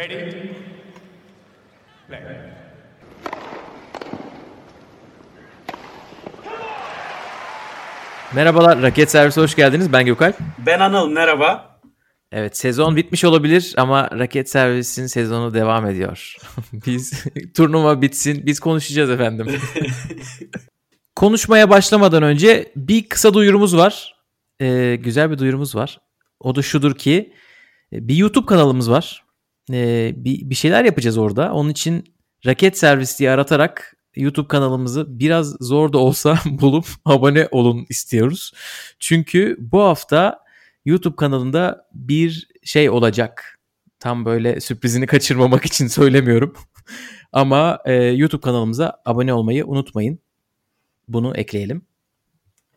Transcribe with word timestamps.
Ready? 0.00 0.32
Play. 2.08 2.20
Merhabalar, 8.34 8.82
Raket 8.82 9.10
Servisi 9.10 9.40
hoş 9.40 9.54
geldiniz. 9.54 9.92
Ben 9.92 10.06
Gökalp. 10.06 10.36
Ben 10.66 10.80
Anıl, 10.80 11.08
merhaba. 11.08 11.80
Evet, 12.32 12.56
sezon 12.56 12.96
bitmiş 12.96 13.24
olabilir 13.24 13.74
ama 13.76 14.10
Raket 14.18 14.50
Servis'in 14.50 15.06
sezonu 15.06 15.54
devam 15.54 15.86
ediyor. 15.86 16.36
biz 16.72 17.24
turnuva 17.56 18.02
bitsin, 18.02 18.46
biz 18.46 18.60
konuşacağız 18.60 19.10
efendim. 19.10 19.46
Konuşmaya 21.16 21.70
başlamadan 21.70 22.22
önce 22.22 22.72
bir 22.76 23.08
kısa 23.08 23.34
duyurumuz 23.34 23.76
var. 23.76 24.14
Ee, 24.60 24.96
güzel 25.00 25.30
bir 25.30 25.38
duyurumuz 25.38 25.74
var. 25.74 25.98
O 26.40 26.54
da 26.54 26.62
şudur 26.62 26.94
ki 26.94 27.32
bir 27.92 28.14
YouTube 28.14 28.46
kanalımız 28.46 28.90
var. 28.90 29.29
Ee, 29.72 30.12
bir, 30.16 30.50
bir 30.50 30.54
şeyler 30.54 30.84
yapacağız 30.84 31.18
orada. 31.18 31.52
Onun 31.52 31.70
için 31.70 32.14
Raket 32.46 32.78
Servis 32.78 33.18
diye 33.18 33.30
aratarak 33.30 33.96
YouTube 34.16 34.48
kanalımızı 34.48 35.18
biraz 35.18 35.56
zor 35.60 35.92
da 35.92 35.98
olsa 35.98 36.38
bulup 36.44 36.86
abone 37.04 37.48
olun 37.50 37.86
istiyoruz. 37.88 38.52
Çünkü 38.98 39.56
bu 39.58 39.80
hafta 39.80 40.38
YouTube 40.84 41.16
kanalında 41.16 41.86
bir 41.94 42.48
şey 42.64 42.90
olacak. 42.90 43.58
Tam 43.98 44.24
böyle 44.24 44.60
sürprizini 44.60 45.06
kaçırmamak 45.06 45.66
için 45.66 45.86
söylemiyorum. 45.98 46.54
Ama 47.32 47.78
e, 47.84 47.94
YouTube 47.94 48.40
kanalımıza 48.40 49.02
abone 49.04 49.34
olmayı 49.34 49.66
unutmayın. 49.66 50.18
Bunu 51.08 51.36
ekleyelim. 51.36 51.82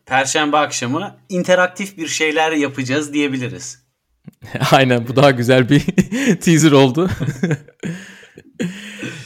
Perşembe 0.06 0.56
akşamı 0.56 1.16
interaktif 1.28 1.98
bir 1.98 2.06
şeyler 2.08 2.52
yapacağız 2.52 3.12
diyebiliriz. 3.12 3.83
Aynen 4.72 5.08
bu 5.08 5.16
daha 5.16 5.30
güzel 5.30 5.68
bir 5.68 5.80
teaser 6.40 6.72
oldu. 6.72 7.10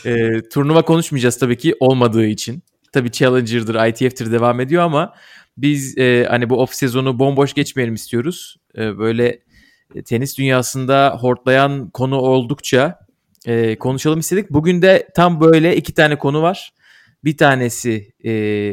e, 0.04 0.42
turnuva 0.52 0.82
konuşmayacağız 0.82 1.38
tabii 1.38 1.58
ki 1.58 1.74
olmadığı 1.80 2.26
için. 2.26 2.62
Tabii 2.92 3.12
Challenger'dır, 3.12 3.88
ITF'tir 3.88 4.32
devam 4.32 4.60
ediyor 4.60 4.82
ama 4.82 5.14
biz 5.56 5.98
e, 5.98 6.26
hani 6.28 6.50
bu 6.50 6.62
off 6.62 6.74
sezonu 6.74 7.18
bomboş 7.18 7.52
geçmeyelim 7.52 7.94
istiyoruz. 7.94 8.56
E, 8.76 8.98
böyle 8.98 9.40
tenis 10.04 10.38
dünyasında 10.38 11.16
hortlayan 11.20 11.90
konu 11.90 12.16
oldukça 12.16 12.98
e, 13.46 13.78
konuşalım 13.78 14.18
istedik. 14.18 14.50
Bugün 14.50 14.82
de 14.82 15.08
tam 15.14 15.40
böyle 15.40 15.76
iki 15.76 15.94
tane 15.94 16.18
konu 16.18 16.42
var. 16.42 16.72
Bir 17.24 17.36
tanesi 17.36 18.12
e, 18.24 18.30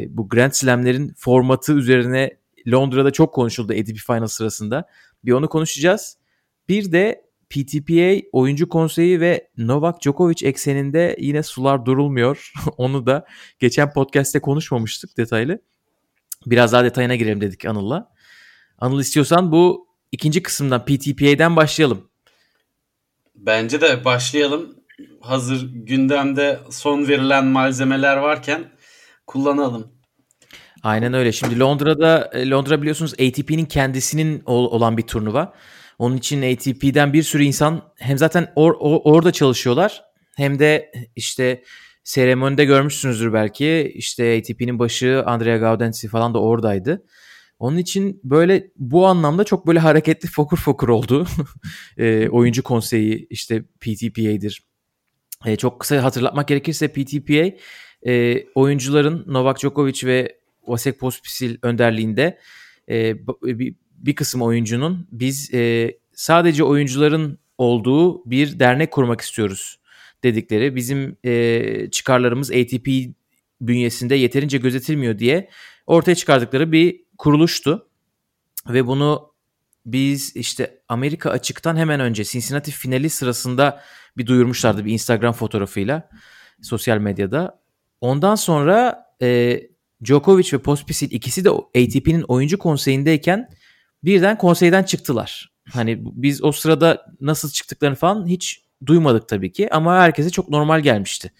bu 0.08 0.28
Grand 0.28 0.52
Slam'lerin 0.52 1.14
formatı 1.16 1.72
üzerine 1.72 2.36
Londra'da 2.68 3.10
çok 3.10 3.34
konuşuldu 3.34 3.72
ATP 3.72 3.98
Final 4.06 4.26
sırasında. 4.26 4.88
Bir 5.26 5.32
onu 5.32 5.48
konuşacağız. 5.48 6.16
Bir 6.68 6.92
de 6.92 7.26
PTPA 7.50 8.28
oyuncu 8.32 8.68
konseyi 8.68 9.20
ve 9.20 9.48
Novak 9.56 10.02
Djokovic 10.02 10.48
ekseninde 10.48 11.16
yine 11.20 11.42
sular 11.42 11.86
durulmuyor. 11.86 12.52
Onu 12.76 13.06
da 13.06 13.26
geçen 13.58 13.92
podcast'te 13.92 14.40
konuşmamıştık 14.40 15.16
detaylı. 15.16 15.58
Biraz 16.46 16.72
daha 16.72 16.84
detayına 16.84 17.16
girelim 17.16 17.40
dedik 17.40 17.64
Anıl'la. 17.64 18.12
Anıl 18.78 19.00
istiyorsan 19.00 19.52
bu 19.52 19.88
ikinci 20.12 20.42
kısımdan 20.42 20.84
PTPA'den 20.84 21.56
başlayalım. 21.56 22.08
Bence 23.34 23.80
de 23.80 24.04
başlayalım. 24.04 24.76
Hazır 25.20 25.70
gündemde 25.72 26.60
son 26.70 27.08
verilen 27.08 27.46
malzemeler 27.46 28.16
varken 28.16 28.64
kullanalım. 29.26 29.95
Aynen 30.86 31.14
öyle. 31.14 31.32
Şimdi 31.32 31.58
Londra'da 31.60 32.30
Londra 32.34 32.80
biliyorsunuz 32.80 33.12
ATP'nin 33.12 33.64
kendisinin 33.64 34.42
olan 34.46 34.96
bir 34.96 35.02
turnuva. 35.02 35.54
Onun 35.98 36.16
için 36.16 36.42
ATP'den 36.42 37.12
bir 37.12 37.22
sürü 37.22 37.42
insan 37.42 37.82
hem 37.98 38.18
zaten 38.18 38.52
or, 38.56 38.74
or, 38.78 39.00
orada 39.04 39.32
çalışıyorlar 39.32 40.04
hem 40.36 40.58
de 40.58 40.92
işte 41.16 41.62
seremonide 42.04 42.64
görmüşsünüzdür 42.64 43.32
belki. 43.32 43.92
İşte 43.94 44.38
ATP'nin 44.38 44.78
başı 44.78 45.22
Andrea 45.26 45.56
Gaudenzi 45.56 46.08
falan 46.08 46.34
da 46.34 46.40
oradaydı. 46.40 47.04
Onun 47.58 47.76
için 47.76 48.20
böyle 48.24 48.70
bu 48.76 49.06
anlamda 49.06 49.44
çok 49.44 49.66
böyle 49.66 49.78
hareketli 49.78 50.28
fokur 50.28 50.58
fokur 50.58 50.88
oldu. 50.88 51.26
e, 51.98 52.28
oyuncu 52.28 52.62
konseyi 52.62 53.26
işte 53.30 53.62
PTPA'dir. 53.62 54.62
E, 55.46 55.56
çok 55.56 55.80
kısa 55.80 56.04
hatırlatmak 56.04 56.48
gerekirse 56.48 56.88
PTPA 56.88 57.56
e, 58.10 58.44
oyuncuların 58.54 59.24
Novak 59.26 59.60
Djokovic 59.60 60.06
ve 60.06 60.45
Vasek 60.66 61.00
Pospisil 61.00 61.56
önderliğinde 61.62 62.38
e, 62.88 63.26
bir, 63.42 63.74
bir 63.90 64.14
kısım 64.14 64.42
oyuncunun 64.42 65.08
biz 65.12 65.54
e, 65.54 65.92
sadece 66.14 66.64
oyuncuların 66.64 67.38
olduğu 67.58 68.30
bir 68.30 68.58
dernek 68.58 68.90
kurmak 68.90 69.20
istiyoruz 69.20 69.78
dedikleri 70.22 70.76
bizim 70.76 71.16
e, 71.24 71.90
çıkarlarımız 71.90 72.50
ATP 72.50 72.88
bünyesinde 73.60 74.14
yeterince 74.14 74.58
gözetilmiyor 74.58 75.18
diye 75.18 75.50
ortaya 75.86 76.14
çıkardıkları 76.14 76.72
bir 76.72 77.04
kuruluştu. 77.18 77.88
Ve 78.68 78.86
bunu 78.86 79.32
biz 79.86 80.36
işte 80.36 80.80
Amerika 80.88 81.30
açıktan 81.30 81.76
hemen 81.76 82.00
önce 82.00 82.24
Cincinnati 82.24 82.70
finali 82.70 83.10
sırasında 83.10 83.82
bir 84.16 84.26
duyurmuşlardı 84.26 84.84
bir 84.84 84.92
Instagram 84.92 85.32
fotoğrafıyla 85.32 86.10
sosyal 86.62 86.98
medyada. 86.98 87.60
Ondan 88.00 88.34
sonra 88.34 89.06
e, 89.22 89.60
Djokovic 90.04 90.52
ve 90.52 90.58
Pospisil 90.58 91.10
ikisi 91.10 91.44
de 91.44 91.50
ATP'nin 91.50 92.22
oyuncu 92.22 92.58
konseyindeyken 92.58 93.48
birden 94.04 94.38
konseyden 94.38 94.82
çıktılar. 94.82 95.52
Hani 95.72 95.98
biz 96.02 96.44
o 96.44 96.52
sırada 96.52 97.06
nasıl 97.20 97.50
çıktıklarını 97.50 97.96
falan 97.96 98.26
hiç 98.26 98.62
duymadık 98.86 99.28
tabii 99.28 99.52
ki 99.52 99.74
ama 99.74 99.96
herkese 99.96 100.30
çok 100.30 100.48
normal 100.48 100.80
gelmişti. 100.80 101.32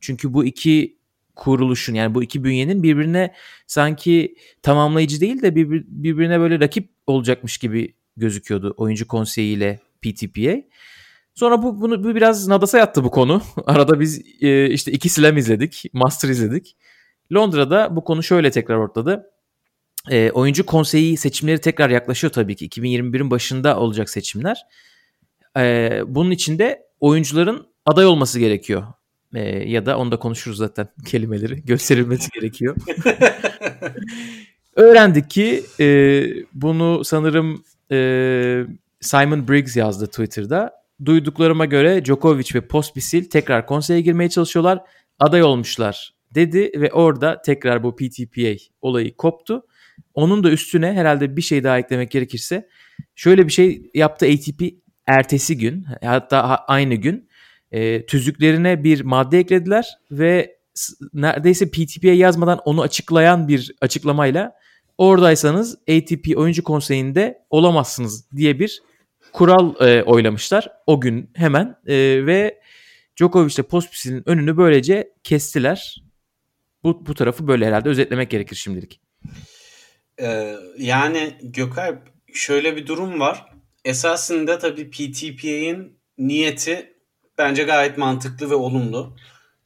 Çünkü 0.00 0.34
bu 0.34 0.44
iki 0.44 1.00
kuruluşun 1.36 1.94
yani 1.94 2.14
bu 2.14 2.22
iki 2.22 2.44
bünyenin 2.44 2.82
birbirine 2.82 3.34
sanki 3.66 4.34
tamamlayıcı 4.62 5.20
değil 5.20 5.42
de 5.42 5.54
birbir, 5.54 5.84
birbirine 5.88 6.40
böyle 6.40 6.60
rakip 6.60 6.90
olacakmış 7.06 7.58
gibi 7.58 7.94
gözüküyordu 8.16 8.74
oyuncu 8.76 9.08
konseyi 9.08 9.56
ile 9.56 9.80
PTPA. 10.02 10.56
Sonra 11.34 11.62
bu 11.62 11.80
bunu 11.80 12.04
bu 12.04 12.14
biraz 12.14 12.48
nadasa 12.48 12.78
yattı 12.78 13.04
bu 13.04 13.10
konu. 13.10 13.42
Arada 13.66 14.00
biz 14.00 14.22
e, 14.40 14.70
işte 14.70 14.92
iki 14.92 15.08
slam 15.08 15.36
izledik, 15.36 15.84
master 15.92 16.28
izledik. 16.28 16.76
Londra'da 17.32 17.96
bu 17.96 18.04
konu 18.04 18.22
şöyle 18.22 18.50
tekrar 18.50 18.76
ortada. 18.76 19.30
E, 20.10 20.30
oyuncu 20.30 20.66
konseyi 20.66 21.16
seçimleri 21.16 21.60
tekrar 21.60 21.90
yaklaşıyor 21.90 22.32
tabii 22.32 22.56
ki. 22.56 22.68
2021'in 22.68 23.30
başında 23.30 23.80
olacak 23.80 24.10
seçimler. 24.10 24.66
E, 25.56 25.90
bunun 26.06 26.30
için 26.30 26.58
de 26.58 26.82
oyuncuların 27.00 27.66
aday 27.86 28.06
olması 28.06 28.38
gerekiyor. 28.38 28.84
E, 29.34 29.40
ya 29.70 29.86
da 29.86 29.98
onu 29.98 30.12
da 30.12 30.18
konuşuruz 30.18 30.58
zaten 30.58 30.88
kelimeleri. 31.06 31.64
Gösterilmesi 31.64 32.30
gerekiyor. 32.30 32.76
Öğrendik 34.76 35.30
ki 35.30 35.64
e, 35.80 35.86
bunu 36.54 37.04
sanırım 37.04 37.64
e, 37.92 37.96
Simon 39.00 39.48
Briggs 39.48 39.76
yazdı 39.76 40.06
Twitter'da. 40.06 40.80
Duyduklarıma 41.04 41.64
göre 41.64 42.04
Djokovic 42.04 42.54
ve 42.54 42.60
Pospisil 42.60 43.24
tekrar 43.24 43.66
konseye 43.66 44.00
girmeye 44.00 44.28
çalışıyorlar. 44.28 44.80
Aday 45.18 45.42
olmuşlar 45.42 46.19
dedi 46.34 46.72
ve 46.76 46.92
orada 46.92 47.42
tekrar 47.42 47.82
bu 47.82 47.96
PTPA 47.96 48.56
olayı 48.80 49.16
koptu. 49.16 49.66
Onun 50.14 50.44
da 50.44 50.50
üstüne 50.50 50.92
herhalde 50.92 51.36
bir 51.36 51.42
şey 51.42 51.64
daha 51.64 51.78
eklemek 51.78 52.10
gerekirse 52.10 52.68
şöyle 53.14 53.46
bir 53.46 53.52
şey 53.52 53.90
yaptı 53.94 54.26
ATP 54.26 54.62
ertesi 55.06 55.58
gün 55.58 55.86
hatta 56.04 56.42
aynı 56.56 56.94
gün 56.94 57.28
e, 57.72 58.06
tüzüklerine 58.06 58.84
bir 58.84 59.00
madde 59.00 59.38
eklediler 59.38 59.98
ve 60.10 60.56
neredeyse 61.14 61.70
PTP'ye 61.70 62.14
yazmadan 62.14 62.60
onu 62.64 62.82
açıklayan 62.82 63.48
bir 63.48 63.72
açıklamayla 63.80 64.52
oradaysanız 64.98 65.74
ATP 65.74 66.36
oyuncu 66.36 66.64
konseyinde 66.64 67.42
olamazsınız 67.50 68.30
diye 68.36 68.58
bir 68.58 68.82
kural 69.32 69.74
e, 69.80 70.02
oylamışlar 70.02 70.68
o 70.86 71.00
gün 71.00 71.30
hemen 71.34 71.76
e, 71.86 72.26
ve 72.26 72.60
Djokovic 73.16 73.54
ile 73.54 73.62
Pospisil'in 73.62 74.28
önünü 74.28 74.56
böylece 74.56 75.12
kestiler. 75.24 76.02
Bu, 76.84 77.06
bu 77.06 77.14
tarafı 77.14 77.48
böyle 77.48 77.66
herhalde 77.66 77.88
özetlemek 77.88 78.30
gerekir 78.30 78.56
şimdilik. 78.56 79.00
Ee, 80.20 80.56
yani 80.78 81.38
Gökalp 81.42 81.98
şöyle 82.34 82.76
bir 82.76 82.86
durum 82.86 83.20
var. 83.20 83.46
Esasında 83.84 84.58
tabii 84.58 84.90
PTPA'nın 84.90 85.98
niyeti 86.18 86.94
bence 87.38 87.62
gayet 87.62 87.98
mantıklı 87.98 88.50
ve 88.50 88.54
olumlu. 88.54 89.16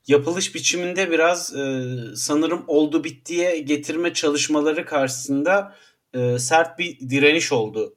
Yapılış 0.07 0.55
biçiminde 0.55 1.11
biraz 1.11 1.55
e, 1.55 1.85
sanırım 2.17 2.65
oldu 2.67 3.05
bittiye 3.05 3.59
getirme 3.59 4.13
çalışmaları 4.13 4.85
karşısında 4.85 5.77
e, 6.15 6.39
sert 6.39 6.79
bir 6.79 7.01
direniş 7.01 7.53
oldu 7.53 7.97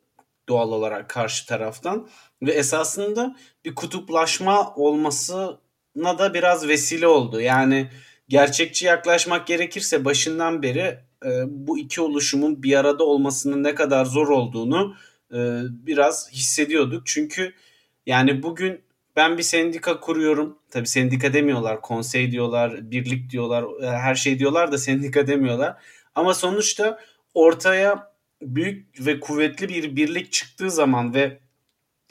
doğal 0.49 0.71
olarak 0.71 1.09
karşı 1.09 1.45
taraftan. 1.45 2.09
Ve 2.41 2.51
esasında 2.51 3.35
bir 3.65 3.75
kutuplaşma 3.75 4.75
olmasına 4.75 6.19
da 6.19 6.33
biraz 6.33 6.67
vesile 6.67 7.07
oldu. 7.07 7.41
Yani 7.41 7.89
gerçekçi 8.29 8.85
yaklaşmak 8.85 9.47
gerekirse 9.47 10.06
başından 10.06 10.63
beri 10.63 11.00
e, 11.25 11.29
bu 11.47 11.79
iki 11.79 12.01
oluşumun 12.01 12.63
bir 12.63 12.79
arada 12.79 13.03
olmasının 13.03 13.63
ne 13.63 13.75
kadar 13.75 14.06
zor 14.06 14.27
olduğunu 14.27 14.95
e, 15.31 15.38
biraz 15.69 16.31
hissediyorduk. 16.31 17.01
Çünkü 17.06 17.53
yani 18.06 18.44
bugün 18.44 18.81
ben 19.15 19.38
bir 19.38 19.44
sendika 19.44 20.00
kuruyorum. 20.00 20.59
Tabii 20.71 20.88
sendika 20.88 21.33
demiyorlar, 21.33 21.81
konsey 21.81 22.31
diyorlar, 22.31 22.91
birlik 22.91 23.29
diyorlar, 23.29 23.65
e, 23.81 23.88
her 23.89 24.15
şey 24.15 24.39
diyorlar 24.39 24.71
da 24.71 24.77
sendika 24.77 25.27
demiyorlar. 25.27 25.75
Ama 26.15 26.33
sonuçta 26.33 27.00
ortaya 27.33 28.13
büyük 28.41 29.06
ve 29.06 29.19
kuvvetli 29.19 29.69
bir 29.69 29.95
birlik 29.95 30.31
çıktığı 30.31 30.71
zaman 30.71 31.13
ve 31.13 31.39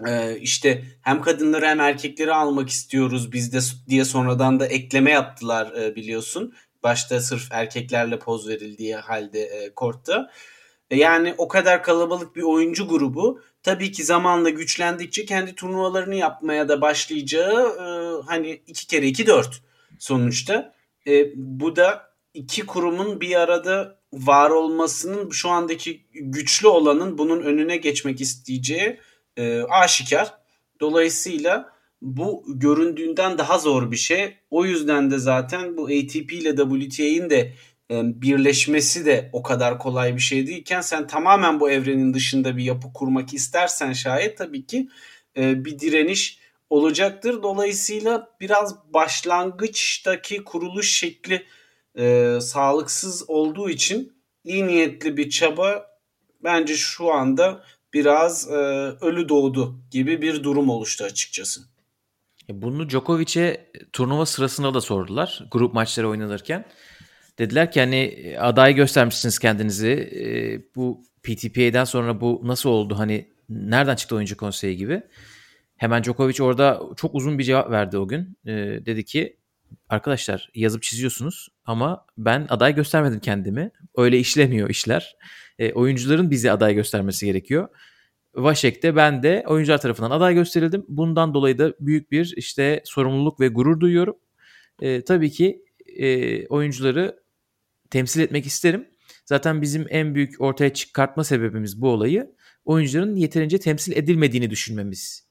e, 0.05 0.39
işte 0.39 0.85
hem 1.03 1.21
kadınları 1.21 1.67
hem 1.67 1.81
erkekleri 1.81 2.35
almak 2.35 2.69
istiyoruz 2.69 3.33
biz 3.33 3.53
de 3.53 3.59
diye 3.89 4.05
sonradan 4.05 4.61
da 4.61 4.67
ekleme 4.67 5.11
yaptılar 5.11 5.73
e, 5.73 5.97
biliyorsun. 5.97 6.55
Başta 6.83 7.21
sırf 7.21 7.53
erkeklerle 7.53 8.19
poz 8.19 8.49
verildiği 8.49 8.97
halde 8.97 9.41
e, 9.41 9.75
kortta. 9.75 10.31
E, 10.91 10.97
yani 10.97 11.35
o 11.39 11.49
kadar 11.49 11.83
kalabalık 11.83 12.37
bir 12.37 12.43
oyuncu 12.43 12.89
grubu 12.89 13.41
tabii 13.63 13.93
ki 13.93 14.05
zamanla 14.05 14.51
güçlendikçe 14.51 15.25
kendi 15.25 15.55
turnuvalarını 15.55 16.15
yapmaya 16.15 16.69
da 16.69 16.81
başlayacağı 16.81 17.69
e, 17.69 17.87
hani 18.27 18.63
iki 18.67 18.87
kere 18.87 19.07
iki 19.07 19.27
dört 19.27 19.63
sonuçta. 19.99 20.77
Bu 21.35 21.77
da 21.77 22.13
iki 22.35 22.67
kurumun 22.67 23.21
bir 23.21 23.41
arada 23.41 23.99
var 24.13 24.51
olmasının 24.51 25.31
şu 25.31 25.49
andaki 25.49 26.07
güçlü 26.13 26.69
olanın 26.69 27.19
bunun 27.19 27.43
önüne 27.43 27.77
geçmek 27.77 28.21
isteyeceği 28.21 29.01
e, 29.37 29.63
aşikar. 29.63 30.35
Dolayısıyla 30.81 31.77
bu 32.03 32.45
göründüğünden 32.49 33.39
daha 33.39 33.59
zor 33.59 33.91
bir 33.91 33.97
şey. 33.97 34.37
O 34.51 34.65
yüzden 34.65 35.11
de 35.11 35.19
zaten 35.19 35.77
bu 35.77 35.85
ATP 35.85 36.33
ile 36.33 36.57
WTA'nin 36.57 37.31
de 37.31 37.53
e, 37.91 38.23
birleşmesi 38.23 39.07
de 39.07 39.31
o 39.33 39.43
kadar 39.43 39.79
kolay 39.79 40.15
bir 40.17 40.21
şey 40.21 40.47
değilken 40.47 40.81
sen 40.81 41.07
tamamen 41.07 41.61
bu 41.61 41.71
evrenin 41.71 42.15
dışında 42.15 42.57
bir 42.57 42.65
yapı 42.65 42.93
kurmak 42.93 43.35
istersen 43.35 43.93
şayet 43.93 44.39
tabii 44.39 44.67
ki 44.67 44.89
e, 45.37 45.65
bir 45.65 45.79
direniş 45.79 46.39
olacaktır. 46.71 47.43
Dolayısıyla 47.43 48.31
biraz 48.41 48.93
başlangıçtaki 48.93 50.45
kuruluş 50.45 50.93
şekli 50.93 51.47
e, 51.99 52.39
sağlıksız 52.41 53.31
olduğu 53.31 53.71
için 53.71 54.13
iyi 54.45 54.67
niyetli 54.67 55.17
bir 55.17 55.31
çaba 55.31 55.87
bence 56.45 56.77
şu 56.77 57.13
anda 57.13 57.65
biraz 57.97 58.51
e, 58.51 58.55
ölü 59.01 59.29
doğdu 59.29 59.81
gibi 59.91 60.23
bir 60.23 60.43
durum 60.43 60.71
oluştu 60.71 61.05
açıkçası. 61.05 61.61
Bunu 62.49 62.89
Djokovic'e 62.91 63.71
turnuva 63.93 64.27
sırasında 64.27 64.75
da 64.75 64.81
sordular 64.81 65.45
grup 65.51 65.75
maçları 65.75 66.09
oynanırken. 66.09 66.65
Dediler 67.39 67.73
ki 67.73 67.81
hani 67.81 68.37
aday 68.41 68.75
göstermişsiniz 68.75 69.39
kendinizi. 69.39 69.89
E, 69.89 70.25
bu 70.77 71.03
PTPA'den 71.23 71.85
sonra 71.85 72.21
bu 72.21 72.41
nasıl 72.45 72.71
oldu? 72.71 72.99
Hani 72.99 73.31
nereden 73.49 73.97
çıktı 73.97 74.17
oyuncu 74.17 74.37
konseyi 74.37 74.77
gibi. 74.77 75.03
Hemen 75.77 76.03
Djokovic 76.03 76.43
orada 76.43 76.83
çok 76.97 77.15
uzun 77.15 77.39
bir 77.39 77.45
cevap 77.45 77.71
verdi 77.71 77.99
o 77.99 78.09
gün. 78.09 78.39
E, 78.47 78.53
dedi 78.87 79.05
ki 79.05 79.37
arkadaşlar 79.89 80.51
yazıp 80.55 80.83
çiziyorsunuz 80.83 81.49
ama 81.65 82.07
ben 82.19 82.47
aday 82.49 82.75
göstermedim 82.75 83.21
kendimi. 83.21 83.71
Öyle 83.97 84.19
işlemiyor 84.19 84.71
işler. 84.71 85.17
E, 85.59 85.73
oyuncuların 85.73 86.31
bizi 86.31 86.53
aday 86.53 86.75
göstermesi 86.75 87.27
gerekiyor. 87.27 87.69
Vaşek'te 88.35 88.97
ben 88.97 89.23
de 89.23 89.45
oyuncular 89.47 89.81
tarafından 89.81 90.11
aday 90.11 90.35
gösterildim. 90.35 90.85
Bundan 90.89 91.35
dolayı 91.35 91.59
da 91.59 91.75
büyük 91.81 92.11
bir 92.11 92.35
işte 92.37 92.83
sorumluluk 92.85 93.41
ve 93.41 93.49
gurur 93.49 93.81
duyuyorum. 93.81 94.17
E, 94.83 95.05
tabii 95.05 95.31
ki 95.31 95.65
e, 95.97 96.47
oyuncuları 96.47 97.21
temsil 97.91 98.21
etmek 98.21 98.47
isterim. 98.47 98.89
Zaten 99.25 99.63
bizim 99.63 99.87
en 99.91 100.15
büyük 100.15 100.41
ortaya 100.41 100.75
çıkartma 100.75 101.25
sebebimiz 101.25 101.81
bu 101.81 101.89
olayı 101.89 102.35
oyuncuların 102.65 103.17
yeterince 103.17 103.59
temsil 103.59 103.97
edilmediğini 103.97 104.51
düşünmemiz 104.51 105.27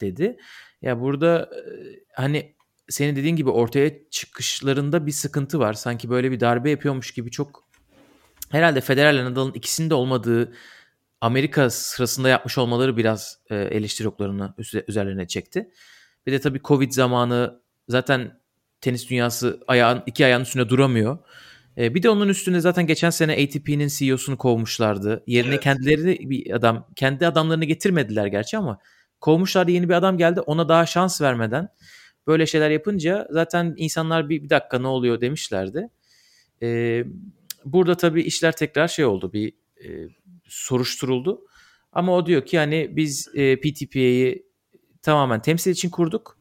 dedi. 0.00 0.36
Ya 0.82 1.00
burada 1.00 1.50
e, 1.56 1.60
hani 2.12 2.54
senin 2.88 3.16
dediğin 3.16 3.36
gibi 3.36 3.50
ortaya 3.50 4.10
çıkışlarında 4.10 5.06
bir 5.06 5.12
sıkıntı 5.12 5.58
var. 5.58 5.72
Sanki 5.72 6.10
böyle 6.10 6.30
bir 6.30 6.40
darbe 6.40 6.70
yapıyormuş 6.70 7.10
gibi 7.10 7.30
çok 7.30 7.67
herhalde 8.50 8.80
Federer 8.80 9.14
ile 9.14 9.24
Nadal'ın 9.24 9.52
ikisinde 9.52 9.94
olmadığı 9.94 10.52
Amerika 11.20 11.70
sırasında 11.70 12.28
yapmış 12.28 12.58
olmaları 12.58 12.96
biraz 12.96 13.38
e, 13.50 13.56
eleştiri 13.56 14.08
oklarını 14.08 14.54
üzerlerine 14.88 15.26
çekti. 15.26 15.70
Bir 16.26 16.32
de 16.32 16.40
tabii 16.40 16.60
Covid 16.64 16.92
zamanı 16.92 17.60
zaten 17.88 18.40
tenis 18.80 19.10
dünyası 19.10 19.60
ayağın 19.68 20.02
iki 20.06 20.24
ayağın 20.24 20.42
üstünde 20.42 20.68
duramıyor. 20.68 21.18
E, 21.78 21.94
bir 21.94 22.02
de 22.02 22.10
onun 22.10 22.28
üstünde 22.28 22.60
zaten 22.60 22.86
geçen 22.86 23.10
sene 23.10 23.32
ATP'nin 23.32 23.88
CEO'sunu 23.88 24.38
kovmuşlardı. 24.38 25.24
Yerine 25.26 25.54
evet. 25.54 25.62
kendileri 25.62 26.30
bir 26.30 26.50
adam, 26.50 26.88
kendi 26.96 27.26
adamlarını 27.26 27.64
getirmediler 27.64 28.26
gerçi 28.26 28.58
ama 28.58 28.78
kovmuşlardı 29.20 29.70
yeni 29.70 29.88
bir 29.88 29.94
adam 29.94 30.18
geldi. 30.18 30.40
Ona 30.40 30.68
daha 30.68 30.86
şans 30.86 31.20
vermeden 31.20 31.68
böyle 32.26 32.46
şeyler 32.46 32.70
yapınca 32.70 33.28
zaten 33.30 33.74
insanlar 33.76 34.28
bir, 34.28 34.42
bir 34.42 34.50
dakika 34.50 34.78
ne 34.78 34.86
oluyor 34.86 35.20
demişlerdi. 35.20 35.88
E, 36.62 37.04
burada 37.72 37.96
tabii 37.96 38.22
işler 38.22 38.56
tekrar 38.56 38.88
şey 38.88 39.04
oldu 39.04 39.32
bir 39.32 39.52
e, 39.84 40.08
soruşturuldu. 40.48 41.40
Ama 41.92 42.14
o 42.14 42.26
diyor 42.26 42.46
ki 42.46 42.58
hani 42.58 42.96
biz 42.96 43.28
e, 43.34 43.56
PTP'yi 43.56 44.46
tamamen 45.02 45.42
temsil 45.42 45.70
için 45.70 45.90
kurduk. 45.90 46.38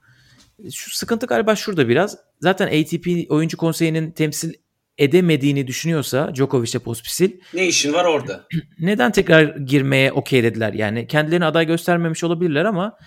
Şu 0.73 0.95
sıkıntı 0.97 1.25
galiba 1.25 1.55
şurada 1.55 1.89
biraz. 1.89 2.17
Zaten 2.41 2.67
ATP 2.67 3.31
oyuncu 3.31 3.57
konseyinin 3.57 4.11
temsil 4.11 4.53
edemediğini 4.97 5.67
düşünüyorsa 5.67 6.35
Djokovic'e 6.35 6.79
Pospisil. 6.79 7.31
Ne 7.53 7.67
işin 7.67 7.93
var 7.93 8.05
orada? 8.05 8.47
Neden 8.79 9.11
tekrar 9.11 9.43
girmeye 9.55 10.11
okey 10.11 10.43
dediler? 10.43 10.73
Yani 10.73 11.07
kendilerini 11.07 11.45
aday 11.45 11.67
göstermemiş 11.67 12.23
olabilirler 12.23 12.65
ama 12.65 12.97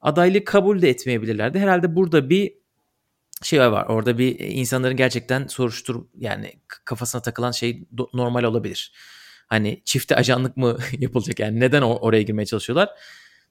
adaylık 0.00 0.46
kabul 0.46 0.82
de 0.82 0.88
etmeyebilirlerdi. 0.88 1.58
Herhalde 1.58 1.96
burada 1.96 2.30
bir 2.30 2.52
şey 3.42 3.60
var. 3.60 3.86
Orada 3.86 4.18
bir 4.18 4.38
insanların 4.38 4.96
gerçekten 4.96 5.46
soruştur 5.46 6.04
yani 6.18 6.52
kafasına 6.84 7.22
takılan 7.22 7.50
şey 7.50 7.84
normal 8.14 8.44
olabilir. 8.44 8.92
Hani 9.46 9.82
çifte 9.84 10.16
ajanlık 10.16 10.56
mı 10.56 10.78
yapılacak 10.98 11.40
yani 11.40 11.60
neden 11.60 11.82
oraya 11.82 12.22
girmeye 12.22 12.46
çalışıyorlar? 12.46 12.88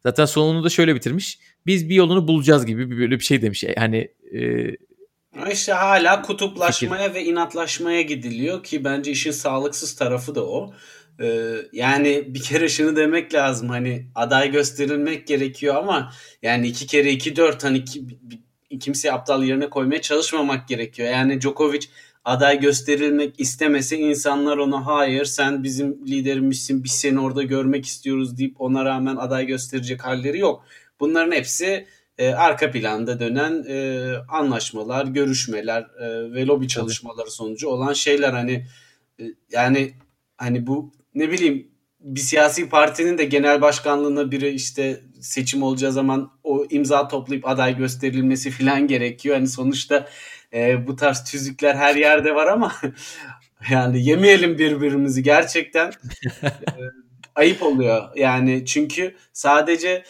Zaten 0.03 0.25
sonunu 0.25 0.63
da 0.63 0.69
şöyle 0.69 0.95
bitirmiş. 0.95 1.39
Biz 1.65 1.89
bir 1.89 1.95
yolunu 1.95 2.27
bulacağız 2.27 2.65
gibi 2.65 2.99
böyle 2.99 3.19
bir 3.19 3.23
şey 3.23 3.41
demiş. 3.41 3.63
Hani 3.77 4.11
e, 4.33 4.69
işte 5.51 5.71
hala 5.71 6.21
kutuplaşmaya 6.21 7.07
Fikir. 7.07 7.15
ve 7.19 7.23
inatlaşmaya 7.23 8.01
gidiliyor 8.01 8.63
ki 8.63 8.83
bence 8.83 9.11
işin 9.11 9.31
sağlıksız 9.31 9.95
tarafı 9.95 10.35
da 10.35 10.45
o. 10.45 10.73
Ee, 11.21 11.55
yani 11.73 12.23
bir 12.27 12.41
kere 12.41 12.69
şunu 12.69 12.95
demek 12.95 13.33
lazım 13.33 13.69
hani 13.69 14.07
aday 14.15 14.51
gösterilmek 14.51 15.27
gerekiyor 15.27 15.75
ama 15.75 16.13
yani 16.41 16.67
iki 16.67 16.87
kere 16.87 17.11
iki 17.11 17.35
dört 17.35 17.63
hani 17.63 17.85
ki, 17.85 18.03
kimse 18.79 19.11
aptal 19.11 19.43
yerine 19.43 19.69
koymaya 19.69 20.01
çalışmamak 20.01 20.67
gerekiyor. 20.67 21.09
Yani 21.09 21.41
Djokovic 21.41 21.87
aday 22.25 22.59
gösterilmek 22.59 23.39
istemese 23.39 23.97
insanlar 23.97 24.57
ona 24.57 24.85
hayır 24.85 25.25
sen 25.25 25.63
bizim 25.63 26.07
liderimizsin 26.07 26.83
biz 26.83 26.91
seni 26.91 27.19
orada 27.19 27.43
görmek 27.43 27.85
istiyoruz 27.85 28.37
deyip 28.37 28.61
ona 28.61 28.85
rağmen 28.85 29.15
aday 29.15 29.45
gösterecek 29.45 30.05
halleri 30.05 30.39
yok. 30.39 30.65
Bunların 30.99 31.31
hepsi 31.31 31.85
e, 32.17 32.33
arka 32.33 32.71
planda 32.71 33.19
dönen 33.19 33.65
e, 33.67 34.07
anlaşmalar, 34.29 35.05
görüşmeler 35.05 35.81
e, 35.81 36.33
ve 36.33 36.45
lobi 36.45 36.67
çalışmaları 36.67 37.31
sonucu 37.31 37.67
olan 37.67 37.93
şeyler 37.93 38.33
hani 38.33 38.65
e, 39.19 39.23
yani 39.51 39.93
hani 40.37 40.67
bu 40.67 40.91
ne 41.15 41.31
bileyim 41.31 41.67
bir 41.99 42.19
siyasi 42.19 42.69
partinin 42.69 43.17
de 43.17 43.25
genel 43.25 43.61
başkanlığına 43.61 44.31
biri 44.31 44.49
işte 44.49 45.01
seçim 45.21 45.63
olacağı 45.63 45.91
zaman 45.91 46.31
o 46.43 46.65
imza 46.69 47.07
toplayıp 47.07 47.47
aday 47.47 47.77
gösterilmesi 47.77 48.51
falan 48.51 48.87
gerekiyor. 48.87 49.35
Hani 49.35 49.47
sonuçta 49.47 50.07
e, 50.53 50.87
bu 50.87 50.95
tarz 50.95 51.23
tüzükler 51.23 51.75
her 51.75 51.95
yerde 51.95 52.35
var 52.35 52.47
ama 52.47 52.75
yani 53.71 54.05
yemeyelim 54.05 54.57
birbirimizi 54.57 55.23
gerçekten 55.23 55.87
e, 56.43 56.51
ayıp 57.35 57.63
oluyor. 57.63 58.09
Yani 58.15 58.65
çünkü 58.65 59.15
sadece 59.33 60.03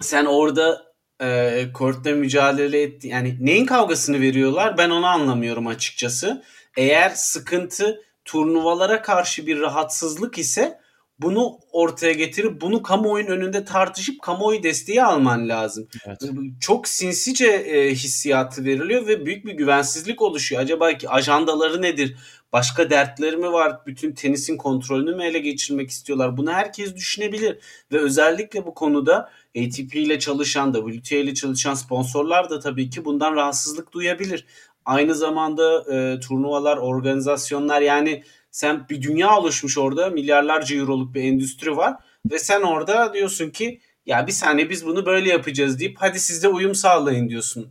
sen 0.00 0.24
orada 0.24 0.94
e, 1.22 1.66
kortta 1.74 2.10
mücadele 2.10 2.82
etti. 2.82 3.08
Yani 3.08 3.36
neyin 3.40 3.66
kavgasını 3.66 4.20
veriyorlar 4.20 4.78
ben 4.78 4.90
onu 4.90 5.06
anlamıyorum 5.06 5.66
açıkçası. 5.66 6.42
Eğer 6.76 7.10
sıkıntı 7.10 8.00
turnuvalara 8.24 9.02
karşı 9.02 9.46
bir 9.46 9.60
rahatsızlık 9.60 10.38
ise 10.38 10.83
bunu 11.18 11.58
ortaya 11.72 12.12
getirip 12.12 12.60
bunu 12.60 12.82
kamuoyunun 12.82 13.30
önünde 13.30 13.64
tartışıp 13.64 14.22
kamuoyu 14.22 14.62
desteği 14.62 15.02
alman 15.02 15.48
lazım. 15.48 15.88
Evet. 16.06 16.20
Çok 16.60 16.88
sinsice 16.88 17.46
e, 17.46 17.94
hissiyatı 17.94 18.64
veriliyor 18.64 19.06
ve 19.06 19.26
büyük 19.26 19.46
bir 19.46 19.52
güvensizlik 19.52 20.22
oluşuyor. 20.22 20.62
Acaba 20.62 20.98
ki 20.98 21.08
ajandaları 21.08 21.82
nedir? 21.82 22.16
Başka 22.52 22.90
dertleri 22.90 23.36
mi 23.36 23.52
var? 23.52 23.86
Bütün 23.86 24.12
tenisin 24.12 24.56
kontrolünü 24.56 25.16
mü 25.16 25.24
ele 25.24 25.38
geçirmek 25.38 25.90
istiyorlar? 25.90 26.36
Bunu 26.36 26.52
herkes 26.52 26.94
düşünebilir 26.94 27.58
ve 27.92 27.98
özellikle 27.98 28.66
bu 28.66 28.74
konuda 28.74 29.30
ATP 29.58 29.94
ile 29.94 30.18
çalışan, 30.18 30.72
WTA 30.72 31.16
ile 31.16 31.34
çalışan 31.34 31.74
sponsorlar 31.74 32.50
da 32.50 32.60
tabii 32.60 32.90
ki 32.90 33.04
bundan 33.04 33.34
rahatsızlık 33.36 33.92
duyabilir. 33.92 34.46
Aynı 34.84 35.14
zamanda 35.14 35.94
e, 35.94 36.20
turnuvalar, 36.20 36.76
organizasyonlar 36.76 37.80
yani 37.80 38.22
sen 38.54 38.88
bir 38.90 39.02
dünya 39.02 39.38
oluşmuş 39.38 39.78
orada 39.78 40.10
milyarlarca 40.10 40.76
euroluk 40.76 41.14
bir 41.14 41.22
endüstri 41.22 41.76
var 41.76 41.94
ve 42.30 42.38
sen 42.38 42.62
orada 42.62 43.14
diyorsun 43.14 43.50
ki 43.50 43.80
ya 44.06 44.26
bir 44.26 44.32
saniye 44.32 44.70
biz 44.70 44.86
bunu 44.86 45.06
böyle 45.06 45.28
yapacağız 45.28 45.80
deyip 45.80 45.96
hadi 45.98 46.20
siz 46.20 46.42
de 46.42 46.48
uyum 46.48 46.74
sağlayın 46.74 47.28
diyorsun. 47.28 47.68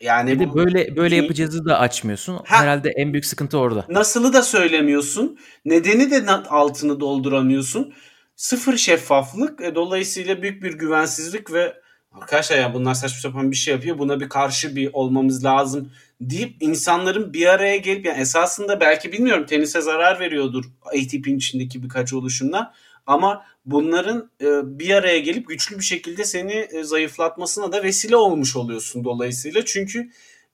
Yani 0.00 0.30
bir 0.32 0.40
de 0.40 0.54
böyle 0.54 0.96
böyle 0.96 1.16
yapacağızı 1.16 1.64
da 1.64 1.78
açmıyorsun. 1.78 2.34
Ha, 2.34 2.62
Herhalde 2.62 2.90
en 2.96 3.12
büyük 3.12 3.26
sıkıntı 3.26 3.58
orada. 3.58 3.86
Nasılı 3.88 4.32
da 4.32 4.42
söylemiyorsun. 4.42 5.38
Nedeni 5.64 6.10
de 6.10 6.30
altını 6.30 7.00
dolduramıyorsun. 7.00 7.94
Sıfır 8.36 8.76
şeffaflık. 8.76 9.60
E, 9.60 9.74
dolayısıyla 9.74 10.42
büyük 10.42 10.62
bir 10.62 10.72
güvensizlik 10.72 11.52
ve 11.52 11.74
arkadaşlar 12.14 12.58
ya 12.58 12.74
bunlar 12.74 12.94
saçma 12.94 13.20
sapan 13.20 13.50
bir 13.50 13.56
şey 13.56 13.74
yapıyor. 13.74 13.98
Buna 13.98 14.20
bir 14.20 14.28
karşı 14.28 14.76
bir 14.76 14.90
olmamız 14.92 15.44
lazım 15.44 15.92
deyip 16.20 16.56
insanların 16.60 17.32
bir 17.32 17.46
araya 17.46 17.76
gelip 17.76 18.06
yani 18.06 18.20
esasında 18.20 18.80
belki 18.80 19.12
bilmiyorum 19.12 19.46
tenise 19.46 19.80
zarar 19.80 20.20
veriyordur 20.20 20.64
ATP'nin 20.86 21.36
içindeki 21.36 21.82
birkaç 21.82 22.12
oluşumla 22.12 22.74
ama 23.06 23.44
bunların 23.66 24.30
e, 24.40 24.78
bir 24.78 24.90
araya 24.90 25.18
gelip 25.18 25.48
güçlü 25.48 25.78
bir 25.78 25.84
şekilde 25.84 26.24
seni 26.24 26.52
e, 26.52 26.84
zayıflatmasına 26.84 27.72
da 27.72 27.82
vesile 27.82 28.16
olmuş 28.16 28.56
oluyorsun 28.56 29.04
dolayısıyla. 29.04 29.64
Çünkü 29.64 30.10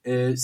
e, 0.07 0.35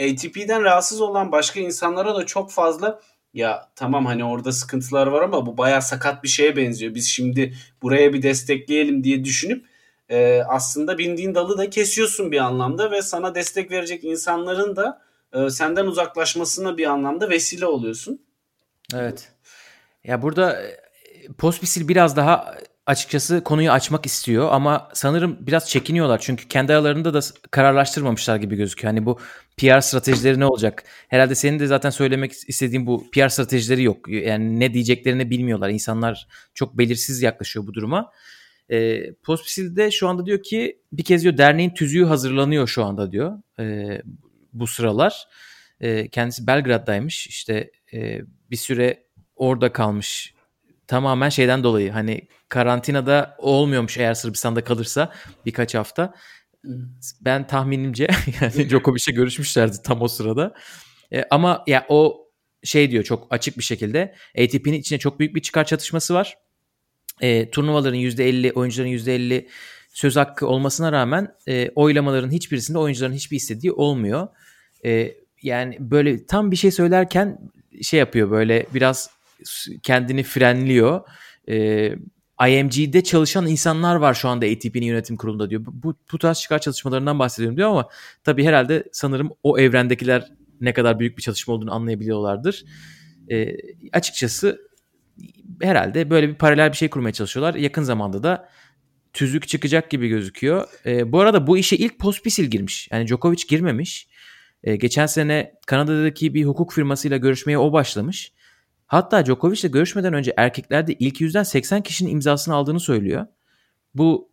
ATP'den 0.00 0.62
rahatsız 0.62 1.00
olan 1.00 1.32
başka 1.32 1.60
insanlara 1.60 2.16
da 2.16 2.26
çok 2.26 2.52
fazla 2.52 3.00
ya 3.34 3.68
tamam 3.76 4.06
hani 4.06 4.24
orada 4.24 4.52
sıkıntılar 4.52 5.06
var 5.06 5.22
ama 5.22 5.46
bu 5.46 5.58
baya 5.58 5.80
sakat 5.80 6.22
bir 6.22 6.28
şeye 6.28 6.56
benziyor. 6.56 6.94
Biz 6.94 7.08
şimdi 7.08 7.54
buraya 7.82 8.12
bir 8.12 8.22
destekleyelim 8.22 9.04
diye 9.04 9.24
düşünüp 9.24 9.66
e, 10.08 10.42
aslında 10.48 10.98
bindiğin 10.98 11.34
dalı 11.34 11.58
da 11.58 11.70
kesiyorsun 11.70 12.32
bir 12.32 12.38
anlamda 12.38 12.90
ve 12.90 13.02
sana 13.02 13.34
destek 13.34 13.70
verecek 13.70 14.04
insanların 14.04 14.76
da 14.76 15.02
e, 15.32 15.50
senden 15.50 15.86
uzaklaşmasına 15.86 16.78
bir 16.78 16.86
anlamda 16.86 17.30
vesile 17.30 17.66
oluyorsun. 17.66 18.22
Evet. 18.94 19.32
Ya 20.04 20.22
burada 20.22 20.62
Pospisil 21.38 21.88
biraz 21.88 22.16
daha 22.16 22.54
açıkçası 22.86 23.44
konuyu 23.44 23.70
açmak 23.70 24.06
istiyor 24.06 24.48
ama 24.52 24.88
sanırım 24.94 25.36
biraz 25.40 25.70
çekiniyorlar 25.70 26.18
çünkü 26.18 26.48
kendi 26.48 26.72
aralarında 26.72 27.14
da 27.14 27.20
kararlaştırmamışlar 27.50 28.36
gibi 28.36 28.56
gözüküyor. 28.56 28.94
Hani 28.94 29.06
bu 29.06 29.18
PR 29.56 29.80
stratejileri 29.80 30.40
ne 30.40 30.46
olacak? 30.46 30.84
Herhalde 31.08 31.34
senin 31.34 31.58
de 31.58 31.66
zaten 31.66 31.90
söylemek 31.90 32.32
istediğin 32.48 32.86
bu 32.86 33.10
PR 33.10 33.28
stratejileri 33.28 33.82
yok. 33.82 34.08
Yani 34.08 34.60
ne 34.60 34.74
diyeceklerini 34.74 35.30
bilmiyorlar. 35.30 35.68
İnsanlar 35.68 36.28
çok 36.54 36.78
belirsiz 36.78 37.22
yaklaşıyor 37.22 37.66
bu 37.66 37.74
duruma. 37.74 38.12
E, 38.70 39.12
Pospisil 39.14 39.76
de 39.76 39.90
şu 39.90 40.08
anda 40.08 40.26
diyor 40.26 40.42
ki 40.42 40.82
bir 40.92 41.04
kez 41.04 41.22
diyor 41.22 41.36
derneğin 41.36 41.70
tüzüğü 41.70 42.04
hazırlanıyor 42.04 42.68
şu 42.68 42.84
anda 42.84 43.12
diyor 43.12 43.42
e, 43.60 44.02
bu 44.52 44.66
sıralar. 44.66 45.24
E, 45.80 46.08
kendisi 46.08 46.46
Belgrad'daymış 46.46 47.26
işte 47.26 47.70
e, 47.92 48.20
bir 48.50 48.56
süre 48.56 49.04
orada 49.36 49.72
kalmış 49.72 50.34
tamamen 50.88 51.28
şeyden 51.28 51.64
dolayı 51.64 51.90
hani 51.90 52.28
karantinada 52.48 53.36
olmuyormuş 53.38 53.98
eğer 53.98 54.14
Sırbistan'da 54.14 54.64
kalırsa 54.64 55.12
birkaç 55.46 55.74
hafta. 55.74 56.14
Ben 57.20 57.46
tahminimce 57.46 58.08
yani 58.40 58.70
Djokovic'e 58.70 59.12
görüşmüşlerdi 59.12 59.76
tam 59.84 60.02
o 60.02 60.08
sırada. 60.08 60.54
E, 61.12 61.24
ama 61.30 61.64
ya 61.66 61.86
o 61.88 62.28
şey 62.62 62.90
diyor 62.90 63.04
çok 63.04 63.26
açık 63.30 63.58
bir 63.58 63.62
şekilde 63.62 64.14
ATP'nin 64.38 64.72
içinde 64.80 64.98
çok 64.98 65.20
büyük 65.20 65.34
bir 65.34 65.42
çıkar 65.42 65.64
çatışması 65.64 66.14
var. 66.14 66.36
E, 67.20 67.50
turnuvaların 67.50 67.98
%50, 67.98 68.52
oyuncuların 68.52 68.90
%50 68.90 69.46
söz 69.92 70.16
hakkı 70.16 70.46
olmasına 70.46 70.92
rağmen 70.92 71.34
e, 71.48 71.70
oylamaların 71.74 72.30
hiçbirisinde 72.30 72.78
oyuncuların 72.78 73.12
hiçbir 73.12 73.36
istediği 73.36 73.72
olmuyor. 73.72 74.28
E, 74.84 75.14
yani 75.42 75.76
böyle 75.80 76.26
tam 76.26 76.50
bir 76.50 76.56
şey 76.56 76.70
söylerken 76.70 77.38
şey 77.82 78.00
yapıyor 78.00 78.30
böyle 78.30 78.66
biraz 78.74 79.10
kendini 79.82 80.22
frenliyor. 80.22 81.00
E, 81.48 81.92
IMG'de 82.48 83.02
çalışan 83.02 83.46
insanlar 83.46 83.96
var 83.96 84.14
şu 84.14 84.28
anda 84.28 84.46
ATP'nin 84.46 84.86
yönetim 84.86 85.16
kurulunda 85.16 85.50
diyor. 85.50 85.62
Bu, 85.66 85.94
bu 86.12 86.18
tarz 86.18 86.40
çıkar 86.40 86.58
çalışmalarından 86.58 87.18
bahsediyorum 87.18 87.56
diyor 87.56 87.70
ama 87.70 87.88
tabii 88.24 88.44
herhalde 88.44 88.84
sanırım 88.92 89.30
o 89.42 89.58
evrendekiler 89.58 90.32
ne 90.60 90.72
kadar 90.72 90.98
büyük 90.98 91.18
bir 91.18 91.22
çalışma 91.22 91.54
olduğunu 91.54 91.74
anlayabiliyorlardır. 91.74 92.64
E, 93.30 93.56
açıkçası 93.92 94.67
herhalde 95.62 96.10
böyle 96.10 96.28
bir 96.28 96.34
paralel 96.34 96.72
bir 96.72 96.76
şey 96.76 96.90
kurmaya 96.90 97.12
çalışıyorlar. 97.12 97.54
Yakın 97.54 97.82
zamanda 97.82 98.22
da 98.22 98.48
tüzük 99.12 99.48
çıkacak 99.48 99.90
gibi 99.90 100.08
gözüküyor. 100.08 100.68
E, 100.86 101.12
bu 101.12 101.20
arada 101.20 101.46
bu 101.46 101.58
işe 101.58 101.76
ilk 101.76 101.98
Pospisil 101.98 102.44
girmiş. 102.44 102.88
Yani 102.92 103.06
Djokovic 103.06 103.42
girmemiş. 103.48 104.08
E, 104.62 104.76
geçen 104.76 105.06
sene 105.06 105.54
Kanada'daki 105.66 106.34
bir 106.34 106.44
hukuk 106.44 106.72
firmasıyla 106.72 107.16
görüşmeye 107.16 107.58
o 107.58 107.72
başlamış. 107.72 108.32
Hatta 108.86 109.26
Djokovic 109.26 109.60
ile 109.60 109.68
görüşmeden 109.68 110.14
önce 110.14 110.34
erkeklerde 110.36 110.94
ilk 110.94 111.20
yüzden 111.20 111.42
80 111.42 111.82
kişinin 111.82 112.10
imzasını 112.10 112.54
aldığını 112.54 112.80
söylüyor. 112.80 113.26
Bu 113.94 114.32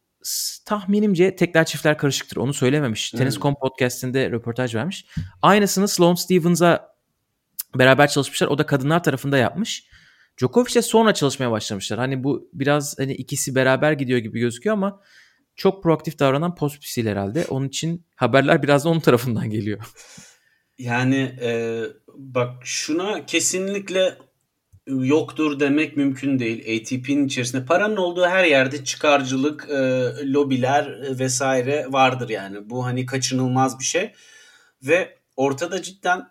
tahminimce 0.65 1.35
tekler 1.35 1.65
çiftler 1.65 1.97
karışıktır. 1.97 2.37
Onu 2.37 2.53
söylememiş. 2.53 3.13
Hmm. 3.13 3.17
Tennis.com 3.17 3.55
podcastinde 3.55 4.31
röportaj 4.31 4.75
vermiş. 4.75 5.05
Aynısını 5.41 5.87
Sloane 5.87 6.15
Stevens'a 6.15 6.95
beraber 7.75 8.07
çalışmışlar. 8.07 8.47
O 8.47 8.57
da 8.57 8.65
kadınlar 8.65 9.03
tarafında 9.03 9.37
yapmış. 9.37 9.87
Djokovic'le 10.39 10.81
sonra 10.81 11.13
çalışmaya 11.13 11.51
başlamışlar. 11.51 11.99
Hani 11.99 12.23
bu 12.23 12.49
biraz 12.53 12.99
hani 12.99 13.13
ikisi 13.13 13.55
beraber 13.55 13.91
gidiyor 13.91 14.19
gibi 14.19 14.39
gözüküyor 14.39 14.73
ama 14.73 15.01
çok 15.55 15.83
proaktif 15.83 16.19
davranan 16.19 16.55
Pospisil 16.55 17.07
herhalde. 17.07 17.45
Onun 17.49 17.67
için 17.67 18.05
haberler 18.15 18.63
biraz 18.63 18.85
da 18.85 18.89
onun 18.89 18.99
tarafından 18.99 19.49
geliyor. 19.49 19.79
Yani 20.77 21.35
e, 21.41 21.81
bak 22.15 22.49
şuna 22.63 23.25
kesinlikle 23.25 24.17
yoktur 24.87 25.59
demek 25.59 25.97
mümkün 25.97 26.39
değil. 26.39 26.59
ATP'nin 26.59 27.27
içerisinde 27.27 27.65
paranın 27.65 27.97
olduğu 27.97 28.25
her 28.25 28.45
yerde 28.45 28.83
çıkarcılık, 28.83 29.69
e, 29.69 29.75
lobiler 30.33 30.85
e, 30.85 31.19
vesaire 31.19 31.87
vardır 31.89 32.29
yani. 32.29 32.69
Bu 32.69 32.85
hani 32.85 33.05
kaçınılmaz 33.05 33.79
bir 33.79 33.83
şey. 33.83 34.11
Ve 34.83 35.17
ortada 35.35 35.81
cidden 35.81 36.27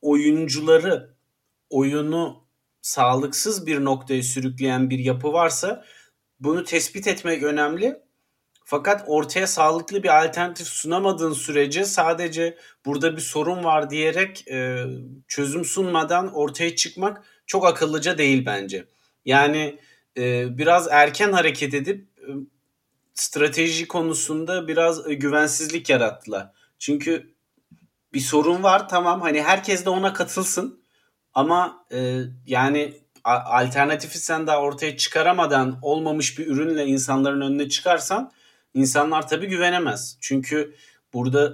oyuncuları 0.00 1.14
oyunu 1.70 2.41
sağlıksız 2.82 3.66
bir 3.66 3.84
noktaya 3.84 4.22
sürükleyen 4.22 4.90
bir 4.90 4.98
yapı 4.98 5.32
varsa 5.32 5.84
bunu 6.40 6.64
tespit 6.64 7.06
etmek 7.06 7.42
önemli. 7.42 8.02
Fakat 8.64 9.04
ortaya 9.06 9.46
sağlıklı 9.46 10.02
bir 10.02 10.24
alternatif 10.24 10.66
sunamadığın 10.66 11.32
sürece 11.32 11.84
sadece 11.84 12.58
burada 12.86 13.16
bir 13.16 13.20
sorun 13.20 13.64
var 13.64 13.90
diyerek 13.90 14.48
e, 14.48 14.84
çözüm 15.28 15.64
sunmadan 15.64 16.34
ortaya 16.34 16.76
çıkmak 16.76 17.24
çok 17.46 17.66
akıllıca 17.66 18.18
değil 18.18 18.46
bence. 18.46 18.86
Yani 19.24 19.78
e, 20.16 20.58
biraz 20.58 20.88
erken 20.90 21.32
hareket 21.32 21.74
edip 21.74 22.06
e, 22.18 22.28
strateji 23.14 23.88
konusunda 23.88 24.68
biraz 24.68 25.10
e, 25.10 25.14
güvensizlik 25.14 25.90
yarattılar. 25.90 26.50
Çünkü 26.78 27.34
bir 28.14 28.20
sorun 28.20 28.62
var 28.62 28.88
tamam 28.88 29.20
hani 29.20 29.42
herkes 29.42 29.84
de 29.84 29.90
ona 29.90 30.12
katılsın 30.12 30.81
ama 31.34 31.84
e, 31.92 32.20
yani 32.46 32.94
alternatifi 33.24 34.18
sen 34.18 34.46
daha 34.46 34.60
ortaya 34.60 34.96
çıkaramadan 34.96 35.78
olmamış 35.82 36.38
bir 36.38 36.46
ürünle 36.46 36.86
insanların 36.86 37.40
önüne 37.40 37.68
çıkarsan 37.68 38.32
insanlar 38.74 39.28
tabii 39.28 39.46
güvenemez. 39.46 40.18
Çünkü 40.20 40.74
burada 41.12 41.52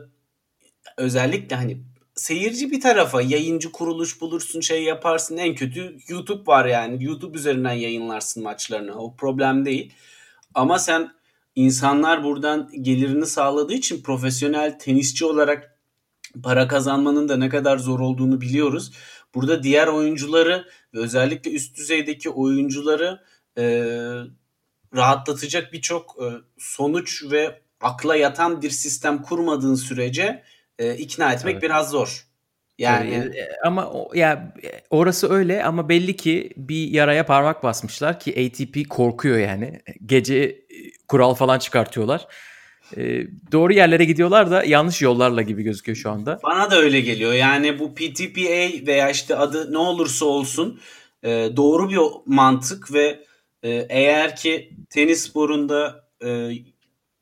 özellikle 0.96 1.56
hani 1.56 1.82
seyirci 2.14 2.70
bir 2.70 2.80
tarafa 2.80 3.22
yayıncı 3.22 3.72
kuruluş 3.72 4.20
bulursun 4.20 4.60
şey 4.60 4.82
yaparsın 4.84 5.36
en 5.36 5.54
kötü 5.54 5.98
YouTube 6.08 6.46
var 6.46 6.66
yani 6.66 7.04
YouTube 7.04 7.38
üzerinden 7.38 7.72
yayınlarsın 7.72 8.42
maçlarını 8.42 8.94
o 9.02 9.16
problem 9.16 9.64
değil 9.64 9.92
ama 10.54 10.78
sen 10.78 11.10
insanlar 11.54 12.24
buradan 12.24 12.70
gelirini 12.82 13.26
sağladığı 13.26 13.74
için 13.74 14.02
profesyonel 14.02 14.78
tenisçi 14.78 15.24
olarak 15.24 15.78
para 16.42 16.68
kazanmanın 16.68 17.28
da 17.28 17.36
ne 17.36 17.48
kadar 17.48 17.78
zor 17.78 18.00
olduğunu 18.00 18.40
biliyoruz. 18.40 18.92
Burada 19.34 19.62
diğer 19.62 19.86
oyuncuları 19.86 20.64
ve 20.94 20.98
özellikle 20.98 21.50
üst 21.50 21.76
düzeydeki 21.76 22.30
oyuncuları 22.30 23.20
e, 23.58 23.64
rahatlatacak 24.96 25.72
birçok 25.72 26.16
e, 26.22 26.26
sonuç 26.58 27.24
ve 27.30 27.60
akla 27.80 28.16
yatan 28.16 28.62
bir 28.62 28.70
sistem 28.70 29.22
kurmadığın 29.22 29.74
sürece 29.74 30.42
e, 30.78 30.94
ikna 30.94 31.32
etmek 31.32 31.52
evet. 31.52 31.62
biraz 31.62 31.90
zor. 31.90 32.24
Yani 32.78 33.14
e, 33.14 33.48
ama 33.64 33.90
o, 33.90 34.14
ya 34.14 34.54
orası 34.90 35.32
öyle 35.32 35.64
ama 35.64 35.88
belli 35.88 36.16
ki 36.16 36.50
bir 36.56 36.88
yaraya 36.88 37.26
parmak 37.26 37.62
basmışlar 37.62 38.20
ki 38.20 38.30
ATP 38.30 38.88
korkuyor 38.88 39.38
yani. 39.38 39.82
Gece 40.06 40.36
e, 40.36 40.58
kural 41.08 41.34
falan 41.34 41.58
çıkartıyorlar. 41.58 42.26
E, 42.96 43.26
doğru 43.52 43.72
yerlere 43.72 44.04
gidiyorlar 44.04 44.50
da 44.50 44.64
yanlış 44.64 45.02
yollarla 45.02 45.42
gibi 45.42 45.62
gözüküyor 45.62 45.96
şu 45.96 46.10
anda. 46.10 46.38
Bana 46.42 46.70
da 46.70 46.76
öyle 46.76 47.00
geliyor. 47.00 47.32
Yani 47.32 47.78
bu 47.78 47.94
PTPA 47.94 48.86
veya 48.86 49.10
işte 49.10 49.36
adı 49.36 49.72
ne 49.72 49.78
olursa 49.78 50.24
olsun 50.24 50.80
e, 51.22 51.48
doğru 51.56 51.90
bir 51.90 51.98
mantık 52.26 52.92
ve 52.92 53.24
e, 53.62 53.86
eğer 53.88 54.36
ki 54.36 54.76
tenis 54.90 55.28
sporunda 55.28 56.08
e, 56.24 56.50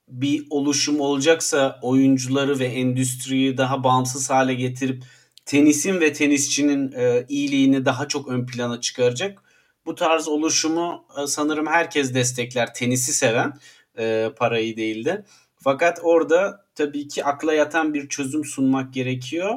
bir 0.08 0.46
oluşum 0.50 1.00
olacaksa 1.00 1.78
oyuncuları 1.82 2.58
ve 2.58 2.66
endüstriyi 2.66 3.58
daha 3.58 3.85
bağımsız 3.85 4.30
hale 4.30 4.54
getirip 4.54 5.02
tenisin 5.44 6.00
ve 6.00 6.12
tenisçinin 6.12 6.92
e, 6.92 7.26
iyiliğini 7.28 7.85
daha 7.85 8.08
çok 8.08 8.28
ön 8.28 8.46
plana 8.46 8.80
çıkaracak. 8.80 9.42
Bu 9.87 9.94
tarz 9.94 10.28
oluşumu 10.28 11.04
e, 11.23 11.26
sanırım 11.26 11.66
herkes 11.66 12.14
destekler 12.14 12.75
tenisi 12.75 13.12
seven. 13.12 13.52
e, 13.99 14.30
parayı 14.37 14.76
değil 14.76 15.04
de. 15.04 15.25
Fakat 15.66 16.00
orada 16.02 16.64
tabii 16.75 17.08
ki 17.08 17.25
akla 17.25 17.54
yatan 17.54 17.94
bir 17.94 18.08
çözüm 18.08 18.44
sunmak 18.44 18.94
gerekiyor. 18.94 19.54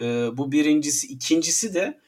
E, 0.00 0.04
bu 0.36 0.52
birincisi. 0.52 1.06
ikincisi 1.06 1.74
de 1.74 2.00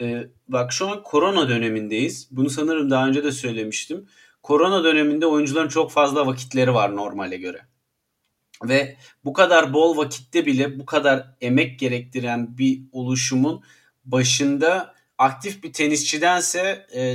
e, 0.00 0.26
bak 0.48 0.72
şu 0.72 0.88
an 0.90 1.02
korona 1.02 1.48
dönemindeyiz. 1.48 2.28
Bunu 2.30 2.50
sanırım 2.50 2.90
daha 2.90 3.08
önce 3.08 3.24
de 3.24 3.32
söylemiştim. 3.32 4.08
Korona 4.42 4.84
döneminde 4.84 5.26
oyuncuların 5.26 5.68
çok 5.68 5.90
fazla 5.90 6.26
vakitleri 6.26 6.74
var 6.74 6.96
normale 6.96 7.36
göre. 7.36 7.60
Ve 8.64 8.96
bu 9.24 9.32
kadar 9.32 9.72
bol 9.72 9.96
vakitte 9.96 10.46
bile 10.46 10.78
bu 10.78 10.86
kadar 10.86 11.34
emek 11.40 11.78
gerektiren 11.78 12.58
bir 12.58 12.82
oluşumun 12.92 13.62
başında 14.04 14.94
aktif 15.18 15.62
bir 15.62 15.72
tenisçidense 15.72 16.86
e, 16.94 17.14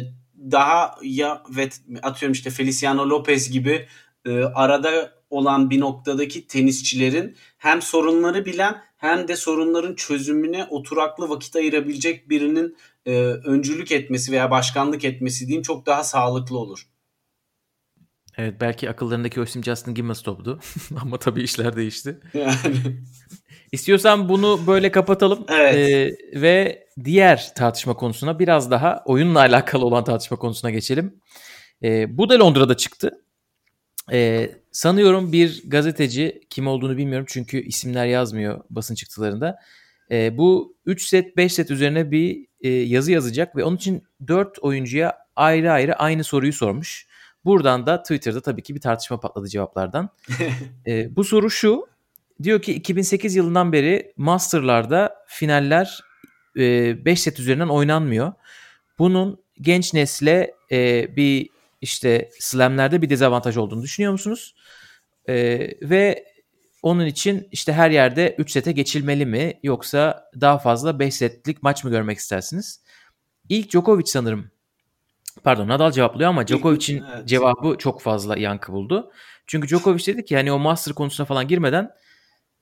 daha 0.52 0.96
ya 1.04 1.44
ve 1.50 1.70
atıyorum 2.04 2.34
işte 2.34 2.50
Feliciano 2.50 3.10
Lopez 3.10 3.52
gibi 3.52 3.88
e, 4.26 4.44
arada 4.44 5.23
olan 5.34 5.70
bir 5.70 5.80
noktadaki 5.80 6.48
tenisçilerin 6.48 7.36
hem 7.58 7.82
sorunları 7.82 8.46
bilen 8.46 8.84
hem 8.98 9.28
de 9.28 9.36
sorunların 9.36 9.96
çözümüne 9.96 10.66
oturaklı 10.66 11.30
vakit 11.30 11.56
ayırabilecek 11.56 12.30
birinin 12.30 12.78
e, 13.06 13.16
öncülük 13.24 13.92
etmesi 13.92 14.32
veya 14.32 14.52
başkanlık 14.52 15.06
etmesi 15.06 15.48
diyeyim 15.48 15.64
çok 15.64 15.86
daha 15.86 16.04
sağlıklı 16.04 16.58
olur. 16.58 16.88
Evet 18.38 18.56
belki 18.62 18.90
akıllarındaki 18.90 19.42
o 19.42 19.44
isim 19.44 19.64
Justin 19.64 19.94
Gibbons 19.94 20.22
toptu 20.22 20.60
ama 21.02 21.20
tabii 21.20 21.44
işler 21.44 21.76
değişti. 21.76 22.20
Yani. 22.34 22.54
İstiyorsan 23.72 24.30
bunu 24.30 24.60
böyle 24.68 24.92
kapatalım 24.92 25.46
Evet. 25.50 25.76
Ee, 25.76 26.42
ve 26.42 26.88
diğer 27.04 27.54
tartışma 27.56 27.94
konusuna 27.94 28.40
biraz 28.40 28.72
daha 28.72 29.04
oyunla 29.06 29.40
alakalı 29.40 29.86
olan 29.86 30.04
tartışma 30.04 30.38
konusuna 30.38 30.72
geçelim. 30.72 31.22
Ee, 31.84 32.18
bu 32.18 32.30
da 32.30 32.40
Londra'da 32.40 32.78
çıktı. 32.78 33.23
Ee, 34.12 34.52
sanıyorum 34.72 35.32
bir 35.32 35.64
gazeteci 35.68 36.42
kim 36.50 36.68
olduğunu 36.68 36.98
bilmiyorum 36.98 37.26
çünkü 37.30 37.62
isimler 37.62 38.06
yazmıyor 38.06 38.64
basın 38.70 38.96
çıktılarında. 38.96 39.60
Ee, 40.12 40.38
bu 40.38 40.78
3 40.86 41.08
set 41.08 41.38
5 41.38 41.54
set 41.54 41.72
üzerine 41.72 42.12
bir 42.12 42.46
e, 42.62 42.70
yazı 42.70 43.12
yazacak 43.12 43.56
ve 43.56 43.64
onun 43.64 43.76
için 43.76 44.04
4 44.28 44.60
oyuncuya 44.60 45.18
ayrı 45.36 45.72
ayrı 45.72 45.96
aynı 45.96 46.24
soruyu 46.24 46.54
sormuş. 46.54 47.08
Buradan 47.46 47.86
da 47.86 48.02
Twitter'da 48.02 48.42
tabii 48.42 48.64
ki 48.64 48.76
bir 48.76 48.82
tartışma 48.82 49.20
patladı 49.20 49.48
cevaplardan. 49.48 50.10
Ee, 50.88 51.16
bu 51.16 51.24
soru 51.24 51.50
şu. 51.50 51.88
Diyor 52.44 52.62
ki 52.62 52.74
2008 52.74 53.36
yılından 53.36 53.74
beri 53.74 54.14
Master'larda 54.18 55.16
finaller 55.28 56.04
5 56.56 57.22
set 57.22 57.40
üzerinden 57.40 57.68
oynanmıyor. 57.68 58.34
Bunun 59.00 59.44
genç 59.62 59.94
nesle 59.94 60.54
e, 60.72 61.08
bir 61.16 61.50
işte 61.84 62.30
slamlerde 62.40 63.02
bir 63.02 63.10
dezavantaj 63.10 63.58
olduğunu 63.58 63.82
düşünüyor 63.82 64.12
musunuz? 64.12 64.56
E, 65.30 65.60
ve 65.90 66.26
onun 66.84 67.06
için 67.06 67.48
işte 67.52 67.74
her 67.74 67.92
yerde 67.92 68.36
3 68.38 68.52
sete 68.52 68.72
geçilmeli 68.72 69.26
mi 69.26 69.60
yoksa 69.64 70.30
daha 70.42 70.58
fazla 70.58 71.00
5 71.00 71.16
setlik 71.16 71.64
maç 71.64 71.84
mı 71.84 71.90
görmek 71.90 72.18
istersiniz? 72.18 72.84
İlk 73.50 73.72
Djokovic 73.72 74.06
sanırım 74.06 74.52
pardon 75.44 75.68
Nadal 75.68 75.92
cevaplıyor 75.92 76.30
ama 76.30 76.48
Djokovic'in 76.48 77.04
evet. 77.16 77.28
cevabı 77.28 77.78
çok 77.78 78.02
fazla 78.02 78.38
yankı 78.38 78.74
buldu. 78.74 79.12
Çünkü 79.48 79.68
Djokovic 79.68 80.06
dedi 80.06 80.26
ki 80.26 80.36
hani 80.36 80.52
o 80.52 80.60
master 80.60 80.94
konusuna 80.94 81.26
falan 81.26 81.48
girmeden 81.48 81.92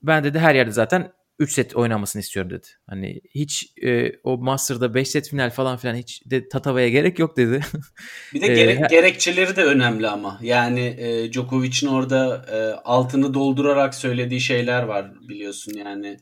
ben 0.03 0.23
dedi 0.23 0.39
her 0.39 0.55
yerde 0.55 0.71
zaten 0.71 1.13
3 1.41 1.51
set 1.53 1.75
oynamasını 1.75 2.19
istiyorum 2.19 2.51
dedi. 2.51 2.67
Hani 2.89 3.21
hiç 3.35 3.73
e, 3.83 4.11
o 4.23 4.37
Master'da 4.37 4.93
5 4.93 5.07
set 5.09 5.29
final 5.29 5.49
falan 5.49 5.77
filan 5.77 5.95
hiç 5.95 6.21
de 6.25 6.49
Tatava'ya 6.49 6.89
gerek 6.89 7.19
yok 7.19 7.37
dedi. 7.37 7.61
Bir 8.33 8.41
de 8.41 8.45
Ee, 8.45 8.55
gere- 8.55 8.87
gerekçeleri 8.89 9.55
de 9.55 9.63
önemli 9.63 10.07
ama. 10.07 10.39
Yani 10.41 10.95
e, 10.99 11.31
Djokovic'in 11.31 11.87
orada 11.87 12.45
e, 12.51 12.57
altını 12.83 13.33
doldurarak 13.33 13.95
söylediği 13.95 14.41
şeyler 14.41 14.83
var 14.83 15.11
biliyorsun 15.29 15.73
yani. 15.73 16.17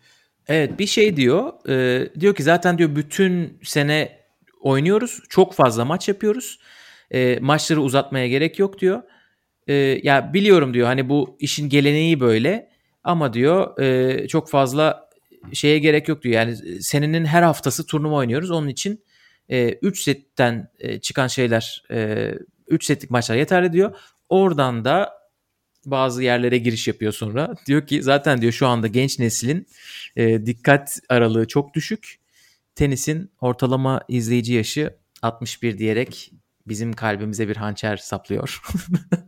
evet 0.47 0.79
bir 0.79 0.87
şey 0.87 1.15
diyor. 1.15 1.69
e, 1.69 2.07
diyor 2.19 2.35
ki 2.35 2.43
zaten 2.43 2.77
diyor 2.77 2.95
bütün 2.95 3.59
sene 3.63 4.19
oynuyoruz. 4.61 5.19
Çok 5.29 5.53
fazla 5.53 5.85
maç 5.85 6.07
yapıyoruz. 6.07 6.59
E, 7.11 7.39
maçları 7.41 7.81
uzatmaya 7.81 8.27
gerek 8.27 8.59
yok 8.59 8.79
diyor. 8.79 9.01
E, 9.67 9.73
ya 10.03 10.33
biliyorum 10.33 10.73
diyor 10.73 10.87
hani 10.87 11.09
bu 11.09 11.37
işin 11.39 11.69
geleneği 11.69 12.19
böyle 12.19 12.69
ama 13.03 13.33
diyor 13.33 13.79
e, 13.81 14.27
çok 14.27 14.49
fazla 14.49 15.08
şeye 15.53 15.79
gerek 15.79 16.07
yok 16.07 16.21
diyor. 16.21 16.35
Yani 16.35 16.81
senenin 16.83 17.25
her 17.25 17.41
haftası 17.43 17.85
turnuva 17.85 18.15
oynuyoruz. 18.15 18.51
Onun 18.51 18.67
için 18.67 19.03
3 19.49 20.03
setten 20.03 20.71
e, 20.79 20.99
çıkan 20.99 21.27
şeyler 21.27 21.83
3 22.67 22.85
setlik 22.85 23.11
maçlar 23.11 23.35
yeterli 23.35 23.73
diyor. 23.73 23.95
Oradan 24.29 24.85
da 24.85 25.19
bazı 25.85 26.23
yerlere 26.23 26.57
giriş 26.57 26.87
yapıyor 26.87 27.11
sonra. 27.11 27.53
Diyor 27.65 27.87
ki 27.87 28.03
zaten 28.03 28.41
diyor 28.41 28.51
şu 28.51 28.67
anda 28.67 28.87
genç 28.87 29.19
neslin 29.19 29.67
e, 30.15 30.45
dikkat 30.45 30.99
aralığı 31.09 31.47
çok 31.47 31.73
düşük. 31.73 32.19
Tenisin 32.75 33.31
ortalama 33.41 34.01
izleyici 34.07 34.53
yaşı 34.53 34.97
61 35.21 35.77
diyerek 35.77 36.31
bizim 36.67 36.93
kalbimize 36.93 37.47
bir 37.47 37.55
hançer 37.55 37.97
saplıyor. 37.97 38.61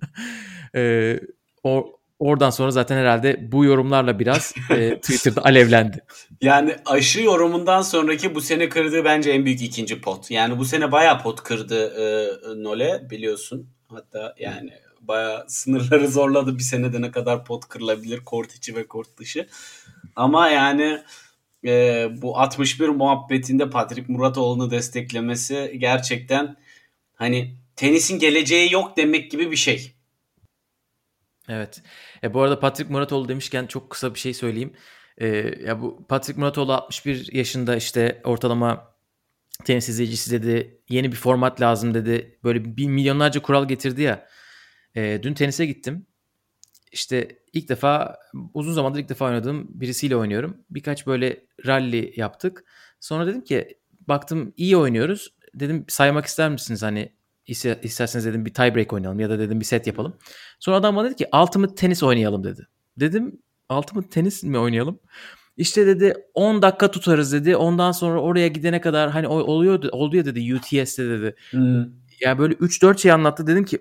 e, 0.76 1.20
o, 1.64 2.01
oradan 2.22 2.50
sonra 2.50 2.72
zaten 2.72 2.98
herhalde 2.98 3.52
bu 3.52 3.66
yorumlarla 3.66 4.20
biraz 4.20 4.54
e, 4.70 4.96
Twitter'da 5.02 5.46
alevlendi. 5.46 6.04
Yani 6.42 6.76
aşı 6.86 7.22
yorumundan 7.22 7.82
sonraki 7.82 8.36
bu 8.36 8.42
sene 8.42 8.70
kırdığı 8.70 9.06
bence 9.06 9.32
en 9.32 9.46
büyük 9.46 9.62
ikinci 9.62 10.02
pot. 10.02 10.32
Yani 10.32 10.58
bu 10.58 10.66
sene 10.66 10.92
bayağı 10.92 11.22
pot 11.22 11.44
kırdı 11.44 11.86
e, 11.86 12.04
Nole 12.64 13.10
biliyorsun. 13.10 13.70
Hatta 13.88 14.36
yani 14.40 14.72
bayağı 15.02 15.46
sınırları 15.48 16.08
zorladı 16.08 16.58
bir 16.58 16.64
senede 16.64 17.02
ne 17.02 17.12
kadar 17.12 17.46
pot 17.46 17.66
kırılabilir 17.68 18.20
kort 18.20 18.56
içi 18.56 18.76
ve 18.76 18.88
kort 18.88 19.18
dışı. 19.18 19.48
Ama 20.16 20.50
yani 20.50 21.02
e, 21.66 22.08
bu 22.22 22.38
61 22.38 22.90
muhabbetinde 22.90 23.70
Patrick 23.70 24.14
Muratoğlu'nu 24.14 24.72
desteklemesi 24.72 25.76
gerçekten 25.78 26.56
hani 27.16 27.56
tenisin 27.76 28.20
geleceği 28.20 28.74
yok 28.74 28.98
demek 28.98 29.32
gibi 29.32 29.52
bir 29.52 29.56
şey. 29.56 29.92
Evet. 31.50 31.82
E, 32.24 32.34
bu 32.34 32.42
arada 32.42 32.60
Patrick 32.60 32.94
Muratoğlu 32.94 33.30
demişken 33.30 33.68
çok 33.68 33.90
kısa 33.90 34.14
bir 34.14 34.20
şey 34.20 34.34
söyleyeyim. 34.34 34.74
E, 35.18 35.28
ya 35.66 35.82
bu 35.82 36.08
Patrick 36.08 36.40
Muratoğlu 36.40 36.74
61 36.74 37.34
yaşında 37.34 37.76
işte 37.76 38.22
ortalama 38.24 38.96
tenis 39.66 39.90
izleyicisi 39.90 40.32
dedi. 40.32 40.82
Yeni 40.90 41.12
bir 41.12 41.18
format 41.18 41.62
lazım 41.62 41.94
dedi. 41.94 42.40
Böyle 42.44 42.78
bir 42.78 42.88
milyonlarca 42.88 43.42
kural 43.42 43.68
getirdi 43.68 44.02
ya. 44.02 44.28
E, 44.96 45.20
dün 45.24 45.34
tenise 45.34 45.66
gittim. 45.66 46.06
İşte 46.92 47.40
ilk 47.54 47.70
defa 47.70 48.18
uzun 48.54 48.74
zamandır 48.74 49.00
ilk 49.00 49.10
defa 49.10 49.26
oynadığım 49.26 49.68
birisiyle 49.70 50.16
oynuyorum. 50.16 50.58
Birkaç 50.70 51.08
böyle 51.08 51.46
rally 51.66 52.14
yaptık. 52.16 52.64
Sonra 53.00 53.28
dedim 53.28 53.44
ki 53.44 53.80
baktım 54.08 54.54
iyi 54.58 54.78
oynuyoruz. 54.78 55.34
Dedim 55.54 55.86
saymak 55.88 56.26
ister 56.26 56.50
misiniz 56.50 56.84
hani 56.84 57.14
isterseniz 57.48 58.26
dedim 58.26 58.46
bir 58.46 58.54
tiebreak 58.54 58.94
oynayalım 58.94 59.20
ya 59.20 59.30
da 59.30 59.40
dedim 59.40 59.60
bir 59.60 59.66
set 59.66 59.88
yapalım. 59.88 60.18
Sonra 60.60 60.78
adam 60.78 60.96
bana 60.96 61.06
dedi 61.08 61.16
ki 61.16 61.28
ultimate 61.44 61.76
tenis 61.76 62.04
oynayalım 62.04 62.44
dedi. 62.44 62.68
Dedim 62.98 63.40
ultimate 63.70 64.10
tenis 64.10 64.44
mi 64.44 64.58
oynayalım? 64.58 65.00
İşte 65.58 65.88
dedi 65.88 66.14
10 66.34 66.62
dakika 66.62 66.92
tutarız 66.92 67.34
dedi. 67.34 67.56
Ondan 67.56 67.92
sonra 67.92 68.22
oraya 68.22 68.48
gidene 68.48 68.82
kadar 68.82 69.12
hani 69.12 69.28
oluyor 69.28 69.84
oldu 69.92 70.18
ya 70.18 70.26
dedi 70.26 70.56
UTS'te 70.56 71.10
dedi. 71.10 71.36
Ya 72.22 72.40
böyle 72.40 72.54
3-4 72.54 72.98
şey 73.02 73.12
anlattı 73.12 73.48
dedim 73.48 73.66
ki 73.66 73.80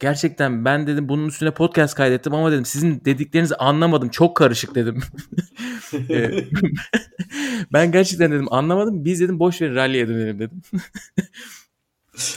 gerçekten 0.00 0.64
ben 0.64 0.86
dedim 0.86 1.08
bunun 1.08 1.28
üstüne 1.28 1.50
podcast 1.50 1.94
kaydettim 1.94 2.34
ama 2.34 2.52
dedim 2.52 2.64
sizin 2.64 3.04
dediklerinizi 3.04 3.54
anlamadım. 3.56 4.08
Çok 4.08 4.36
karışık 4.36 4.74
dedim. 4.74 5.00
Ben 7.72 7.92
gerçekten 7.92 8.32
dedim 8.32 8.52
anlamadım. 8.52 9.04
Biz 9.04 9.20
dedim 9.20 9.38
boş 9.38 9.62
ver 9.62 9.74
rally'e 9.74 10.08
dönelim 10.08 10.38
dedim. 10.38 10.62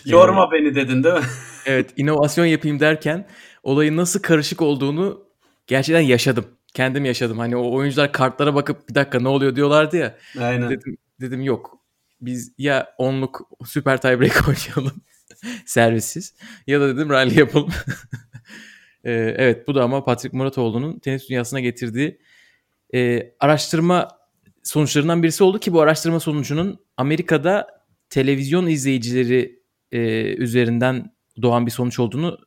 Yorma 0.06 0.52
beni 0.52 0.76
dedin 0.76 1.04
değil 1.04 1.16
mi? 1.16 1.22
Evet 1.68 1.90
inovasyon 1.98 2.46
yapayım 2.46 2.80
derken 2.80 3.28
olayın 3.64 3.98
nasıl 3.98 4.22
karışık 4.22 4.62
olduğunu 4.62 5.24
gerçekten 5.68 6.02
yaşadım. 6.02 6.46
Kendim 6.74 7.06
yaşadım. 7.06 7.40
Hani 7.40 7.56
o 7.56 7.72
oyuncular 7.74 8.12
kartlara 8.12 8.56
bakıp 8.56 8.90
bir 8.90 8.96
dakika 8.96 9.20
ne 9.20 9.28
oluyor 9.28 9.56
diyorlardı 9.56 9.98
ya. 9.98 10.18
Aynen. 10.40 10.70
Dedim, 10.70 10.98
dedim 11.22 11.42
yok. 11.42 11.78
Biz 12.22 12.54
ya 12.58 12.88
onluk 12.98 13.42
süper 13.66 14.02
tiebreak 14.02 14.48
oynayalım. 14.48 15.02
Servissiz. 15.66 16.34
Ya 16.68 16.82
da 16.82 16.96
dedim 16.96 17.10
rally 17.10 17.40
yapalım. 17.40 17.70
Ee, 19.04 19.36
evet 19.38 19.68
bu 19.68 19.76
da 19.76 19.84
ama 19.84 20.06
Patrick 20.06 20.38
Muratoğlu'nun 20.38 21.00
tenis 21.00 21.30
dünyasına 21.30 21.60
getirdiği 21.60 22.20
e, 22.94 23.32
araştırma 23.40 24.08
sonuçlarından 24.64 25.24
birisi 25.24 25.44
oldu 25.44 25.60
ki 25.60 25.74
bu 25.74 25.82
araştırma 25.82 26.20
sonucunun 26.20 26.80
Amerika'da 26.98 27.68
televizyon 28.10 28.68
izleyicileri 28.68 29.60
e, 29.96 30.34
üzerinden 30.36 31.16
doğan 31.42 31.66
bir 31.66 31.72
sonuç 31.72 32.00
olduğunu 32.00 32.38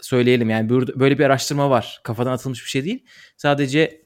söyleyelim. 0.00 0.50
Yani 0.50 0.68
böyle 0.70 1.18
bir 1.18 1.24
araştırma 1.24 1.70
var. 1.70 2.00
Kafadan 2.04 2.32
atılmış 2.32 2.64
bir 2.64 2.70
şey 2.70 2.84
değil. 2.84 3.04
Sadece 3.36 4.02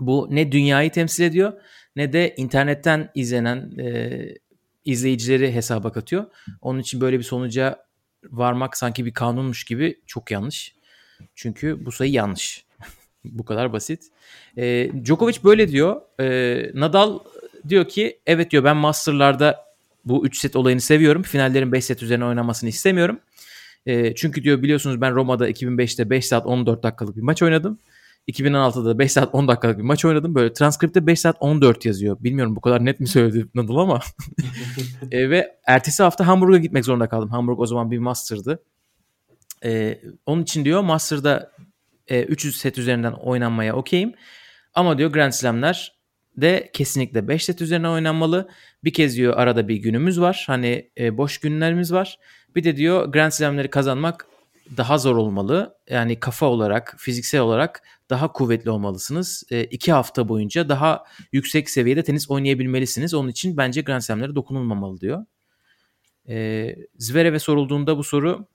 bu 0.00 0.28
ne 0.30 0.52
dünyayı 0.52 0.90
temsil 0.90 1.24
ediyor 1.24 1.52
ne 1.96 2.12
de 2.12 2.34
internetten 2.36 3.10
izlenen 3.14 3.78
e, 3.78 4.20
izleyicileri 4.84 5.54
hesaba 5.54 5.92
katıyor. 5.92 6.26
Onun 6.60 6.78
için 6.78 7.00
böyle 7.00 7.18
bir 7.18 7.24
sonuca 7.24 7.86
varmak 8.24 8.76
sanki 8.76 9.06
bir 9.06 9.14
kanunmuş 9.14 9.64
gibi 9.64 10.00
çok 10.06 10.30
yanlış. 10.30 10.74
Çünkü 11.34 11.86
bu 11.86 11.92
sayı 11.92 12.12
yanlış. 12.12 12.64
bu 13.24 13.44
kadar 13.44 13.72
basit. 13.72 14.04
E, 14.56 14.90
Djokovic 15.04 15.36
böyle 15.44 15.68
diyor. 15.68 16.00
E, 16.20 16.70
Nadal 16.74 17.18
diyor 17.68 17.88
ki 17.88 18.20
evet 18.26 18.50
diyor 18.50 18.64
ben 18.64 18.76
Master'larda 18.76 19.69
bu 20.04 20.26
3 20.26 20.38
set 20.38 20.56
olayını 20.56 20.80
seviyorum. 20.80 21.22
Finallerin 21.22 21.72
5 21.72 21.84
set 21.84 22.02
üzerine 22.02 22.24
oynamasını 22.24 22.68
istemiyorum. 22.68 23.20
E, 23.86 24.14
çünkü 24.14 24.44
diyor 24.44 24.62
biliyorsunuz 24.62 25.00
ben 25.00 25.14
Roma'da 25.14 25.50
2005'te 25.50 26.10
5 26.10 26.26
saat 26.26 26.46
14 26.46 26.82
dakikalık 26.82 27.16
bir 27.16 27.22
maç 27.22 27.42
oynadım. 27.42 27.78
2016'da 28.28 28.98
5 28.98 29.12
saat 29.12 29.34
10 29.34 29.48
dakikalık 29.48 29.78
bir 29.78 29.82
maç 29.82 30.04
oynadım. 30.04 30.34
Böyle 30.34 30.52
transkripte 30.52 31.06
5 31.06 31.20
saat 31.20 31.36
14 31.40 31.84
yazıyor. 31.84 32.16
Bilmiyorum 32.20 32.56
bu 32.56 32.60
kadar 32.60 32.84
net 32.84 33.00
mi 33.00 33.08
söyledi 33.08 33.46
Nadal 33.54 33.76
ama. 33.76 34.00
e, 35.10 35.30
ve 35.30 35.56
ertesi 35.66 36.02
hafta 36.02 36.26
Hamburg'a 36.26 36.58
gitmek 36.58 36.84
zorunda 36.84 37.08
kaldım. 37.08 37.30
Hamburg 37.30 37.60
o 37.60 37.66
zaman 37.66 37.90
bir 37.90 37.98
master'dı. 37.98 38.62
E, 39.64 40.00
onun 40.26 40.42
için 40.42 40.64
diyor 40.64 40.80
master'da 40.80 41.52
e, 42.08 42.22
300 42.22 42.56
set 42.56 42.78
üzerinden 42.78 43.12
oynanmaya 43.12 43.76
okeyim. 43.76 44.14
Ama 44.74 44.98
diyor 44.98 45.12
Grand 45.12 45.32
Slam'ler 45.32 46.00
de 46.36 46.70
kesinlikle 46.72 47.28
5 47.28 47.44
set 47.44 47.62
üzerine 47.62 47.88
oynanmalı. 47.88 48.48
Bir 48.84 48.92
kez 48.92 49.16
diyor 49.16 49.36
arada 49.36 49.68
bir 49.68 49.76
günümüz 49.76 50.20
var. 50.20 50.44
Hani 50.46 50.90
e, 50.98 51.16
boş 51.16 51.38
günlerimiz 51.38 51.92
var. 51.92 52.18
Bir 52.56 52.64
de 52.64 52.76
diyor 52.76 53.12
Grand 53.12 53.30
Slam'leri 53.30 53.70
kazanmak 53.70 54.26
daha 54.76 54.98
zor 54.98 55.16
olmalı. 55.16 55.76
Yani 55.90 56.20
kafa 56.20 56.46
olarak, 56.46 56.94
fiziksel 56.98 57.40
olarak 57.40 57.82
daha 58.10 58.32
kuvvetli 58.32 58.70
olmalısınız. 58.70 59.44
E, 59.50 59.64
iki 59.64 59.92
hafta 59.92 60.28
boyunca 60.28 60.68
daha 60.68 61.04
yüksek 61.32 61.70
seviyede 61.70 62.02
tenis 62.02 62.30
oynayabilmelisiniz. 62.30 63.14
Onun 63.14 63.28
için 63.28 63.56
bence 63.56 63.80
Grand 63.80 64.00
Slam'lere 64.00 64.34
dokunulmamalı 64.34 65.00
diyor. 65.00 65.24
E, 66.28 66.66
Zverev'e 66.98 67.38
sorulduğunda 67.38 67.96
bu 67.98 68.04
soru 68.04 68.46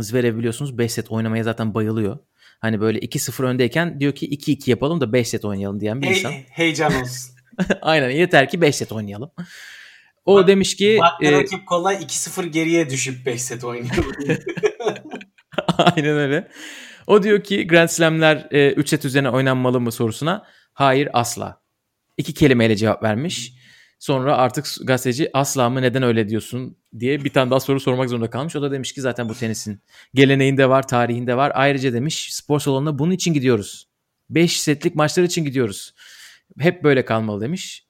Zverev 0.00 0.38
biliyorsunuz 0.38 0.78
5 0.78 0.92
set 0.92 1.10
oynamaya 1.10 1.44
zaten 1.44 1.74
bayılıyor. 1.74 2.18
Hani 2.60 2.80
böyle 2.80 2.98
2-0 2.98 3.44
öndeyken 3.46 4.00
diyor 4.00 4.12
ki 4.14 4.28
2-2 4.28 4.70
yapalım 4.70 5.00
da 5.00 5.12
5 5.12 5.28
set 5.28 5.44
oynayalım 5.44 5.80
diyen 5.80 6.02
bir 6.02 6.06
Hey, 6.06 6.18
insan. 6.18 6.32
heyecan 6.32 6.94
olsun. 7.02 7.34
Aynen 7.82 8.10
yeter 8.10 8.48
ki 8.48 8.60
5 8.60 8.76
set 8.76 8.92
oynayalım. 8.92 9.30
O 10.24 10.36
bak, 10.36 10.48
demiş 10.48 10.76
ki 10.76 10.98
bak 11.00 11.22
e, 11.22 11.32
rakip 11.32 11.66
kolay 11.66 11.94
2-0 11.96 12.46
geriye 12.46 12.90
düşüp 12.90 13.26
5 13.26 13.42
set 13.42 13.64
oynayalım. 13.64 14.12
Aynen 15.78 16.16
öyle. 16.16 16.48
O 17.06 17.22
diyor 17.22 17.42
ki 17.42 17.66
Grand 17.66 17.88
Slam'ler 17.88 18.48
3 18.50 18.86
e, 18.86 18.88
set 18.88 19.04
üzerine 19.04 19.30
oynanmalı 19.30 19.80
mı 19.80 19.92
sorusuna 19.92 20.46
hayır 20.72 21.08
asla. 21.12 21.60
İki 22.16 22.34
kelimeyle 22.34 22.76
cevap 22.76 23.02
vermiş. 23.02 23.52
Sonra 23.98 24.36
artık 24.36 24.66
gazeteci 24.82 25.30
asla 25.32 25.70
mı 25.70 25.82
neden 25.82 26.02
öyle 26.02 26.28
diyorsun 26.28 26.76
diye 26.98 27.24
bir 27.24 27.32
tane 27.32 27.50
daha 27.50 27.60
soru 27.60 27.80
sormak 27.80 28.08
zorunda 28.08 28.30
kalmış. 28.30 28.56
O 28.56 28.62
da 28.62 28.72
demiş 28.72 28.92
ki 28.92 29.00
zaten 29.00 29.28
bu 29.28 29.34
tenisin 29.34 29.80
geleneğinde 30.14 30.68
var, 30.68 30.88
tarihinde 30.88 31.36
var. 31.36 31.52
Ayrıca 31.54 31.92
demiş 31.92 32.34
spor 32.34 32.60
salonuna 32.60 32.98
bunun 32.98 33.12
için 33.12 33.34
gidiyoruz. 33.34 33.88
5 34.30 34.60
setlik 34.60 34.94
maçlar 34.94 35.22
için 35.22 35.44
gidiyoruz. 35.44 35.94
Hep 36.58 36.84
böyle 36.84 37.04
kalmalı 37.04 37.40
demiş. 37.40 37.86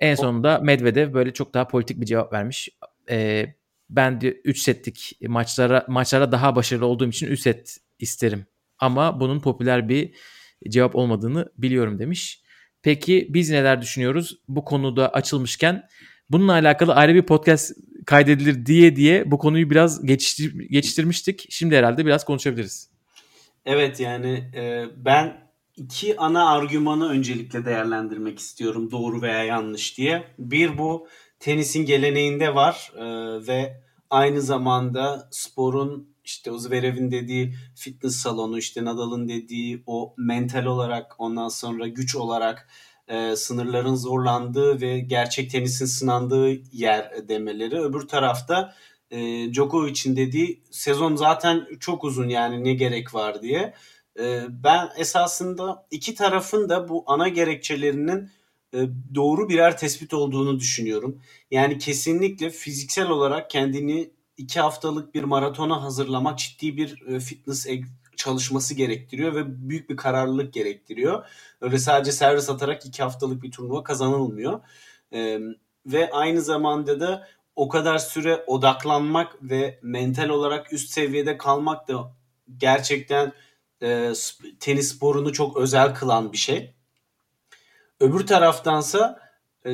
En 0.00 0.14
sonunda 0.14 0.58
Medvedev 0.58 1.14
böyle 1.14 1.32
çok 1.32 1.54
daha 1.54 1.68
politik 1.68 2.00
bir 2.00 2.06
cevap 2.06 2.32
vermiş. 2.32 2.68
Ee, 3.10 3.54
ben 3.90 4.20
3 4.44 4.58
setlik 4.58 5.18
maçlara 5.20 5.84
maçlara 5.88 6.32
daha 6.32 6.56
başarılı 6.56 6.86
olduğum 6.86 7.08
için 7.08 7.26
3 7.26 7.40
set 7.40 7.78
isterim. 7.98 8.46
Ama 8.78 9.20
bunun 9.20 9.40
popüler 9.40 9.88
bir 9.88 10.14
cevap 10.68 10.96
olmadığını 10.96 11.52
biliyorum 11.58 11.98
demiş. 11.98 12.42
Peki 12.82 13.26
biz 13.30 13.50
neler 13.50 13.82
düşünüyoruz 13.82 14.38
bu 14.48 14.64
konuda 14.64 15.08
açılmışken? 15.08 15.88
Bununla 16.30 16.52
alakalı 16.52 16.94
ayrı 16.94 17.14
bir 17.14 17.22
podcast 17.22 17.72
kaydedilir 18.06 18.66
diye 18.66 18.96
diye 18.96 19.30
bu 19.30 19.38
konuyu 19.38 19.70
biraz 19.70 20.06
geçiştir, 20.06 20.54
geçiştirmiştik. 20.58 21.46
Şimdi 21.50 21.76
herhalde 21.76 22.06
biraz 22.06 22.24
konuşabiliriz. 22.24 22.90
Evet 23.64 24.00
yani 24.00 24.50
e, 24.54 24.84
ben 24.96 25.45
iki 25.76 26.16
ana 26.16 26.50
argümanı 26.50 27.08
öncelikle 27.08 27.64
değerlendirmek 27.64 28.38
istiyorum 28.38 28.90
doğru 28.90 29.22
veya 29.22 29.44
yanlış 29.44 29.98
diye. 29.98 30.24
Bir 30.38 30.78
bu 30.78 31.08
tenisin 31.40 31.86
geleneğinde 31.86 32.54
var 32.54 32.92
e, 32.96 33.04
ve 33.46 33.82
aynı 34.10 34.42
zamanda 34.42 35.28
sporun 35.30 36.16
işte 36.24 36.50
o 36.50 36.58
Zverev'in 36.58 37.10
dediği 37.10 37.54
fitness 37.74 38.16
salonu, 38.16 38.58
işte 38.58 38.84
Nadal'ın 38.84 39.28
dediği 39.28 39.82
o 39.86 40.14
mental 40.16 40.64
olarak 40.64 41.14
ondan 41.18 41.48
sonra 41.48 41.88
güç 41.88 42.16
olarak 42.16 42.68
e, 43.08 43.36
sınırların 43.36 43.94
zorlandığı 43.94 44.80
ve 44.80 45.00
gerçek 45.00 45.50
tenisin 45.50 45.86
sınandığı 45.86 46.50
yer 46.72 47.28
demeleri. 47.28 47.80
Öbür 47.80 48.08
tarafta 48.08 48.74
e, 49.10 49.18
Djokovic'in 49.52 50.16
dediği 50.16 50.62
sezon 50.70 51.16
zaten 51.16 51.66
çok 51.80 52.04
uzun 52.04 52.28
yani 52.28 52.64
ne 52.64 52.74
gerek 52.74 53.14
var 53.14 53.42
diye. 53.42 53.74
E, 54.18 54.42
ben 54.64 54.88
esasında 54.96 55.86
iki 55.90 56.14
tarafın 56.14 56.68
da 56.68 56.88
bu 56.88 57.04
ana 57.06 57.28
gerekçelerinin 57.28 58.30
e, 58.74 58.78
doğru 59.14 59.48
birer 59.48 59.78
tespit 59.78 60.14
olduğunu 60.14 60.60
düşünüyorum. 60.60 61.22
Yani 61.50 61.78
kesinlikle 61.78 62.50
fiziksel 62.50 63.08
olarak 63.08 63.50
kendini 63.50 64.10
iki 64.36 64.60
haftalık 64.60 65.14
bir 65.14 65.24
maratona 65.24 65.82
hazırlamak 65.82 66.38
ciddi 66.38 66.76
bir 66.76 67.06
e, 67.06 67.20
fitness 67.20 67.66
çalışması 68.16 68.74
gerektiriyor 68.74 69.34
ve 69.34 69.68
büyük 69.68 69.90
bir 69.90 69.96
kararlılık 69.96 70.52
gerektiriyor. 70.52 71.26
Öyle 71.60 71.78
sadece 71.78 72.12
servis 72.12 72.50
atarak 72.50 72.86
iki 72.86 73.02
haftalık 73.02 73.42
bir 73.42 73.50
turnuva 73.50 73.82
kazanılmıyor. 73.84 74.60
E, 75.12 75.40
ve 75.86 76.10
aynı 76.10 76.42
zamanda 76.42 77.00
da 77.00 77.28
o 77.56 77.68
kadar 77.68 77.98
süre 77.98 78.44
odaklanmak 78.46 79.42
ve 79.42 79.78
mental 79.82 80.28
olarak 80.28 80.72
üst 80.72 80.90
seviyede 80.90 81.38
kalmak 81.38 81.88
da 81.88 82.12
gerçekten 82.56 83.32
e, 83.82 84.12
tenis 84.60 84.94
sporunu 84.94 85.32
çok 85.32 85.56
özel 85.56 85.94
kılan 85.94 86.32
bir 86.32 86.36
şey. 86.36 86.74
Öbür 88.00 88.26
taraftansa 88.26 89.20
e, 89.66 89.70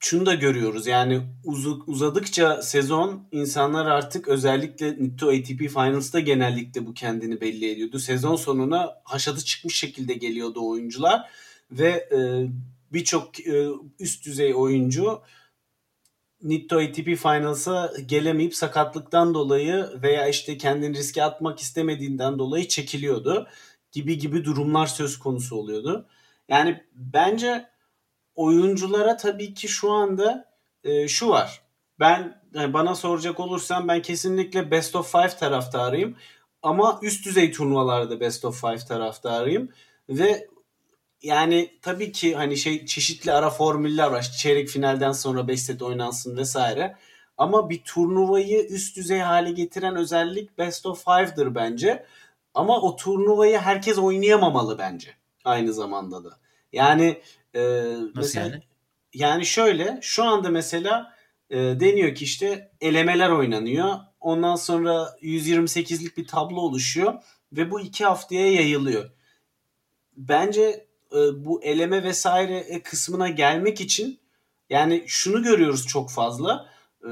şunu 0.00 0.26
da 0.26 0.34
görüyoruz. 0.34 0.86
Yani 0.86 1.22
uzadıkça 1.86 2.62
sezon 2.62 3.28
insanlar 3.32 3.86
artık 3.86 4.28
özellikle 4.28 4.92
Nitto 4.92 5.28
ATP 5.28 5.58
Finals'ta 5.58 6.20
genellikle 6.20 6.86
bu 6.86 6.94
kendini 6.94 7.40
belli 7.40 7.70
ediyordu. 7.70 7.98
Sezon 7.98 8.36
sonuna 8.36 8.94
haşatı 9.04 9.44
çıkmış 9.44 9.76
şekilde 9.76 10.14
geliyordu 10.14 10.68
oyuncular 10.68 11.30
ve 11.70 11.88
e, 11.88 12.18
birçok 12.92 13.40
e, 13.40 13.68
üst 13.98 14.26
düzey 14.26 14.54
oyuncu 14.54 15.22
Nitto 16.44 16.78
ATP 16.78 17.16
Finals'a 17.16 17.92
gelemeyip 18.06 18.54
sakatlıktan 18.54 19.34
dolayı 19.34 19.90
veya 20.02 20.28
işte 20.28 20.58
kendini 20.58 20.96
riske 20.96 21.24
atmak 21.24 21.60
istemediğinden 21.60 22.38
dolayı 22.38 22.68
çekiliyordu 22.68 23.48
gibi 23.92 24.18
gibi 24.18 24.44
durumlar 24.44 24.86
söz 24.86 25.18
konusu 25.18 25.56
oluyordu. 25.56 26.06
Yani 26.48 26.84
bence 26.94 27.68
oyunculara 28.34 29.16
tabii 29.16 29.54
ki 29.54 29.68
şu 29.68 29.92
anda 29.92 30.54
e, 30.84 31.08
şu 31.08 31.28
var. 31.28 31.62
Ben 32.00 32.42
yani 32.54 32.72
bana 32.72 32.94
soracak 32.94 33.40
olursam 33.40 33.88
ben 33.88 34.02
kesinlikle 34.02 34.70
best 34.70 34.96
of 34.96 35.12
five 35.12 35.28
taraftarıyım. 35.28 36.16
Ama 36.62 36.98
üst 37.02 37.26
düzey 37.26 37.52
turnuvalarda 37.52 38.20
best 38.20 38.44
of 38.44 38.60
five 38.60 38.78
taraftarıyım. 38.78 39.68
Ve 40.08 40.48
yani 41.24 41.70
tabii 41.82 42.12
ki 42.12 42.34
hani 42.34 42.56
şey 42.56 42.86
çeşitli 42.86 43.32
ara 43.32 43.50
formüller 43.50 44.10
var. 44.10 44.22
Çeyrek 44.38 44.68
finalden 44.68 45.12
sonra 45.12 45.48
5 45.48 45.62
set 45.62 45.82
oynansın 45.82 46.36
vesaire. 46.36 46.96
Ama 47.38 47.70
bir 47.70 47.82
turnuvayı 47.82 48.66
üst 48.66 48.96
düzey 48.96 49.18
hale 49.18 49.50
getiren 49.50 49.96
özellik 49.96 50.58
best 50.58 50.86
of 50.86 51.04
five'dır 51.04 51.54
bence. 51.54 52.06
Ama 52.54 52.80
o 52.80 52.96
turnuvayı 52.96 53.58
herkes 53.58 53.98
oynayamamalı 53.98 54.78
bence. 54.78 55.08
Aynı 55.44 55.72
zamanda 55.72 56.24
da. 56.24 56.38
Yani 56.72 57.20
e, 57.54 57.60
Nasıl 57.60 58.10
mesela, 58.14 58.46
yani? 58.46 58.62
Yani 59.14 59.46
şöyle 59.46 59.98
şu 60.02 60.24
anda 60.24 60.50
mesela 60.50 61.14
e, 61.50 61.56
deniyor 61.56 62.14
ki 62.14 62.24
işte 62.24 62.70
elemeler 62.80 63.30
oynanıyor. 63.30 63.94
Ondan 64.20 64.56
sonra 64.56 65.16
128'lik 65.22 66.16
bir 66.16 66.26
tablo 66.26 66.60
oluşuyor 66.60 67.14
ve 67.52 67.70
bu 67.70 67.80
iki 67.80 68.04
haftaya 68.04 68.52
yayılıyor. 68.52 69.10
Bence 70.16 70.86
e, 71.14 71.44
bu 71.44 71.62
eleme 71.62 72.02
vesaire 72.02 72.58
e, 72.58 72.82
kısmına 72.82 73.28
gelmek 73.28 73.80
için 73.80 74.18
yani 74.70 75.04
şunu 75.06 75.42
görüyoruz 75.42 75.86
çok 75.86 76.10
fazla. 76.10 76.68
E, 77.02 77.08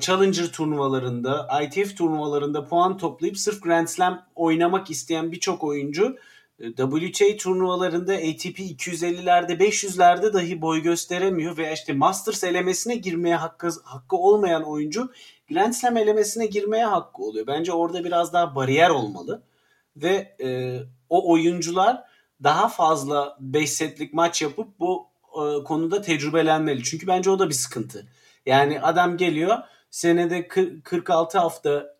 Challenger 0.00 0.52
turnuvalarında, 0.52 1.48
ITF 1.62 1.96
turnuvalarında 1.96 2.64
puan 2.64 2.98
toplayıp 2.98 3.38
sırf 3.38 3.62
Grand 3.62 3.88
Slam 3.88 4.26
oynamak 4.34 4.90
isteyen 4.90 5.32
birçok 5.32 5.64
oyuncu 5.64 6.16
WTA 6.58 7.36
turnuvalarında 7.38 8.12
ATP 8.14 8.58
250'lerde 8.58 9.58
500'lerde 9.58 10.32
dahi 10.32 10.62
boy 10.62 10.82
gösteremiyor 10.82 11.56
veya 11.56 11.72
işte 11.72 11.92
Masters 11.92 12.44
elemesine 12.44 12.96
girmeye 12.96 13.36
hakkı, 13.36 13.70
hakkı 13.84 14.16
olmayan 14.16 14.62
oyuncu 14.62 15.12
Grand 15.50 15.72
Slam 15.72 15.96
elemesine 15.96 16.46
girmeye 16.46 16.84
hakkı 16.84 17.22
oluyor. 17.22 17.46
Bence 17.46 17.72
orada 17.72 18.04
biraz 18.04 18.32
daha 18.32 18.54
bariyer 18.54 18.90
olmalı 18.90 19.42
ve 19.96 20.36
e, 20.40 20.78
o 21.08 21.32
oyuncular 21.32 22.04
daha 22.42 22.68
fazla 22.68 23.36
5 23.40 23.72
setlik 23.72 24.14
maç 24.14 24.42
yapıp 24.42 24.80
bu 24.80 25.06
e, 25.32 25.64
konuda 25.64 26.02
tecrübelenmeli. 26.02 26.84
Çünkü 26.84 27.06
bence 27.06 27.30
o 27.30 27.38
da 27.38 27.48
bir 27.48 27.54
sıkıntı. 27.54 28.06
Yani 28.46 28.80
adam 28.80 29.16
geliyor 29.16 29.58
senede 29.90 30.48
46 30.48 31.38
hafta 31.38 31.98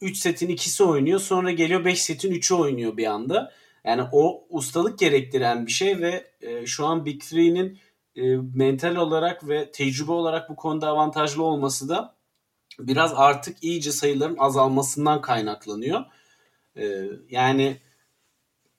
3 0.00 0.16
setin 0.16 0.48
ikisi 0.48 0.84
oynuyor. 0.84 1.20
Sonra 1.20 1.50
geliyor 1.50 1.84
5 1.84 2.02
setin 2.02 2.32
3'ü 2.32 2.54
oynuyor 2.54 2.96
bir 2.96 3.06
anda. 3.06 3.52
Yani 3.84 4.02
o 4.12 4.46
ustalık 4.50 4.98
gerektiren 4.98 5.66
bir 5.66 5.72
şey 5.72 6.00
ve 6.00 6.30
e, 6.40 6.66
şu 6.66 6.86
an 6.86 7.04
Big 7.04 7.20
Three'nin 7.20 7.78
e, 8.16 8.36
mental 8.54 8.96
olarak 8.96 9.48
ve 9.48 9.70
tecrübe 9.72 10.12
olarak 10.12 10.50
bu 10.50 10.56
konuda 10.56 10.88
avantajlı 10.88 11.42
olması 11.42 11.88
da 11.88 12.14
biraz 12.78 13.12
artık 13.14 13.64
iyice 13.64 13.92
sayıların 13.92 14.36
azalmasından 14.38 15.20
kaynaklanıyor. 15.20 16.04
E, 16.76 17.04
yani 17.30 17.76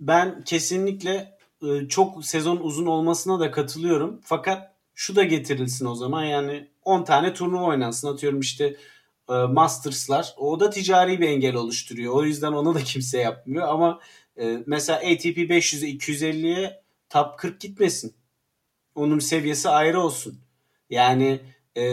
ben 0.07 0.43
kesinlikle 0.43 1.37
e, 1.63 1.87
çok 1.87 2.25
sezon 2.25 2.57
uzun 2.57 2.85
olmasına 2.85 3.39
da 3.39 3.51
katılıyorum. 3.51 4.21
Fakat 4.23 4.75
şu 4.95 5.15
da 5.15 5.23
getirilsin 5.23 5.85
o 5.85 5.95
zaman 5.95 6.23
yani 6.23 6.67
10 6.83 7.03
tane 7.03 7.33
turnuva 7.33 7.65
oynansın 7.65 8.07
atıyorum 8.07 8.39
işte 8.39 8.75
e, 9.29 9.33
Masters'lar. 9.33 10.33
O 10.37 10.59
da 10.59 10.69
ticari 10.69 11.21
bir 11.21 11.27
engel 11.27 11.55
oluşturuyor. 11.55 12.13
O 12.13 12.23
yüzden 12.23 12.51
onu 12.51 12.75
da 12.75 12.83
kimse 12.83 13.17
yapmıyor 13.17 13.67
ama 13.67 13.99
e, 14.39 14.63
mesela 14.65 14.97
ATP 14.97 15.37
500'e 15.37 15.89
250'ye 15.89 16.81
top 17.09 17.39
40 17.39 17.61
gitmesin. 17.61 18.13
Onun 18.95 19.19
seviyesi 19.19 19.69
ayrı 19.69 20.01
olsun. 20.01 20.39
Yani 20.89 21.39
e, 21.77 21.83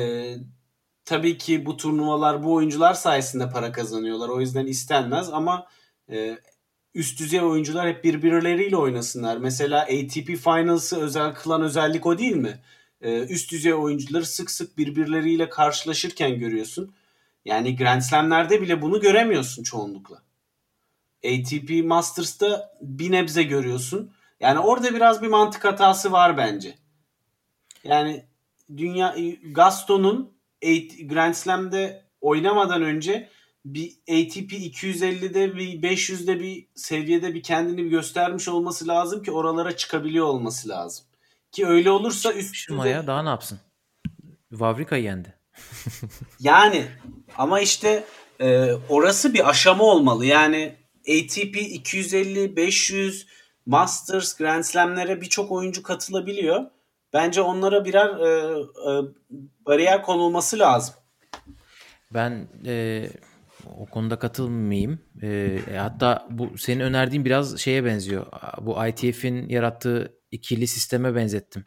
tabii 1.05 1.39
ki 1.39 1.67
bu 1.67 1.77
turnuvalar 1.77 2.45
bu 2.45 2.55
oyuncular 2.55 2.95
sayesinde 2.95 3.51
para 3.51 3.73
kazanıyorlar. 3.73 4.29
O 4.29 4.41
yüzden 4.41 4.67
istenmez 4.67 5.31
ama 5.33 5.67
e, 6.11 6.39
üst 6.95 7.21
düzey 7.21 7.41
oyuncular 7.41 7.89
hep 7.89 8.05
birbirleriyle 8.05 8.77
oynasınlar. 8.77 9.37
Mesela 9.37 9.83
ATP 9.83 10.27
Finals'ı 10.27 11.01
özel 11.01 11.35
kılan 11.35 11.63
özellik 11.63 12.07
o 12.07 12.19
değil 12.19 12.37
mi? 12.37 12.61
Ee, 13.01 13.21
üst 13.21 13.53
düzey 13.53 13.75
oyuncuları 13.75 14.27
sık 14.27 14.51
sık 14.51 14.79
birbirleriyle 14.79 15.49
karşılaşırken 15.49 16.39
görüyorsun. 16.39 16.95
Yani 17.45 17.77
Grand 17.77 18.01
Slam'lerde 18.01 18.63
bile 18.63 18.83
bunu 18.83 19.01
göremiyorsun 19.01 19.63
çoğunlukla. 19.63 20.23
ATP 21.25 21.85
Masters'ta 21.85 22.79
bir 22.81 23.11
nebze 23.11 23.43
görüyorsun. 23.43 24.13
Yani 24.41 24.59
orada 24.59 24.95
biraz 24.95 25.23
bir 25.23 25.29
mantık 25.29 25.65
hatası 25.65 26.13
var 26.13 26.37
bence. 26.37 26.75
Yani 27.85 28.25
dünya 28.77 29.17
Gaston'un 29.53 30.33
Grand 31.09 31.35
Slam'de 31.35 32.05
oynamadan 32.21 32.83
önce 32.83 33.29
bir 33.65 33.91
ATP 33.91 34.53
250'de 34.53 35.55
bir 35.55 35.83
500'de 35.83 36.41
bir 36.41 36.67
seviyede 36.75 37.35
bir 37.35 37.43
kendini 37.43 37.85
bir 37.85 37.91
göstermiş 37.91 38.49
olması 38.49 38.89
lazım 38.89 39.23
ki 39.23 39.33
oralara 39.33 39.77
çıkabiliyor 39.77 40.27
olması 40.27 40.69
lazım. 40.69 41.07
Ki 41.53 41.67
öyle 41.67 41.91
olursa 41.91 42.33
üst 42.33 42.71
Maya 42.71 43.07
daha 43.07 43.23
ne 43.23 43.29
yapsın? 43.29 43.61
Vavrika 44.53 44.97
yendi. 44.97 45.35
yani 46.41 46.87
ama 47.37 47.61
işte 47.61 48.05
e, 48.41 48.73
orası 48.89 49.35
bir 49.35 49.49
aşama 49.49 49.85
olmalı. 49.85 50.27
Yani 50.27 50.77
ATP 51.01 51.57
250, 51.57 52.57
500, 52.57 53.27
Masters, 53.67 54.37
Grand 54.37 54.63
Slam'lere 54.63 55.21
birçok 55.21 55.53
oyuncu 55.53 55.83
katılabiliyor. 55.83 56.65
Bence 57.13 57.43
onlara 57.43 57.85
birer 57.85 58.09
e, 58.09 58.61
e, 58.61 59.03
bariyer 59.67 60.03
konulması 60.03 60.59
lazım. 60.59 60.95
Ben 62.15 62.49
e, 62.67 63.07
o 63.67 63.87
konuda 63.87 64.19
katılmayayım. 64.19 64.99
E, 65.23 65.59
hatta 65.77 66.29
bu 66.31 66.59
senin 66.59 66.81
önerdiğin 66.81 67.25
biraz 67.25 67.59
şeye 67.59 67.85
benziyor. 67.85 68.27
Bu 68.61 68.87
ITF'in 68.87 69.49
yarattığı 69.49 70.15
ikili 70.31 70.67
sisteme 70.67 71.15
benzettim. 71.15 71.65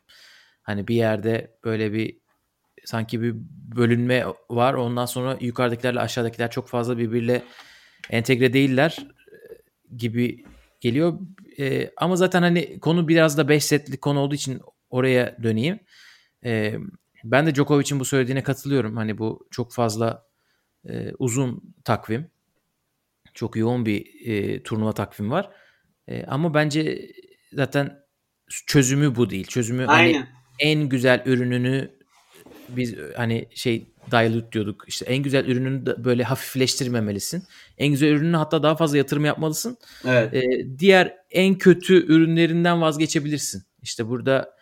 Hani 0.62 0.88
bir 0.88 0.96
yerde 0.96 1.58
böyle 1.64 1.94
bir 1.94 2.18
sanki 2.86 3.22
bir 3.22 3.36
bölünme 3.76 4.26
var. 4.50 4.74
Ondan 4.74 5.06
sonra 5.06 5.38
yukarıdakilerle 5.42 6.00
aşağıdakiler 6.00 6.52
çok 6.52 6.68
fazla 6.68 6.98
birbiriyle 6.98 7.44
entegre 8.10 8.54
değiller 8.54 8.98
gibi 9.98 10.46
geliyor. 10.82 11.20
E, 11.60 11.92
ama 11.98 12.16
zaten 12.16 12.42
hani 12.42 12.80
konu 12.80 13.08
biraz 13.08 13.38
da 13.38 13.50
5 13.50 13.66
setlik 13.66 14.02
konu 14.02 14.20
olduğu 14.20 14.36
için 14.36 14.62
oraya 14.90 15.44
döneyim. 15.44 15.80
E, 16.46 16.76
ben 17.24 17.46
de 17.46 17.56
Djokovic'in 17.56 18.00
bu 18.00 18.06
söylediğine 18.06 18.44
katılıyorum. 18.44 18.98
Hani 18.98 19.18
bu 19.18 19.48
çok 19.52 19.74
fazla 19.74 20.26
e, 20.90 21.12
uzun 21.20 21.76
takvim. 21.84 22.32
Çok 23.34 23.56
yoğun 23.56 23.86
bir 23.86 24.06
e, 24.26 24.64
turnuva 24.64 24.94
takvim 24.94 25.32
var. 25.32 25.50
E, 26.08 26.24
ama 26.24 26.54
bence 26.54 27.12
zaten 27.54 28.04
çözümü 28.68 29.16
bu 29.16 29.30
değil. 29.30 29.48
Çözümü 29.48 29.86
hani 29.86 29.98
Aynen. 29.98 30.20
hani 30.20 30.28
en 30.60 30.90
güzel 30.90 31.24
ürününü 31.26 31.92
biz 32.70 32.96
hani 33.16 33.48
şey 33.56 33.94
dilute 34.12 34.52
diyorduk. 34.52 34.86
İşte 34.88 35.06
en 35.06 35.24
güzel 35.24 35.46
ürününü 35.46 35.86
de 35.86 36.04
böyle 36.04 36.24
hafifleştirmemelisin. 36.24 37.44
En 37.78 37.88
güzel 37.88 38.08
ürününü 38.08 38.38
hatta 38.38 38.64
daha 38.64 38.76
fazla 38.76 38.98
yatırım 38.98 39.26
yapmalısın. 39.26 39.78
Evet. 40.06 40.34
Ee, 40.34 40.80
diğer 40.80 41.18
en 41.32 41.58
kötü 41.58 42.06
ürünlerinden 42.06 42.82
vazgeçebilirsin. 42.82 43.64
İşte 43.82 44.08
burada 44.08 44.56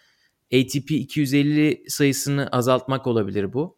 ATP 0.53 0.91
250 0.91 1.84
sayısını 1.88 2.47
azaltmak 2.51 3.07
olabilir 3.07 3.53
bu. 3.53 3.77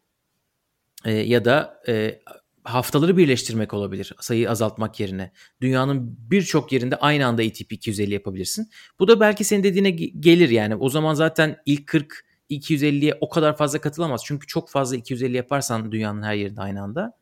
Ee, 1.06 1.12
ya 1.12 1.46
da 1.46 1.82
e, 1.88 2.20
haftaları 2.64 3.18
birleştirmek 3.18 3.74
olabilir 3.74 4.14
sayıyı 4.20 4.50
azaltmak 4.50 5.00
yerine. 5.00 5.32
Dünyanın 5.62 6.18
birçok 6.32 6.72
yerinde 6.72 6.96
aynı 6.96 7.26
anda 7.26 7.42
ATP 7.42 7.72
250 7.72 8.14
yapabilirsin. 8.14 8.70
Bu 9.00 9.08
da 9.08 9.20
belki 9.20 9.44
senin 9.44 9.64
dediğine 9.64 9.92
gelir 9.92 10.50
yani. 10.50 10.76
O 10.76 10.90
zaman 10.90 11.14
zaten 11.14 11.58
ilk 11.66 11.88
40 11.88 12.26
250'ye 12.50 13.18
o 13.22 13.30
kadar 13.30 13.58
fazla 13.58 13.82
katılamaz. 13.82 14.22
Çünkü 14.26 14.48
çok 14.48 14.70
fazla 14.70 14.96
250 14.96 15.38
yaparsan 15.38 15.92
dünyanın 15.92 16.24
her 16.24 16.36
yerinde 16.36 16.62
aynı 16.62 16.82
anda. 16.82 17.18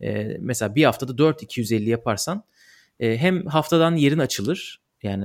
E, 0.00 0.36
mesela 0.40 0.74
bir 0.74 0.84
haftada 0.84 1.18
4 1.18 1.42
250 1.42 1.90
yaparsan 1.90 2.44
e, 3.00 3.16
hem 3.18 3.46
haftadan 3.46 3.96
yerin 3.96 4.18
açılır. 4.18 4.82
Yani 5.02 5.24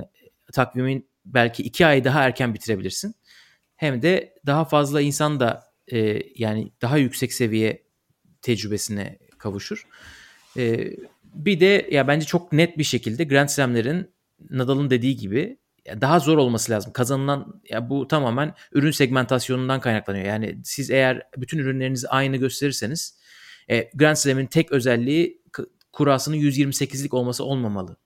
takvimin 0.52 1.08
belki 1.24 1.62
2 1.62 1.86
ay 1.86 2.04
daha 2.04 2.22
erken 2.22 2.54
bitirebilirsin. 2.54 3.14
Hem 3.76 4.02
de 4.02 4.34
daha 4.46 4.64
fazla 4.64 5.00
insan 5.00 5.40
da 5.40 5.72
e, 5.92 6.22
yani 6.36 6.72
daha 6.82 6.96
yüksek 6.96 7.32
seviye 7.32 7.89
tecrübesine 8.42 9.18
kavuşur. 9.38 9.86
E, 10.56 10.92
bir 11.34 11.60
de 11.60 11.88
ya 11.90 12.08
bence 12.08 12.26
çok 12.26 12.52
net 12.52 12.78
bir 12.78 12.84
şekilde 12.84 13.24
Grand 13.24 13.48
Slam'lerin 13.48 14.10
Nadal'ın 14.50 14.90
dediği 14.90 15.16
gibi 15.16 15.58
daha 16.00 16.18
zor 16.18 16.38
olması 16.38 16.72
lazım. 16.72 16.92
Kazanılan 16.92 17.60
ya 17.68 17.90
bu 17.90 18.08
tamamen 18.08 18.54
ürün 18.72 18.90
segmentasyonundan 18.90 19.80
kaynaklanıyor. 19.80 20.24
Yani 20.24 20.58
siz 20.64 20.90
eğer 20.90 21.22
bütün 21.36 21.58
ürünlerinizi 21.58 22.08
aynı 22.08 22.36
gösterirseniz 22.36 23.20
e, 23.70 23.90
Grand 23.94 24.16
Slam'in 24.16 24.46
tek 24.46 24.72
özelliği 24.72 25.42
kurasının 25.92 26.36
128'lik 26.36 27.14
olması 27.14 27.44
olmamalı. 27.44 27.92
O 27.92 27.96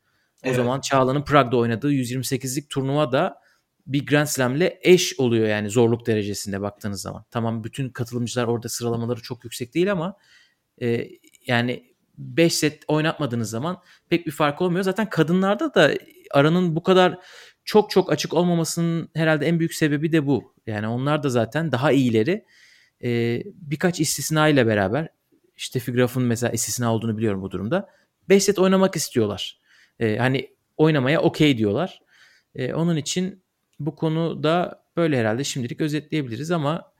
evet. 0.49 0.57
zaman 0.57 0.81
Çağla'nın 0.81 1.23
Prag'da 1.23 1.57
oynadığı 1.57 1.93
128'lik 1.93 2.71
turnuva 2.71 3.13
da 3.13 3.44
bir 3.87 4.07
Grand 4.07 4.27
Slam'le 4.27 4.71
eş 4.83 5.19
oluyor 5.19 5.49
yani 5.49 5.71
zorluk 5.71 6.07
derecesinde 6.07 6.61
baktığınız 6.61 7.03
zaman. 7.03 7.25
Tamam 7.31 7.65
bütün 7.65 7.89
katılımcılar 7.89 8.47
orada 8.47 8.69
sıralamaları 8.69 9.23
çok 9.23 9.45
yüksek 9.45 9.75
değil 9.75 9.93
ama 9.93 10.17
e, 10.83 11.09
yani 11.47 11.95
5 12.19 12.55
set 12.55 12.83
oynatmadığınız 12.89 13.51
zaman 13.51 13.83
pek 14.09 14.27
bir 14.27 14.33
fark 14.33 14.63
olmuyor. 14.63 14.85
Zaten 14.85 15.11
kadınlarda 15.11 15.75
da 15.75 15.93
aranın 16.31 16.77
bu 16.77 16.83
kadar 16.83 17.19
çok 17.65 17.91
çok 17.91 18.13
açık 18.13 18.35
olmamasının 18.35 19.09
herhalde 19.15 19.47
en 19.47 19.59
büyük 19.59 19.75
sebebi 19.75 20.13
de 20.13 20.27
bu. 20.27 20.55
Yani 20.67 20.89
onlar 20.89 21.23
da 21.23 21.29
zaten 21.29 21.73
daha 21.73 21.93
iyileri. 21.93 22.45
Ee, 23.05 23.43
birkaç 23.55 24.01
istisna 24.01 24.49
ile 24.49 24.67
beraber 24.67 25.09
işte 25.57 25.81
Graf'ın 25.93 26.23
mesela 26.23 26.53
istisna 26.53 26.95
olduğunu 26.95 27.19
biliyorum 27.19 27.43
bu 27.43 27.51
durumda. 27.51 27.89
5 28.29 28.45
set 28.45 28.59
oynamak 28.59 28.97
istiyorlar. 28.97 29.61
Ee, 30.01 30.17
hani 30.17 30.55
oynamaya 30.77 31.21
okey 31.21 31.59
diyorlar. 31.59 32.01
Ee, 32.55 32.75
onun 32.75 32.97
için 32.97 33.44
bu 33.81 33.97
konu 33.97 34.43
da 34.43 34.85
böyle 34.97 35.19
herhalde 35.19 35.45
şimdilik 35.45 35.81
özetleyebiliriz 35.81 36.51
ama 36.51 36.93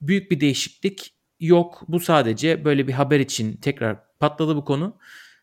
büyük 0.00 0.30
bir 0.30 0.40
değişiklik 0.40 1.14
yok. 1.40 1.82
Bu 1.88 2.00
sadece 2.00 2.64
böyle 2.64 2.88
bir 2.88 2.92
haber 2.92 3.20
için 3.20 3.56
tekrar 3.56 4.18
patladı 4.18 4.56
bu 4.56 4.64
konu. 4.64 4.98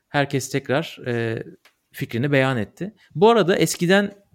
Herkes 0.10 0.50
tekrar 0.50 1.00
e, 1.06 1.44
fikrini 1.92 2.32
beyan 2.32 2.58
etti. 2.58 2.94
Bu 3.16 3.30
arada 3.30 3.56
eskiden 3.56 4.26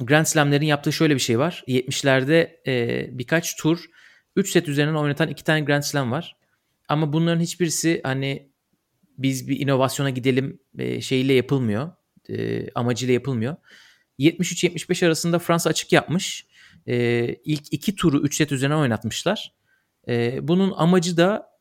Grand 0.00 0.26
Slam'lerin 0.26 0.66
yaptığı 0.66 0.92
şöyle 0.92 1.14
bir 1.14 1.20
şey 1.20 1.38
var. 1.38 1.64
70'lerde 1.68 2.56
e, 2.66 3.06
birkaç 3.18 3.56
tur 3.56 3.84
3 4.36 4.50
set 4.50 4.68
üzerinden 4.68 4.94
oynatan 4.94 5.28
iki 5.28 5.44
tane 5.44 5.60
Grand 5.60 5.82
Slam 5.82 6.10
var. 6.10 6.36
Ama 6.88 7.12
bunların 7.12 7.40
hiçbirisi 7.40 8.00
hani 8.04 8.50
biz 9.18 9.48
bir 9.48 9.60
inovasyona 9.60 10.10
gidelim 10.10 10.60
e, 10.78 11.00
şeyiyle 11.00 11.32
yapılmıyor. 11.32 11.90
E, 12.28 12.66
amacıyla 12.70 13.14
yapılmıyor. 13.14 13.56
73-75 14.18 15.06
arasında 15.06 15.38
Fransa 15.38 15.70
açık 15.70 15.92
yapmış. 15.92 16.46
E, 16.86 17.26
ilk 17.44 17.72
iki 17.72 17.94
turu 17.94 18.20
3 18.20 18.36
set 18.36 18.52
üzerine 18.52 18.76
oynatmışlar. 18.76 19.52
E, 20.08 20.38
bunun 20.48 20.72
amacı 20.76 21.16
da 21.16 21.56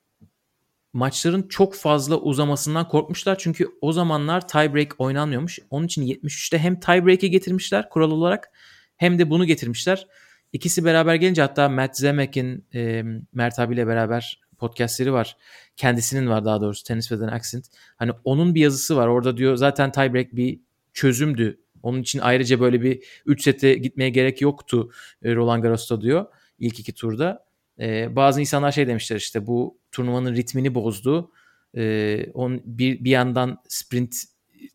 maçların 0.93 1.47
çok 1.47 1.75
fazla 1.75 2.17
uzamasından 2.17 2.87
korkmuşlar. 2.87 3.37
Çünkü 3.37 3.67
o 3.81 3.91
zamanlar 3.91 4.47
tiebreak 4.47 4.95
oynanmıyormuş. 4.97 5.59
Onun 5.69 5.85
için 5.85 6.07
73'te 6.07 6.57
hem 6.57 6.79
tiebreak'i 6.79 7.29
getirmişler 7.29 7.89
kural 7.89 8.11
olarak 8.11 8.51
hem 8.97 9.19
de 9.19 9.29
bunu 9.29 9.45
getirmişler. 9.45 10.07
İkisi 10.53 10.85
beraber 10.85 11.15
gelince 11.15 11.41
hatta 11.41 11.69
Matt 11.69 11.97
Zemek'in 11.97 12.65
e, 12.73 13.03
Mert 13.33 13.59
abiyle 13.59 13.87
beraber 13.87 14.41
podcastleri 14.57 15.13
var. 15.13 15.37
Kendisinin 15.77 16.29
var 16.29 16.45
daha 16.45 16.61
doğrusu 16.61 16.83
Tennis 16.83 17.11
Beden 17.11 17.27
Accent. 17.27 17.65
Hani 17.97 18.11
onun 18.23 18.55
bir 18.55 18.61
yazısı 18.61 18.95
var. 18.95 19.07
Orada 19.07 19.37
diyor 19.37 19.55
zaten 19.55 19.91
tiebreak 19.91 20.35
bir 20.35 20.59
çözümdü. 20.93 21.59
Onun 21.85 22.01
için 22.01 22.19
ayrıca 22.19 22.59
böyle 22.59 22.81
bir 22.81 23.03
3 23.25 23.43
sete 23.43 23.73
gitmeye 23.73 24.09
gerek 24.09 24.41
yoktu 24.41 24.91
e, 25.23 25.35
Roland 25.35 25.63
Garros'ta 25.63 26.01
diyor 26.01 26.25
ilk 26.59 26.79
iki 26.79 26.93
turda. 26.93 27.45
Ee, 27.79 28.15
bazı 28.15 28.39
insanlar 28.39 28.71
şey 28.71 28.87
demişler 28.87 29.15
işte 29.15 29.47
bu 29.47 29.77
turnuvanın 29.91 30.35
ritmini 30.35 30.75
bozdu. 30.75 31.31
Ee, 31.77 32.25
on, 32.33 32.61
bir, 32.65 33.03
bir 33.03 33.11
yandan 33.11 33.57
sprint 33.67 34.15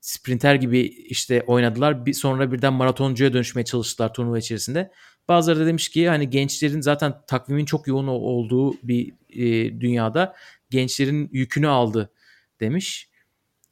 sprinter 0.01 0.55
gibi 0.55 0.81
işte 0.81 1.43
oynadılar. 1.47 2.07
Bir 2.07 2.13
sonra 2.13 2.53
birden 2.53 2.73
maratoncuya 2.73 3.33
dönüşmeye 3.33 3.65
çalıştılar 3.65 4.15
turnuva 4.15 4.39
içerisinde. 4.39 4.91
Bazıları 5.29 5.61
da 5.61 5.67
demiş 5.67 5.89
ki 5.89 6.09
hani 6.09 6.31
gençlerin 6.31 6.81
zaten 6.81 7.15
takvimin 7.27 7.65
çok 7.65 7.87
yoğun 7.87 8.07
olduğu 8.07 8.75
bir 8.83 9.13
e, 9.29 9.81
dünyada 9.81 10.37
gençlerin 10.71 11.29
yükünü 11.33 11.69
aldı 11.69 12.13
demiş. 12.61 13.10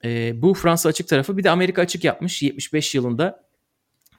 E, 0.04 0.42
bu 0.42 0.54
Fransa 0.54 0.88
açık 0.88 1.08
tarafı 1.08 1.36
bir 1.36 1.44
de 1.44 1.50
Amerika 1.50 1.82
açık 1.82 2.04
yapmış 2.04 2.42
75 2.42 2.94
yılında. 2.94 3.48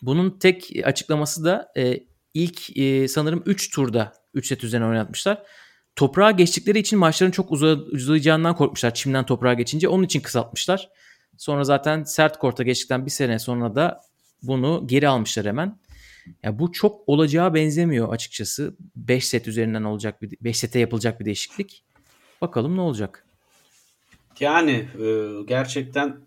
Bunun 0.02 0.40
tek 0.40 0.72
açıklaması 0.84 1.46
da 1.46 1.72
e, 1.78 2.00
ilk 2.34 2.78
e, 2.78 3.08
sanırım 3.08 3.44
3 3.46 3.72
turda 3.72 4.14
3 4.34 4.48
set 4.48 4.64
üzerine 4.64 4.86
oynatmışlar. 4.86 5.44
Toprağa 5.96 6.32
geçtikleri 6.32 6.80
için 6.80 7.00
maçların 7.00 7.32
çok 7.32 7.52
uzayacağından 7.92 8.56
korkmuşlar 8.56 8.94
çimden 8.94 9.26
toprağa 9.26 9.54
geçince. 9.54 9.88
Onun 9.88 10.04
için 10.04 10.22
kısaltmışlar. 10.22 10.90
Sonra 11.38 11.64
zaten 11.64 12.04
sert 12.04 12.40
korta 12.40 12.64
geçtikten 12.64 13.06
bir 13.06 13.12
sene 13.12 13.40
sonra 13.40 13.76
da 13.76 14.02
bunu 14.44 14.84
geri 14.88 15.08
almışlar 15.08 15.46
hemen. 15.46 15.80
Ya 16.44 16.60
bu 16.60 16.72
çok 16.72 17.10
olacağı 17.10 17.54
benzemiyor 17.54 18.14
açıkçası. 18.14 18.76
5 18.96 19.28
set 19.28 19.48
üzerinden 19.48 19.84
olacak 19.84 20.22
bir 20.22 20.38
5 20.42 20.58
sete 20.58 20.80
yapılacak 20.80 21.20
bir 21.20 21.26
değişiklik. 21.26 21.84
Bakalım 22.42 22.78
ne 22.78 22.82
olacak. 22.82 23.26
Yani 24.42 24.72
e, 24.72 25.28
gerçekten 25.46 26.18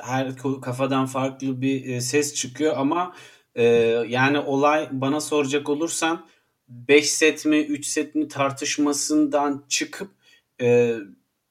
her 0.00 0.36
kafadan 0.62 1.06
farklı 1.06 1.60
bir 1.60 1.84
e, 1.84 2.00
ses 2.00 2.34
çıkıyor 2.34 2.74
ama 2.76 3.14
e, 3.54 3.64
yani 4.08 4.38
olay 4.38 4.88
bana 4.92 5.20
soracak 5.20 5.68
olursan 5.68 6.26
5 6.68 7.10
set 7.10 7.46
mi 7.46 7.58
3 7.58 7.86
set 7.86 8.14
mi 8.14 8.28
tartışmasından 8.28 9.64
çıkıp 9.68 10.10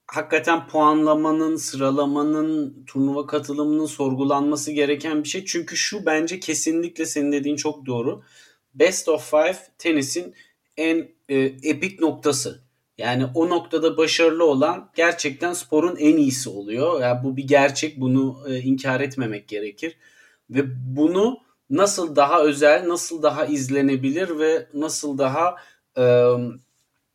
hakikaten 0.07 0.67
puanlamanın, 0.67 1.55
sıralamanın, 1.55 2.83
turnuva 2.85 3.27
katılımının 3.27 3.85
sorgulanması 3.85 4.71
gereken 4.71 5.23
bir 5.23 5.29
şey. 5.29 5.45
Çünkü 5.45 5.77
şu 5.77 6.05
bence 6.05 6.39
kesinlikle 6.39 7.05
senin 7.05 7.31
dediğin 7.31 7.55
çok 7.55 7.85
doğru. 7.85 8.23
Best 8.73 9.09
of 9.09 9.31
Five 9.31 9.57
tenisin 9.77 10.35
en 10.77 11.11
e, 11.29 11.37
epik 11.63 11.99
noktası. 11.99 12.66
Yani 12.97 13.25
o 13.35 13.49
noktada 13.49 13.97
başarılı 13.97 14.45
olan 14.45 14.89
gerçekten 14.95 15.53
sporun 15.53 15.95
en 15.95 16.17
iyisi 16.17 16.49
oluyor. 16.49 17.01
Yani 17.01 17.23
bu 17.23 17.37
bir 17.37 17.47
gerçek. 17.47 17.99
Bunu 17.99 18.43
e, 18.49 18.59
inkar 18.59 19.01
etmemek 19.01 19.47
gerekir. 19.47 19.97
Ve 20.49 20.63
bunu 20.95 21.37
nasıl 21.69 22.15
daha 22.15 22.43
özel, 22.43 22.87
nasıl 22.87 23.23
daha 23.23 23.45
izlenebilir 23.45 24.39
ve 24.39 24.67
nasıl 24.73 25.17
daha 25.17 25.55
e, 25.97 26.25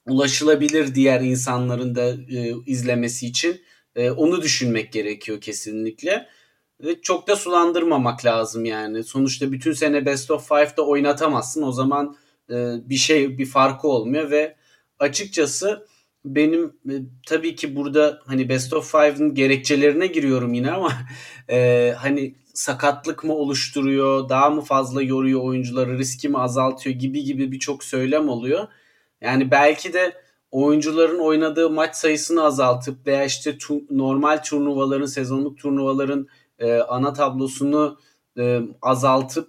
ulaşılabilir 0.06 0.94
diğer 0.94 1.20
insanların 1.20 1.94
da 1.94 2.08
e, 2.10 2.54
izlemesi 2.66 3.26
için 3.26 3.60
e, 3.96 4.10
onu 4.10 4.42
düşünmek 4.42 4.92
gerekiyor 4.92 5.40
kesinlikle. 5.40 6.28
Ve 6.80 7.00
çok 7.00 7.28
da 7.28 7.36
sulandırmamak 7.36 8.24
lazım 8.24 8.64
yani. 8.64 9.04
Sonuçta 9.04 9.52
bütün 9.52 9.72
sene 9.72 10.06
Best 10.06 10.30
of 10.30 10.48
Five'da 10.48 10.86
oynatamazsın. 10.86 11.62
O 11.62 11.72
zaman 11.72 12.16
e, 12.50 12.54
bir 12.84 12.96
şey 12.96 13.38
bir 13.38 13.46
farkı 13.46 13.88
olmuyor 13.88 14.30
ve 14.30 14.56
açıkçası 15.02 15.86
benim 16.24 16.64
e, 16.90 16.94
tabii 17.26 17.54
ki 17.54 17.76
burada 17.76 18.20
hani 18.26 18.48
Best 18.48 18.72
of 18.72 18.90
Five'ın 18.90 19.34
gerekçelerine 19.34 20.06
giriyorum 20.06 20.54
yine 20.54 20.70
ama 20.70 20.92
e, 21.50 21.90
hani 21.98 22.34
sakatlık 22.54 23.24
mı 23.24 23.34
oluşturuyor, 23.34 24.28
daha 24.28 24.50
mı 24.50 24.60
fazla 24.60 25.02
yoruyor 25.02 25.40
oyuncuları, 25.42 25.98
riski 25.98 26.28
mi 26.28 26.38
azaltıyor 26.38 26.96
gibi 26.96 27.24
gibi 27.24 27.52
birçok 27.52 27.84
söylem 27.84 28.28
oluyor. 28.28 28.68
Yani 29.20 29.50
belki 29.50 29.92
de 29.92 30.14
oyuncuların 30.50 31.18
oynadığı 31.18 31.70
maç 31.70 31.96
sayısını 31.96 32.44
azaltıp 32.44 33.06
veya 33.06 33.24
işte 33.24 33.58
tu, 33.58 33.80
normal 33.90 34.42
turnuvaların, 34.42 35.06
sezonluk 35.06 35.58
turnuvaların 35.58 36.28
e, 36.58 36.78
ana 36.78 37.12
tablosunu 37.12 37.98
e, 38.38 38.60
azaltıp 38.82 39.48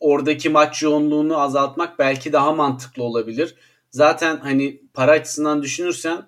oradaki 0.00 0.48
maç 0.48 0.82
yoğunluğunu 0.82 1.38
azaltmak 1.38 1.98
belki 1.98 2.32
daha 2.32 2.52
mantıklı 2.52 3.02
olabilir. 3.02 3.56
Zaten 3.96 4.36
hani 4.36 4.82
para 4.94 5.10
açısından 5.10 5.62
düşünürsen 5.62 6.26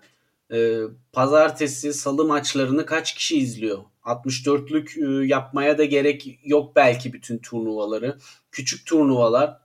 e, 0.53 0.81
pazartesi, 1.13 1.93
salı 1.93 2.25
maçlarını 2.25 2.87
kaç 2.87 3.15
kişi 3.15 3.39
izliyor? 3.39 3.79
64'lük 4.05 5.23
e, 5.23 5.27
yapmaya 5.27 5.79
da 5.79 5.85
gerek 5.85 6.39
yok 6.45 6.77
belki 6.77 7.13
bütün 7.13 7.39
turnuvaları. 7.39 8.19
Küçük 8.53 8.87
turnuvalar 8.87 9.61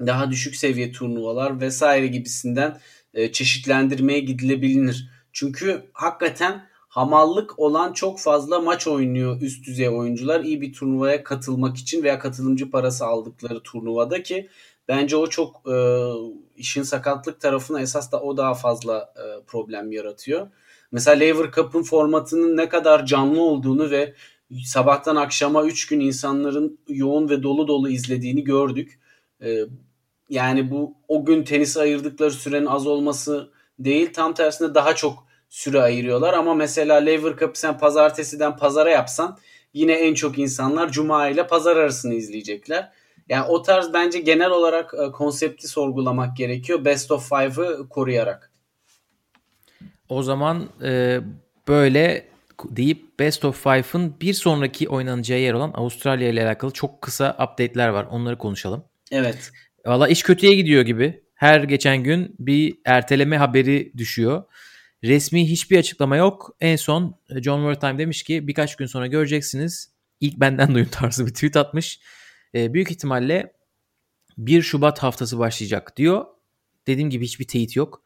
daha 0.00 0.30
düşük 0.30 0.56
seviye 0.56 0.92
turnuvalar 0.92 1.60
vesaire 1.60 2.06
gibisinden 2.06 2.80
e, 3.14 3.32
çeşitlendirmeye 3.32 4.20
gidilebilir. 4.20 5.10
Çünkü 5.32 5.82
hakikaten 5.92 6.68
hamallık 6.88 7.58
olan 7.58 7.92
çok 7.92 8.20
fazla 8.20 8.60
maç 8.60 8.86
oynuyor 8.86 9.40
üst 9.40 9.66
düzey 9.66 9.88
oyuncular 9.88 10.40
iyi 10.40 10.60
bir 10.60 10.72
turnuvaya 10.72 11.24
katılmak 11.24 11.76
için 11.76 12.02
veya 12.02 12.18
katılımcı 12.18 12.70
parası 12.70 13.06
aldıkları 13.06 13.62
turnuvada 13.62 14.22
ki 14.22 14.48
bence 14.88 15.16
o 15.16 15.26
çok 15.26 15.62
e, 15.72 15.76
işin 16.56 16.82
sakatlık 16.82 17.40
tarafına 17.40 17.80
esas 17.80 18.12
da 18.12 18.20
o 18.20 18.36
daha 18.36 18.54
fazla 18.54 19.14
e, 19.16 19.44
problem 19.46 19.92
yaratıyor. 19.92 20.48
Mesela 20.92 21.16
Lever 21.16 21.50
Cup'ın 21.50 21.82
formatının 21.82 22.56
ne 22.56 22.68
kadar 22.68 23.06
canlı 23.06 23.42
olduğunu 23.42 23.90
ve 23.90 24.14
sabahtan 24.64 25.16
akşama 25.16 25.64
3 25.64 25.86
gün 25.86 26.00
insanların 26.00 26.78
yoğun 26.88 27.28
ve 27.28 27.42
dolu 27.42 27.68
dolu 27.68 27.88
izlediğini 27.88 28.44
gördük. 28.44 29.00
E, 29.42 29.60
yani 30.30 30.70
bu 30.70 30.94
o 31.08 31.24
gün 31.24 31.44
tenis 31.44 31.76
ayırdıkları 31.76 32.30
sürenin 32.30 32.66
az 32.66 32.86
olması 32.86 33.50
değil 33.78 34.12
tam 34.12 34.34
tersine 34.34 34.74
daha 34.74 34.94
çok 34.94 35.28
süre 35.48 35.80
ayırıyorlar 35.80 36.34
ama 36.34 36.54
mesela 36.54 36.96
Lever 36.96 37.36
Cup 37.36 37.56
sen 37.56 37.78
pazartesiden 37.78 38.56
pazara 38.56 38.90
yapsan 38.90 39.38
yine 39.72 39.92
en 39.92 40.14
çok 40.14 40.38
insanlar 40.38 40.92
cuma 40.92 41.28
ile 41.28 41.46
pazar 41.46 41.76
arasını 41.76 42.14
izleyecekler. 42.14 42.92
Yani 43.28 43.46
o 43.46 43.62
tarz 43.62 43.92
bence 43.92 44.20
genel 44.20 44.50
olarak 44.50 44.94
e, 44.94 45.12
konsepti 45.12 45.68
sorgulamak 45.68 46.36
gerekiyor 46.36 46.84
Best 46.84 47.10
of 47.10 47.28
Five'ı 47.28 47.88
koruyarak. 47.88 48.52
O 50.08 50.22
zaman 50.22 50.68
e, 50.82 51.20
böyle 51.68 52.28
deyip 52.64 53.18
Best 53.18 53.44
of 53.44 53.62
Five'ın 53.62 54.14
bir 54.20 54.34
sonraki 54.34 54.88
oynanacağı 54.88 55.38
yer 55.38 55.52
olan 55.52 55.72
Avustralya 55.74 56.28
ile 56.28 56.44
alakalı 56.46 56.70
çok 56.70 57.02
kısa 57.02 57.32
update'ler 57.32 57.88
var. 57.88 58.06
Onları 58.10 58.38
konuşalım. 58.38 58.84
Evet. 59.10 59.50
Valla 59.86 60.08
iş 60.08 60.22
kötüye 60.22 60.54
gidiyor 60.54 60.82
gibi. 60.82 61.22
Her 61.34 61.62
geçen 61.62 62.02
gün 62.02 62.36
bir 62.38 62.78
erteleme 62.84 63.36
haberi 63.36 63.92
düşüyor. 63.96 64.44
Resmi 65.04 65.50
hiçbir 65.50 65.78
açıklama 65.78 66.16
yok. 66.16 66.56
En 66.60 66.76
son 66.76 67.14
e, 67.30 67.42
John 67.42 67.58
Wertheim 67.60 67.98
demiş 67.98 68.22
ki 68.22 68.48
birkaç 68.48 68.76
gün 68.76 68.86
sonra 68.86 69.06
göreceksiniz. 69.06 69.92
İlk 70.20 70.36
benden 70.36 70.74
duyun 70.74 70.86
tarzı 70.86 71.26
bir 71.26 71.34
tweet 71.34 71.56
atmış. 71.56 72.00
E, 72.54 72.74
büyük 72.74 72.90
ihtimalle 72.90 73.52
1 74.38 74.62
Şubat 74.62 75.02
haftası 75.02 75.38
başlayacak 75.38 75.96
diyor. 75.96 76.26
Dediğim 76.86 77.10
gibi 77.10 77.24
hiçbir 77.24 77.48
teyit 77.48 77.76
yok. 77.76 78.02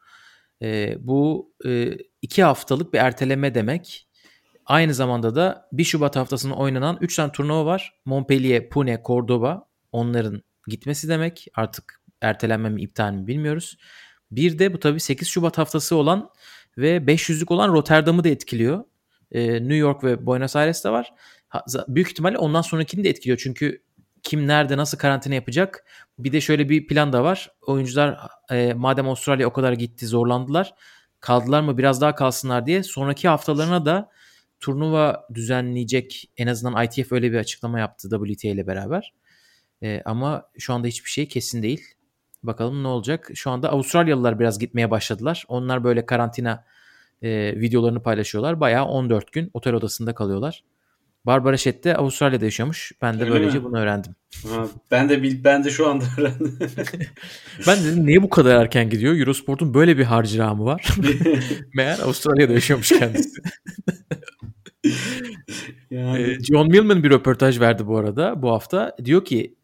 E, 0.61 0.95
bu 0.99 1.51
e, 1.65 1.97
iki 2.21 2.43
haftalık 2.43 2.93
bir 2.93 2.99
erteleme 2.99 3.55
demek. 3.55 4.07
Aynı 4.65 4.93
zamanda 4.93 5.35
da 5.35 5.69
1 5.71 5.83
Şubat 5.83 6.15
haftasında 6.15 6.55
oynanan 6.55 6.97
3 7.01 7.15
tane 7.15 7.31
turnuva 7.31 7.65
var. 7.65 7.93
Montpellier, 8.05 8.69
Pune, 8.69 9.01
Cordoba 9.05 9.69
onların 9.91 10.43
gitmesi 10.67 11.09
demek. 11.09 11.47
Artık 11.55 12.01
ertelenme 12.21 12.69
mi 12.69 12.81
iptal 12.81 13.13
mi 13.13 13.27
bilmiyoruz. 13.27 13.77
Bir 14.31 14.59
de 14.59 14.73
bu 14.73 14.79
tabii 14.79 14.99
8 14.99 15.27
Şubat 15.27 15.57
haftası 15.57 15.95
olan 15.95 16.29
ve 16.77 16.97
500'lük 16.97 17.53
olan 17.53 17.73
Rotterdam'ı 17.73 18.23
da 18.23 18.29
etkiliyor. 18.29 18.83
Ee, 19.31 19.53
New 19.53 19.75
York 19.75 20.03
ve 20.03 20.25
Buenos 20.25 20.55
Aires'te 20.55 20.89
var. 20.89 21.13
Ha, 21.47 21.65
büyük 21.87 22.09
ihtimalle 22.09 22.37
ondan 22.37 22.61
sonrakini 22.61 23.03
de 23.03 23.09
etkiliyor. 23.09 23.39
Çünkü 23.43 23.83
kim 24.23 24.47
nerede 24.47 24.77
nasıl 24.77 24.97
karantina 24.97 25.35
yapacak? 25.35 25.85
Bir 26.19 26.31
de 26.31 26.41
şöyle 26.41 26.69
bir 26.69 26.87
plan 26.87 27.13
da 27.13 27.23
var. 27.23 27.51
Oyuncular 27.61 28.19
e, 28.51 28.73
madem 28.73 29.07
Avustralya 29.07 29.47
o 29.47 29.53
kadar 29.53 29.73
gitti 29.73 30.07
zorlandılar. 30.07 30.73
Kaldılar 31.19 31.61
mı 31.61 31.77
biraz 31.77 32.01
daha 32.01 32.15
kalsınlar 32.15 32.65
diye 32.65 32.83
sonraki 32.83 33.27
haftalarına 33.27 33.85
da 33.85 34.09
turnuva 34.59 35.27
düzenleyecek 35.33 36.31
en 36.37 36.47
azından 36.47 36.83
ITF 36.85 37.11
öyle 37.11 37.31
bir 37.31 37.37
açıklama 37.37 37.79
yaptı 37.79 38.09
WTA 38.09 38.47
ile 38.47 38.67
beraber. 38.67 39.13
E, 39.83 40.01
ama 40.05 40.49
şu 40.57 40.73
anda 40.73 40.87
hiçbir 40.87 41.09
şey 41.09 41.27
kesin 41.27 41.63
değil. 41.63 41.81
Bakalım 42.43 42.83
ne 42.83 42.87
olacak. 42.87 43.29
Şu 43.35 43.51
anda 43.51 43.69
Avustralyalılar 43.69 44.39
biraz 44.39 44.59
gitmeye 44.59 44.91
başladılar. 44.91 45.45
Onlar 45.47 45.83
böyle 45.83 46.05
karantina 46.05 46.65
e, 47.21 47.59
videolarını 47.59 48.03
paylaşıyorlar. 48.03 48.59
Bayağı 48.59 48.85
14 48.85 49.31
gün 49.31 49.51
otel 49.53 49.73
odasında 49.73 50.15
kalıyorlar. 50.15 50.63
Barbara 51.25 51.57
de 51.57 51.95
Avustralya'da 51.97 52.45
yaşıyormuş. 52.45 52.91
Ben 53.01 53.19
de 53.19 53.23
Öyle 53.23 53.33
böylece 53.33 53.57
mi? 53.59 53.63
bunu 53.63 53.79
öğrendim. 53.79 54.15
Ha, 54.49 54.67
ben 54.91 55.09
de 55.09 55.43
ben 55.43 55.63
de 55.63 55.69
şu 55.69 55.87
anda 55.87 56.05
öğrendim. 56.17 56.59
Ben 57.67 57.83
dedim 57.83 58.05
niye 58.05 58.23
bu 58.23 58.29
kadar 58.29 58.55
erken 58.61 58.89
gidiyor? 58.89 59.15
Eurosport'un 59.15 59.73
böyle 59.73 59.97
bir 59.97 60.03
harcırağımı 60.03 60.65
var. 60.65 60.87
Meğer 61.73 61.99
Avustralya'da 61.99 62.53
yaşıyormuş 62.53 62.89
kendisi. 62.89 63.41
yani, 65.91 66.21
Ee, 66.21 66.39
John 66.43 66.67
Millman 66.67 67.03
bir 67.03 67.09
röportaj 67.09 67.59
verdi 67.59 67.87
bu 67.87 67.97
arada 67.97 68.41
bu 68.41 68.51
hafta. 68.51 68.95
Diyor 69.05 69.25
ki 69.25 69.55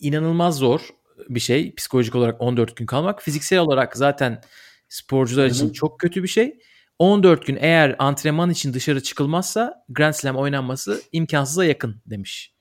inanılmaz 0.00 0.56
zor 0.56 0.80
bir 1.28 1.40
şey 1.40 1.74
psikolojik 1.74 2.14
olarak 2.14 2.40
14 2.42 2.76
gün 2.76 2.86
kalmak. 2.86 3.22
Fiziksel 3.22 3.58
olarak 3.58 3.96
zaten 3.96 4.40
sporcular 4.88 5.46
için 5.46 5.64
Hı 5.66 5.68
hı. 5.68 5.72
çok 5.72 6.00
kötü 6.00 6.22
bir 6.22 6.28
şey. 6.28 6.58
14 6.98 7.46
gün 7.46 7.58
eğer 7.60 7.96
antrenman 7.98 8.50
için 8.50 8.74
dışarı 8.74 9.02
çıkılmazsa 9.02 9.84
Grand 9.88 10.14
Slam 10.14 10.36
oynanması 10.36 11.02
imkansıza 11.12 11.64
yakın 11.64 12.02
demiş. 12.06 12.54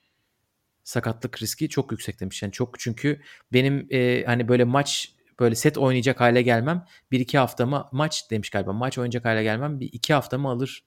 Sakatlık 0.83 1.41
riski 1.41 1.69
çok 1.69 1.91
yüksek 1.91 2.19
demiş. 2.19 2.41
Yani 2.43 2.51
çok 2.51 2.79
çünkü 2.79 3.21
benim 3.53 3.87
e, 3.91 4.23
hani 4.25 4.47
böyle 4.47 4.63
maç 4.63 5.11
böyle 5.39 5.55
set 5.55 5.77
oynayacak 5.77 6.21
hale 6.21 6.41
gelmem 6.41 6.85
bir 7.11 7.19
iki 7.19 7.37
haftamı 7.37 7.89
maç 7.91 8.31
demiş 8.31 8.49
galiba 8.49 8.73
maç 8.73 8.97
oynayacak 8.97 9.25
hale 9.25 9.43
gelmem 9.43 9.79
bir 9.79 9.89
iki 9.93 10.13
haftamı 10.13 10.49
alır 10.49 10.85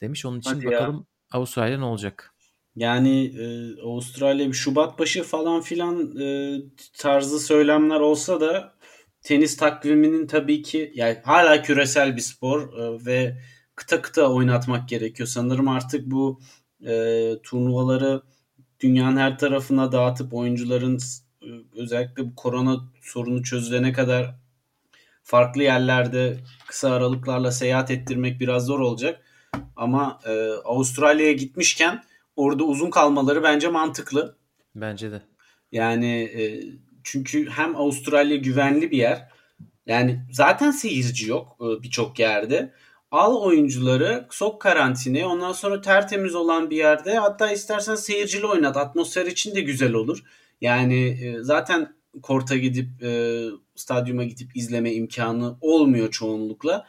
demiş. 0.00 0.24
Onun 0.26 0.38
için 0.38 0.50
Hadi 0.50 0.64
ya. 0.64 0.72
bakalım 0.72 1.06
Avustralya 1.32 1.78
ne 1.78 1.84
olacak? 1.84 2.34
yani 2.76 3.24
e, 3.24 3.44
Avustralya 3.82 4.48
bir 4.48 4.52
Şubat 4.52 4.98
başı 4.98 5.22
falan 5.22 5.60
filan 5.60 6.16
e, 6.20 6.56
tarzı 6.98 7.40
söylemler 7.40 8.00
olsa 8.00 8.40
da 8.40 8.74
tenis 9.22 9.56
takviminin 9.56 10.26
tabii 10.26 10.62
ki 10.62 10.92
yani 10.94 11.18
hala 11.24 11.62
küresel 11.62 12.16
bir 12.16 12.20
spor 12.20 12.78
e, 12.78 13.06
ve 13.06 13.38
kıta 13.74 14.02
kıta 14.02 14.32
oynatmak 14.32 14.88
gerekiyor. 14.88 15.26
Sanırım 15.26 15.68
artık 15.68 16.06
bu 16.06 16.40
e, 16.86 17.32
turnuvaları 17.42 18.22
dünyanın 18.80 19.16
her 19.16 19.38
tarafına 19.38 19.92
dağıtıp 19.92 20.34
oyuncuların 20.34 20.98
e, 21.42 21.46
özellikle 21.76 22.24
bu 22.24 22.34
korona 22.34 22.80
sorunu 23.02 23.42
çözülene 23.42 23.92
kadar 23.92 24.34
farklı 25.22 25.62
yerlerde 25.62 26.36
kısa 26.66 26.92
aralıklarla 26.92 27.52
seyahat 27.52 27.90
ettirmek 27.90 28.40
biraz 28.40 28.66
zor 28.66 28.80
olacak. 28.80 29.22
Ama 29.76 30.20
e, 30.26 30.50
Avustralya'ya 30.64 31.32
gitmişken 31.32 32.02
orada 32.36 32.64
uzun 32.64 32.90
kalmaları 32.90 33.42
bence 33.42 33.68
mantıklı. 33.68 34.36
Bence 34.74 35.12
de. 35.12 35.22
Yani 35.72 36.22
e, 36.22 36.62
çünkü 37.04 37.50
hem 37.50 37.76
Avustralya 37.76 38.36
güvenli 38.36 38.90
bir 38.90 38.98
yer. 38.98 39.28
Yani 39.86 40.20
zaten 40.32 40.70
seyirci 40.70 41.28
yok 41.28 41.56
e, 41.60 41.82
birçok 41.82 42.18
yerde. 42.18 42.72
Al 43.10 43.36
oyuncuları 43.36 44.26
sok 44.30 44.60
karantinaya 44.60 45.28
ondan 45.28 45.52
sonra 45.52 45.80
tertemiz 45.80 46.34
olan 46.34 46.70
bir 46.70 46.76
yerde 46.76 47.18
hatta 47.18 47.52
istersen 47.52 47.94
seyircili 47.94 48.46
oynat. 48.46 48.76
Atmosfer 48.76 49.26
için 49.26 49.54
de 49.54 49.60
güzel 49.60 49.92
olur. 49.92 50.22
Yani 50.60 51.08
e, 51.08 51.42
zaten 51.42 51.94
korta 52.22 52.56
gidip 52.56 53.02
e, 53.02 53.42
stadyuma 53.74 54.24
gidip 54.24 54.56
izleme 54.56 54.92
imkanı 54.92 55.56
olmuyor 55.60 56.10
çoğunlukla. 56.10 56.86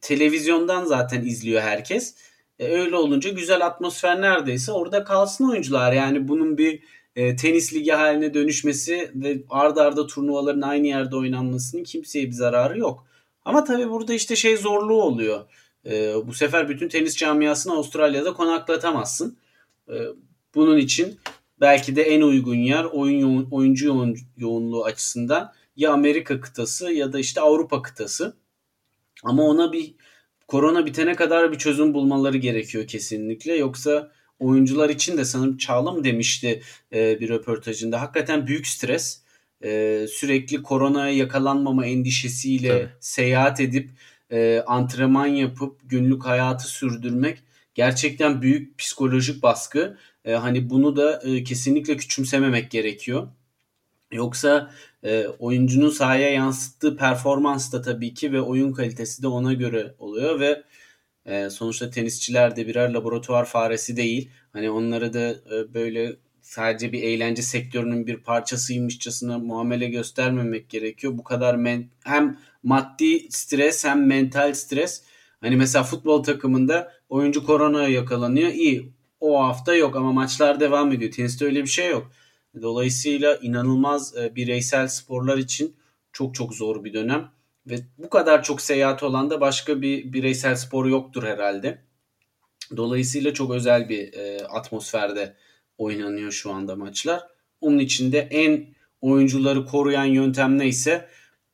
Televizyondan 0.00 0.84
zaten 0.84 1.20
izliyor 1.24 1.62
herkes. 1.62 2.14
Öyle 2.58 2.96
olunca 2.96 3.30
güzel 3.30 3.66
atmosfer 3.66 4.20
neredeyse 4.20 4.72
orada 4.72 5.04
kalsın 5.04 5.50
oyuncular. 5.50 5.92
Yani 5.92 6.28
bunun 6.28 6.58
bir 6.58 6.82
e, 7.16 7.36
tenis 7.36 7.74
ligi 7.74 7.92
haline 7.92 8.34
dönüşmesi 8.34 9.10
ve 9.14 9.42
arda 9.50 9.82
arda 9.82 10.06
turnuvaların 10.06 10.60
aynı 10.60 10.86
yerde 10.86 11.16
oynanmasının 11.16 11.84
kimseye 11.84 12.26
bir 12.26 12.32
zararı 12.32 12.78
yok. 12.78 13.06
Ama 13.44 13.64
tabii 13.64 13.90
burada 13.90 14.14
işte 14.14 14.36
şey 14.36 14.56
zorluğu 14.56 15.02
oluyor. 15.02 15.44
E, 15.86 16.14
bu 16.26 16.34
sefer 16.34 16.68
bütün 16.68 16.88
tenis 16.88 17.16
camiasını 17.16 17.72
Avustralya'da 17.72 18.32
konaklatamazsın. 18.32 19.36
E, 19.88 19.94
bunun 20.54 20.78
için 20.78 21.18
belki 21.60 21.96
de 21.96 22.02
en 22.02 22.22
uygun 22.22 22.56
yer 22.56 22.84
oyun 22.84 23.18
yoğun, 23.18 23.48
oyuncu 23.50 23.86
yoğun, 23.86 24.16
yoğunluğu 24.36 24.84
açısından 24.84 25.52
ya 25.76 25.92
Amerika 25.92 26.40
kıtası 26.40 26.92
ya 26.92 27.12
da 27.12 27.18
işte 27.18 27.40
Avrupa 27.40 27.82
kıtası. 27.82 28.36
Ama 29.24 29.42
ona 29.42 29.72
bir 29.72 29.94
korona 30.48 30.86
bitene 30.86 31.14
kadar 31.14 31.52
bir 31.52 31.58
çözüm 31.58 31.94
bulmaları 31.94 32.36
gerekiyor 32.36 32.86
kesinlikle. 32.86 33.56
Yoksa 33.56 34.10
oyuncular 34.40 34.90
için 34.90 35.18
de 35.18 35.24
sanırım 35.24 35.56
Çağla 35.56 35.92
mı 35.92 36.04
demişti 36.04 36.62
e, 36.92 37.20
bir 37.20 37.28
röportajında. 37.28 38.00
Hakikaten 38.00 38.46
büyük 38.46 38.66
stres. 38.66 39.22
E, 39.64 40.06
sürekli 40.10 40.62
koronaya 40.62 41.14
yakalanmama 41.14 41.86
endişesiyle 41.86 42.68
Tabii. 42.68 42.88
seyahat 43.00 43.60
edip 43.60 43.90
e, 44.32 44.62
antrenman 44.66 45.26
yapıp 45.26 45.80
günlük 45.84 46.24
hayatı 46.24 46.68
sürdürmek 46.68 47.42
gerçekten 47.74 48.42
büyük 48.42 48.78
psikolojik 48.78 49.42
baskı. 49.42 49.96
E, 50.24 50.32
hani 50.32 50.70
bunu 50.70 50.96
da 50.96 51.20
e, 51.24 51.44
kesinlikle 51.44 51.96
küçümsememek 51.96 52.70
gerekiyor. 52.70 53.28
Yoksa 54.12 54.70
e, 55.04 55.26
oyuncunun 55.38 55.90
sahaya 55.90 56.30
yansıttığı 56.30 56.96
performans 56.96 57.72
da 57.72 57.82
tabii 57.82 58.14
ki 58.14 58.32
ve 58.32 58.40
oyun 58.40 58.72
kalitesi 58.72 59.22
de 59.22 59.28
ona 59.28 59.52
göre 59.52 59.94
oluyor 59.98 60.40
ve 60.40 60.62
e, 61.30 61.50
sonuçta 61.50 61.90
tenisçiler 61.90 62.56
de 62.56 62.66
birer 62.66 62.90
laboratuvar 62.90 63.44
faresi 63.44 63.96
değil. 63.96 64.30
Hani 64.52 64.70
onları 64.70 65.12
da 65.12 65.28
e, 65.30 65.74
böyle 65.74 66.16
sadece 66.42 66.92
bir 66.92 67.02
eğlence 67.02 67.42
sektörünün 67.42 68.06
bir 68.06 68.16
parçasıymışçasına 68.16 69.38
muamele 69.38 69.88
göstermemek 69.88 70.68
gerekiyor. 70.70 71.18
Bu 71.18 71.24
kadar 71.24 71.54
men- 71.54 71.88
hem 72.04 72.38
maddi 72.62 73.26
stres 73.30 73.84
hem 73.84 74.06
mental 74.06 74.54
stres. 74.54 75.04
Hani 75.40 75.56
mesela 75.56 75.84
futbol 75.84 76.22
takımında 76.22 76.92
oyuncu 77.08 77.46
koronaya 77.46 77.88
yakalanıyor. 77.88 78.48
İyi 78.48 78.92
o 79.20 79.42
hafta 79.44 79.74
yok 79.74 79.96
ama 79.96 80.12
maçlar 80.12 80.60
devam 80.60 80.92
ediyor. 80.92 81.12
Teniste 81.12 81.44
öyle 81.44 81.62
bir 81.62 81.68
şey 81.68 81.90
yok. 81.90 82.12
Dolayısıyla 82.62 83.36
inanılmaz 83.36 84.16
e, 84.16 84.36
bireysel 84.36 84.88
sporlar 84.88 85.38
için 85.38 85.76
çok 86.12 86.34
çok 86.34 86.54
zor 86.54 86.84
bir 86.84 86.92
dönem. 86.92 87.30
Ve 87.70 87.76
bu 87.98 88.10
kadar 88.10 88.42
çok 88.42 88.60
seyahat 88.60 89.02
olan 89.02 89.30
da 89.30 89.40
başka 89.40 89.82
bir 89.82 90.12
bireysel 90.12 90.56
spor 90.56 90.86
yoktur 90.86 91.22
herhalde. 91.22 91.82
Dolayısıyla 92.76 93.34
çok 93.34 93.50
özel 93.50 93.88
bir 93.88 94.12
e, 94.12 94.46
atmosferde 94.46 95.36
oynanıyor 95.78 96.32
şu 96.32 96.52
anda 96.52 96.76
maçlar. 96.76 97.22
Onun 97.60 97.78
için 97.78 98.12
de 98.12 98.18
en 98.18 98.74
oyuncuları 99.00 99.66
koruyan 99.66 100.04
yöntem 100.04 100.58
neyse 100.58 101.08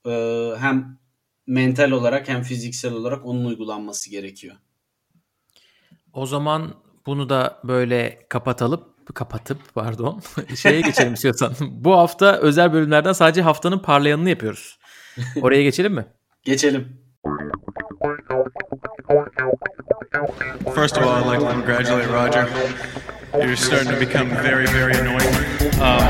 e, 0.06 0.10
hem 0.58 0.98
mental 1.46 1.90
olarak 1.90 2.28
hem 2.28 2.42
fiziksel 2.42 2.92
olarak 2.92 3.26
onun 3.26 3.44
uygulanması 3.44 4.10
gerekiyor. 4.10 4.56
O 6.12 6.26
zaman 6.26 6.74
bunu 7.06 7.28
da 7.28 7.60
böyle 7.64 8.26
kapatalım 8.28 8.96
kapatıp 9.14 9.58
pardon 9.74 10.22
şeye 10.56 10.80
geçelim 10.80 11.14
istiyorsan. 11.14 11.52
Bu 11.60 11.92
hafta 11.92 12.36
özel 12.36 12.72
bölümlerden 12.72 13.12
sadece 13.12 13.42
haftanın 13.42 13.78
parlayanını 13.78 14.30
yapıyoruz. 14.30 14.78
Oraya 15.42 15.62
geçelim 15.62 15.94
mi? 15.94 16.06
Geçelim. 16.44 16.88
First 20.74 20.98
of 20.98 21.04
all, 21.04 21.22
I'd 21.22 21.26
like 21.26 21.40
to 21.40 21.52
congratulate 21.52 22.08
Roger. 22.08 22.48
You're 23.34 23.56
starting 23.56 23.90
to 23.94 24.00
become 24.00 24.30
very, 24.30 24.66
very 24.66 24.94
annoying. 24.98 25.34
Um, 25.80 26.06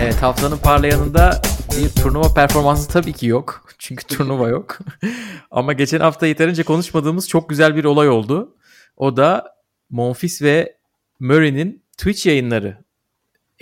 Evet 0.00 0.22
haftanın 0.22 0.56
parlayanında 0.56 1.42
bir 1.78 2.02
turnuva 2.02 2.34
performansı 2.34 2.88
tabii 2.92 3.12
ki 3.12 3.26
yok. 3.26 3.64
Çünkü 3.78 4.04
turnuva 4.06 4.48
yok. 4.48 4.78
Ama 5.50 5.72
geçen 5.72 6.00
hafta 6.00 6.26
yeterince 6.26 6.62
konuşmadığımız 6.62 7.28
çok 7.28 7.48
güzel 7.48 7.76
bir 7.76 7.84
olay 7.84 8.08
oldu. 8.08 8.56
O 8.96 9.16
da 9.16 9.54
Monfils 9.90 10.42
ve 10.42 10.76
Murray'nin 11.20 11.82
Twitch 11.98 12.26
yayınları. 12.26 12.83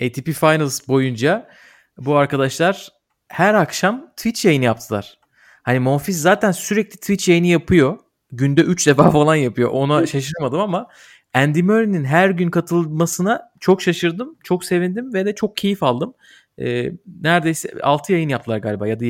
ATP 0.05 0.31
Finals 0.31 0.87
boyunca 0.87 1.49
bu 1.97 2.15
arkadaşlar 2.15 2.89
her 3.27 3.53
akşam 3.53 4.11
Twitch 4.17 4.45
yayını 4.45 4.65
yaptılar. 4.65 5.19
Hani 5.63 5.79
Monfils 5.79 6.17
zaten 6.17 6.51
sürekli 6.51 6.97
Twitch 6.97 7.29
yayını 7.29 7.47
yapıyor. 7.47 7.99
Günde 8.31 8.61
3 8.61 8.87
defa 8.87 9.11
falan 9.11 9.35
yapıyor. 9.35 9.69
Ona 9.69 10.07
şaşırmadım 10.07 10.59
ama 10.59 10.87
Andy 11.33 11.61
Murray'nin 11.61 12.05
her 12.05 12.29
gün 12.29 12.49
katılmasına 12.49 13.51
çok 13.59 13.81
şaşırdım. 13.81 14.37
Çok 14.43 14.65
sevindim 14.65 15.13
ve 15.13 15.25
de 15.25 15.35
çok 15.35 15.57
keyif 15.57 15.83
aldım. 15.83 16.13
Ee, 16.59 16.91
neredeyse 17.21 17.69
6 17.83 18.13
yayın 18.13 18.29
yaptılar 18.29 18.57
galiba 18.57 18.87
ya 18.87 18.99
da 18.99 19.05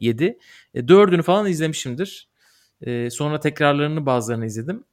7. 0.00 0.38
E, 0.74 0.88
4'ünü 0.88 1.22
falan 1.22 1.46
izlemişimdir. 1.46 2.28
E, 2.82 3.10
sonra 3.10 3.40
tekrarlarını 3.40 4.06
bazılarını 4.06 4.46
izledim. 4.46 4.84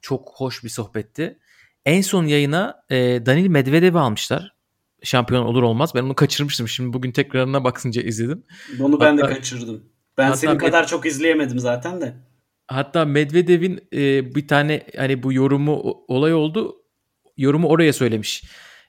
Çok 0.00 0.32
hoş 0.34 0.64
bir 0.64 0.68
sohbetti. 0.68 1.38
En 1.84 2.00
son 2.00 2.24
yayına 2.24 2.84
e, 2.90 2.96
Danil 3.26 3.48
Medvedev'i 3.48 3.98
almışlar. 3.98 4.55
Şampiyon 5.06 5.44
olur 5.46 5.62
olmaz. 5.62 5.92
Ben 5.94 6.02
onu 6.02 6.14
kaçırmıştım. 6.14 6.68
Şimdi 6.68 6.92
bugün 6.92 7.12
tekrarına 7.12 7.64
bakınca 7.64 8.02
izledim. 8.02 8.44
Onu 8.80 9.00
ben 9.00 9.16
Hatta- 9.16 9.28
de 9.30 9.34
kaçırdım. 9.34 9.84
Ben 10.18 10.32
senin 10.32 10.52
Med- 10.54 10.58
kadar 10.58 10.86
çok 10.86 11.06
izleyemedim 11.06 11.58
zaten 11.58 12.00
de. 12.00 12.14
Hatta 12.68 13.04
Medvedev'in 13.04 13.80
e, 13.92 14.34
bir 14.34 14.48
tane 14.48 14.82
hani 14.96 15.22
bu 15.22 15.32
yorumu 15.32 16.04
olay 16.08 16.34
oldu. 16.34 16.76
Yorumu 17.36 17.68
oraya 17.68 17.92
söylemiş. 17.92 18.44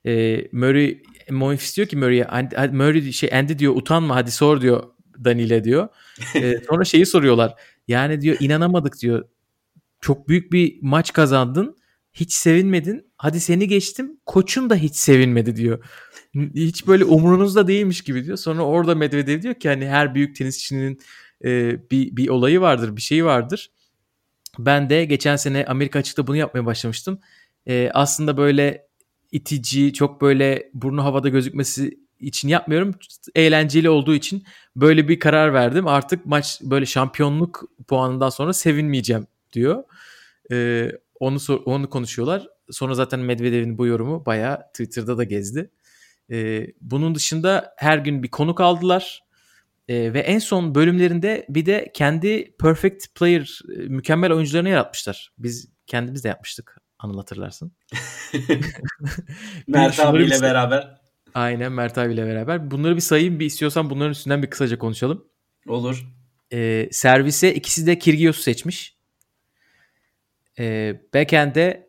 E, 0.05 0.41
Murray 0.51 1.01
Monfils 1.29 1.77
diyor 1.77 1.87
ki 1.87 1.97
Murray'e 1.97 2.23
"Andy- 2.23 2.55
hadi 2.55 2.75
Murray 2.75 3.11
şey 3.11 3.29
Andy 3.33 3.57
diyor 3.59 3.75
utanma 3.75 4.15
hadi 4.15 4.31
sor 4.31 4.61
diyor 4.61 4.83
Danil'e 5.25 5.63
diyor. 5.63 5.87
E, 6.35 6.57
sonra 6.69 6.83
şeyi 6.83 7.05
soruyorlar. 7.05 7.53
Yani 7.87 8.21
diyor 8.21 8.37
inanamadık 8.39 8.99
diyor. 9.01 9.25
Çok 10.01 10.27
büyük 10.27 10.51
bir 10.51 10.77
maç 10.81 11.13
kazandın. 11.13 11.77
Hiç 12.13 12.33
sevinmedin. 12.33 13.06
Hadi 13.17 13.39
seni 13.39 13.67
geçtim. 13.67 14.17
Koçun 14.25 14.69
da 14.69 14.75
hiç 14.75 14.95
sevinmedi 14.95 15.55
diyor. 15.55 15.85
Hiç 16.55 16.87
böyle 16.87 17.05
umurunuzda 17.05 17.67
değilmiş 17.67 18.01
gibi 18.01 18.25
diyor. 18.25 18.37
Sonra 18.37 18.63
orada 18.63 18.95
Medvedev 18.95 19.41
diyor 19.41 19.55
ki 19.55 19.69
hani 19.69 19.87
her 19.87 20.15
büyük 20.15 20.35
tenisçinin 20.35 20.99
e, 21.45 21.79
bir, 21.91 22.15
bir 22.15 22.29
olayı 22.29 22.61
vardır, 22.61 22.95
bir 22.95 23.01
şeyi 23.01 23.25
vardır. 23.25 23.71
Ben 24.59 24.89
de 24.89 25.05
geçen 25.05 25.35
sene 25.35 25.65
Amerika 25.65 25.99
açıkta 25.99 26.27
bunu 26.27 26.35
yapmaya 26.35 26.65
başlamıştım. 26.65 27.19
E, 27.67 27.91
aslında 27.93 28.37
böyle 28.37 28.87
itici, 29.31 29.93
çok 29.93 30.21
böyle 30.21 30.69
burnu 30.73 31.03
havada 31.03 31.29
gözükmesi 31.29 31.99
için 32.19 32.47
yapmıyorum. 32.47 32.95
Eğlenceli 33.35 33.89
olduğu 33.89 34.15
için 34.15 34.43
böyle 34.75 35.07
bir 35.07 35.19
karar 35.19 35.53
verdim. 35.53 35.87
Artık 35.87 36.25
maç 36.25 36.59
böyle 36.61 36.85
şampiyonluk 36.85 37.63
puanından 37.87 38.29
sonra 38.29 38.53
sevinmeyeceğim 38.53 39.27
diyor. 39.53 39.83
Ee, 40.51 40.91
onu 41.19 41.37
onu 41.65 41.89
konuşuyorlar. 41.89 42.47
Sonra 42.71 42.93
zaten 42.93 43.19
Medvedev'in 43.19 43.77
bu 43.77 43.87
yorumu 43.87 44.25
bayağı 44.25 44.67
Twitter'da 44.67 45.17
da 45.17 45.23
gezdi. 45.23 45.71
Ee, 46.31 46.67
bunun 46.81 47.15
dışında 47.15 47.73
her 47.77 47.97
gün 47.97 48.23
bir 48.23 48.27
konuk 48.27 48.61
aldılar. 48.61 49.23
Ee, 49.87 50.13
ve 50.13 50.19
en 50.19 50.39
son 50.39 50.75
bölümlerinde 50.75 51.45
bir 51.49 51.65
de 51.65 51.91
kendi 51.93 52.55
perfect 52.59 53.05
player, 53.15 53.59
mükemmel 53.87 54.31
oyuncularını 54.31 54.69
yaratmışlar. 54.69 55.31
Biz 55.37 55.69
kendimiz 55.85 56.23
de 56.23 56.27
yapmıştık. 56.27 56.77
Anıl 56.99 57.17
hatırlarsın. 57.17 57.71
Mert 59.67 59.99
abiyle 59.99 60.41
beraber. 60.41 61.01
Aynen 61.33 61.71
Mert 61.71 61.97
abiyle 61.97 62.25
beraber. 62.25 62.71
Bunları 62.71 62.95
bir 62.95 63.01
sayayım 63.01 63.39
bir 63.39 63.45
istiyorsan 63.45 63.89
bunların 63.89 64.11
üstünden 64.11 64.43
bir 64.43 64.49
kısaca 64.49 64.77
konuşalım. 64.77 65.27
Olur. 65.67 66.07
Ee, 66.53 66.89
servise 66.91 67.53
ikisi 67.53 67.87
de 67.87 67.99
Kirgios'u 67.99 68.41
seçmiş. 68.41 68.97
Ee, 70.59 71.01
backend'e 71.13 71.86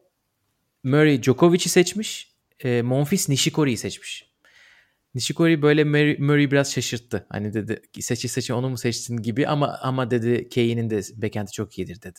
Murray 0.84 1.22
Djokovic'i 1.22 1.68
seçmiş. 1.68 2.34
Ee, 2.64 2.82
Monfils 2.82 3.28
Nishikori'yi 3.28 3.76
seçmiş. 3.76 4.28
Nishikori 5.14 5.62
böyle 5.62 5.84
Murray, 5.84 6.16
Murray 6.18 6.50
biraz 6.50 6.72
şaşırttı. 6.72 7.26
Hani 7.28 7.54
dedi 7.54 7.82
seçi 8.00 8.28
seçi 8.28 8.54
onu 8.54 8.68
mu 8.68 8.78
seçtin 8.78 9.16
gibi 9.16 9.46
ama 9.46 9.78
ama 9.82 10.10
dedi 10.10 10.48
Kay'nin 10.48 10.90
de 10.90 11.00
backend'i 11.16 11.52
çok 11.52 11.78
iyidir 11.78 12.02
dedi. 12.02 12.18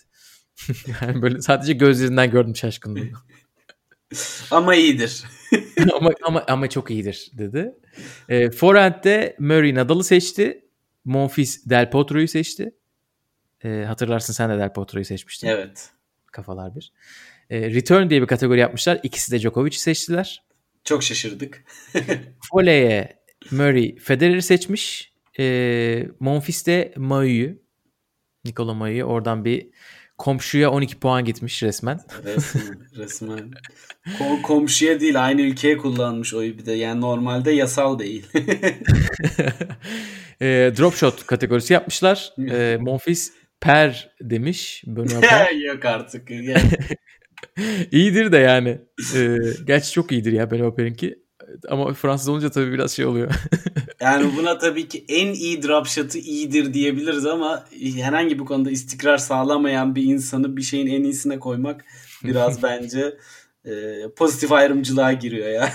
yani 1.01 1.21
böyle 1.21 1.41
sadece 1.41 1.73
gözlerinden 1.73 2.31
gördüm 2.31 2.55
şaşkınlığı. 2.55 3.09
ama 4.51 4.75
iyidir. 4.75 5.23
ama, 5.95 6.11
ama 6.23 6.43
ama 6.47 6.69
çok 6.69 6.91
iyidir 6.91 7.31
dedi. 7.33 7.73
E, 8.29 8.51
Forehand'de 8.51 9.35
Murray 9.39 9.75
Nadal'ı 9.75 10.03
seçti. 10.03 10.65
Monfils 11.05 11.65
Del 11.65 11.91
Potro'yu 11.91 12.27
seçti. 12.27 12.71
E, 13.63 13.83
hatırlarsın 13.87 14.33
sen 14.33 14.49
de 14.49 14.57
Del 14.57 14.73
Potro'yu 14.73 15.05
seçmiştin. 15.05 15.47
Evet. 15.47 15.89
Kafalar 16.31 16.75
bir. 16.75 16.93
E, 17.49 17.73
return 17.73 18.09
diye 18.09 18.21
bir 18.21 18.27
kategori 18.27 18.59
yapmışlar. 18.59 18.99
İkisi 19.03 19.31
de 19.31 19.39
Djokovic'i 19.39 19.79
seçtiler. 19.79 20.43
Çok 20.83 21.03
şaşırdık. 21.03 21.63
Foley'e 22.51 23.19
Murray 23.51 23.95
Federer'i 23.95 24.41
seçmiş. 24.41 25.13
E, 25.39 26.07
Monfils 26.19 26.65
de 26.65 26.93
Mayu'yu. 26.97 27.55
Nikola 28.45 28.73
Mayu'yu. 28.73 29.03
Oradan 29.03 29.45
bir 29.45 29.69
komşuya 30.17 30.71
12 30.71 30.99
puan 30.99 31.25
gitmiş 31.25 31.63
resmen. 31.63 31.99
Resmen. 32.23 32.87
resmen. 32.97 33.51
Kom- 34.19 34.41
komşuya 34.41 34.99
değil 34.99 35.25
aynı 35.25 35.41
ülkeye 35.41 35.77
kullanmış 35.77 36.33
oyu 36.33 36.57
bir 36.57 36.65
de. 36.65 36.71
Yani 36.71 37.01
normalde 37.01 37.51
yasal 37.51 37.99
değil. 37.99 38.27
e, 40.41 40.73
drop 40.77 40.95
shot 40.95 41.25
kategorisi 41.25 41.73
yapmışlar. 41.73 42.33
E, 42.51 42.77
Monfils 42.81 43.31
per 43.61 44.11
demiş. 44.21 44.83
Yok 45.65 45.85
artık. 45.85 46.29
Yani. 46.29 46.61
iyidir 47.91 48.31
de 48.31 48.37
yani. 48.37 48.81
E, 49.15 49.37
gerçi 49.65 49.91
çok 49.91 50.11
iyidir 50.11 50.31
ya 50.31 50.51
Benoît 50.51 50.75
Pair'inki. 50.75 51.19
Ama 51.69 51.93
Fransız 51.93 52.29
olunca 52.29 52.49
tabii 52.49 52.71
biraz 52.71 52.91
şey 52.91 53.05
oluyor. 53.05 53.31
yani 54.01 54.31
buna 54.37 54.57
tabii 54.57 54.87
ki 54.87 55.05
en 55.07 55.33
iyi 55.33 55.63
drop 55.63 55.87
shot'ı 55.87 56.17
iyidir 56.17 56.73
diyebiliriz 56.73 57.25
ama 57.25 57.65
herhangi 57.95 58.39
bir 58.39 58.45
konuda 58.45 58.71
istikrar 58.71 59.17
sağlamayan 59.17 59.95
bir 59.95 60.03
insanı 60.03 60.57
bir 60.57 60.61
şeyin 60.61 60.87
en 60.87 61.03
iyisine 61.03 61.39
koymak 61.39 61.85
biraz 62.23 62.63
bence 62.63 63.17
e, 63.65 63.71
pozitif 64.15 64.51
ayrımcılığa 64.51 65.13
giriyor 65.13 65.47
ya. 65.49 65.73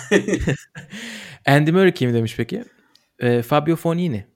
Andy 1.47 1.71
Murray 1.71 1.95
kim 1.95 2.15
demiş 2.15 2.35
peki? 2.37 2.65
E, 3.19 3.43
Fabio 3.43 3.77
Fonini. 3.77 4.27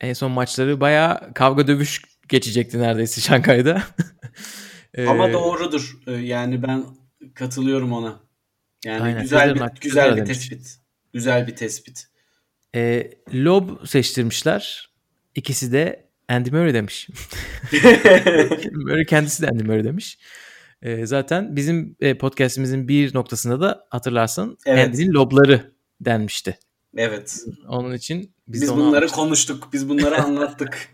En 0.00 0.12
son 0.12 0.30
maçları 0.32 0.80
bayağı 0.80 1.34
kavga 1.34 1.66
dövüş 1.66 2.02
geçecekti 2.28 2.78
neredeyse 2.78 3.20
Şangay'da. 3.20 3.82
E, 4.96 5.06
Ama 5.06 5.32
doğrudur. 5.32 5.98
Yani 6.06 6.62
ben 6.62 6.84
katılıyorum 7.34 7.92
ona. 7.92 8.20
Yani 8.84 9.02
Aynen, 9.02 9.22
güzel 9.22 9.54
bir, 9.54 9.80
güzel 9.80 10.16
bir 10.16 10.24
tespit. 10.24 10.78
Güzel 11.12 11.46
bir 11.46 11.56
tespit. 11.56 12.06
E, 12.74 13.10
Lob 13.34 13.86
seçtirmişler. 13.86 14.90
İkisi 15.34 15.72
de 15.72 16.06
Andy 16.28 16.50
Murray 16.50 16.74
demiş. 16.74 17.08
Murray 18.72 19.04
kendisi 19.04 19.42
de 19.42 19.48
Andy 19.48 19.62
Murray 19.62 19.84
demiş. 19.84 20.18
E, 20.82 21.06
zaten 21.06 21.56
bizim 21.56 21.96
e, 22.00 22.18
podcastimizin 22.18 22.88
bir 22.88 23.14
noktasında 23.14 23.60
da 23.60 23.86
hatırlarsan 23.90 24.58
evet. 24.66 24.86
Andy'nin 24.86 25.12
lobları 25.12 25.72
denmişti. 26.00 26.58
Evet. 26.96 27.44
Onun 27.68 27.94
için 27.94 28.34
biz, 28.48 28.62
biz 28.62 28.72
bunları 28.72 28.96
almıştık. 28.96 29.14
konuştuk. 29.14 29.68
Biz 29.72 29.88
bunları 29.88 30.22
anlattık. 30.22 30.88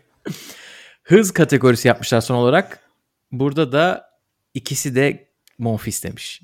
Hız 1.03 1.31
kategorisi 1.33 1.89
yapmışlar 1.89 2.21
son 2.21 2.35
olarak. 2.35 2.79
Burada 3.33 3.73
da 3.73 4.11
ikisi 4.55 4.95
de 4.95 5.29
Monfils 5.59 6.05
demiş. 6.05 6.43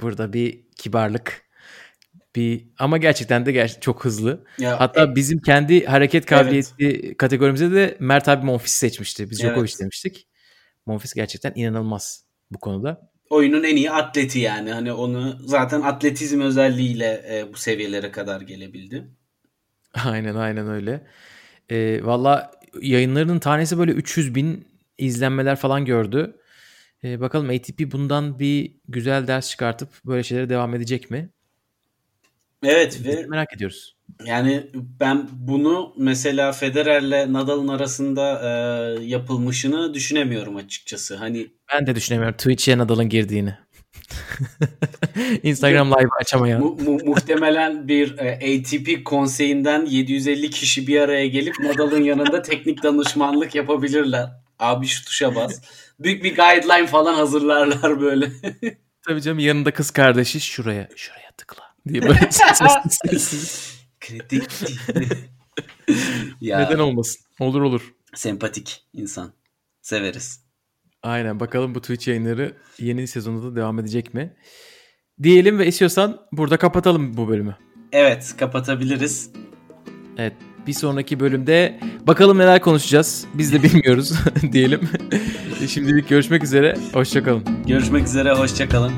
Burada 0.00 0.32
bir 0.32 0.64
kibarlık 0.76 1.42
bir 2.36 2.68
ama 2.78 2.98
gerçekten 2.98 3.46
de 3.46 3.52
ger- 3.52 3.80
çok 3.80 4.04
hızlı. 4.04 4.44
Ya, 4.58 4.80
Hatta 4.80 5.02
e- 5.02 5.14
bizim 5.14 5.38
kendi 5.38 5.84
hareket 5.84 6.26
kabiliyeti 6.26 6.74
evet. 6.78 7.16
kategorimize 7.16 7.72
de 7.72 7.96
Mert 8.00 8.28
abi 8.28 8.46
Monfils 8.46 8.72
seçmişti. 8.72 9.30
Biz 9.30 9.38
Djokovic 9.38 9.70
evet. 9.70 9.80
demiştik. 9.80 10.28
Monfils 10.86 11.12
gerçekten 11.14 11.52
inanılmaz 11.54 12.24
bu 12.50 12.58
konuda. 12.58 13.10
Oyunun 13.30 13.64
en 13.64 13.76
iyi 13.76 13.90
atleti 13.90 14.38
yani. 14.38 14.72
Hani 14.72 14.92
onu 14.92 15.38
zaten 15.46 15.80
atletizm 15.80 16.40
özelliğiyle 16.40 17.24
e, 17.30 17.52
bu 17.52 17.56
seviyelere 17.56 18.10
kadar 18.10 18.40
gelebildi. 18.40 19.08
Aynen 20.04 20.34
aynen 20.34 20.68
öyle. 20.68 21.06
E, 21.70 22.04
Valla 22.04 22.50
yayınlarının 22.82 23.38
tanesi 23.38 23.78
böyle 23.78 23.92
300 23.92 24.34
bin 24.34 24.71
izlenmeler 25.04 25.56
falan 25.56 25.84
gördü. 25.84 26.36
E, 27.04 27.20
bakalım 27.20 27.50
ATP 27.50 27.92
bundan 27.92 28.38
bir 28.38 28.72
güzel 28.88 29.26
ders 29.26 29.50
çıkartıp 29.50 29.88
böyle 30.06 30.22
şeylere 30.22 30.48
devam 30.48 30.74
edecek 30.74 31.10
mi? 31.10 31.30
Evet 32.64 33.00
ve 33.04 33.26
merak 33.28 33.54
ediyoruz. 33.56 33.96
Yani 34.24 34.66
ben 35.00 35.28
bunu 35.32 35.94
mesela 35.98 36.52
Federer'le 36.52 37.32
Nadal'ın 37.32 37.68
arasında 37.68 38.40
e, 38.42 39.04
yapılmışını 39.04 39.94
düşünemiyorum 39.94 40.56
açıkçası. 40.56 41.16
Hani 41.16 41.46
ben 41.72 41.86
de 41.86 41.94
düşünemiyorum 41.94 42.36
Twitch'e 42.36 42.78
Nadal'ın 42.78 43.08
girdiğini. 43.08 43.54
Instagram 45.42 45.90
live 45.90 46.08
açamayan. 46.20 46.60
Mu- 46.60 46.76
mu- 46.84 46.98
muhtemelen 47.04 47.88
bir 47.88 48.18
e, 48.18 48.32
ATP 48.34 49.04
konseyinden 49.04 49.86
750 49.86 50.50
kişi 50.50 50.86
bir 50.86 51.00
araya 51.00 51.26
gelip 51.26 51.54
Nadal'ın 51.60 52.02
yanında 52.02 52.42
teknik 52.42 52.82
danışmanlık 52.82 53.54
yapabilirler. 53.54 54.41
Abi 54.62 54.86
şu 54.86 55.04
tuşa 55.04 55.34
bas. 55.34 55.60
Büyük 56.00 56.24
bir 56.24 56.36
guideline 56.36 56.86
falan 56.86 57.14
hazırlarlar 57.14 58.00
böyle. 58.00 58.32
Tabii 59.06 59.22
canım 59.22 59.38
yanında 59.38 59.70
kız 59.70 59.90
kardeşi 59.90 60.40
şuraya 60.40 60.88
şuraya 60.96 61.30
tıkla 61.36 61.64
diye 61.88 62.02
böyle 62.02 62.30
Kritik. 64.00 64.42
ya. 66.40 66.58
Neden 66.58 66.78
olmasın? 66.78 67.20
Olur 67.40 67.62
olur. 67.62 67.94
Sempatik 68.14 68.84
insan. 68.92 69.32
Severiz. 69.80 70.40
Aynen 71.02 71.40
bakalım 71.40 71.74
bu 71.74 71.80
Twitch 71.80 72.08
yayınları 72.08 72.56
yeni 72.78 73.06
sezonda 73.06 73.46
da 73.52 73.56
devam 73.56 73.78
edecek 73.78 74.14
mi? 74.14 74.36
Diyelim 75.22 75.58
ve 75.58 75.66
istiyorsan 75.66 76.26
burada 76.32 76.56
kapatalım 76.56 77.16
bu 77.16 77.28
bölümü. 77.28 77.56
Evet 77.92 78.34
kapatabiliriz. 78.38 79.30
Evet 80.18 80.34
bir 80.66 80.72
sonraki 80.72 81.20
bölümde 81.20 81.80
bakalım 82.06 82.38
neler 82.38 82.60
konuşacağız. 82.60 83.24
Biz 83.34 83.52
de 83.52 83.62
bilmiyoruz 83.62 84.12
diyelim. 84.52 84.80
Şimdilik 85.68 86.08
görüşmek 86.08 86.44
üzere. 86.44 86.76
Hoşçakalın. 86.92 87.42
Görüşmek 87.66 88.04
üzere. 88.04 88.32
Hoşçakalın. 88.32 88.92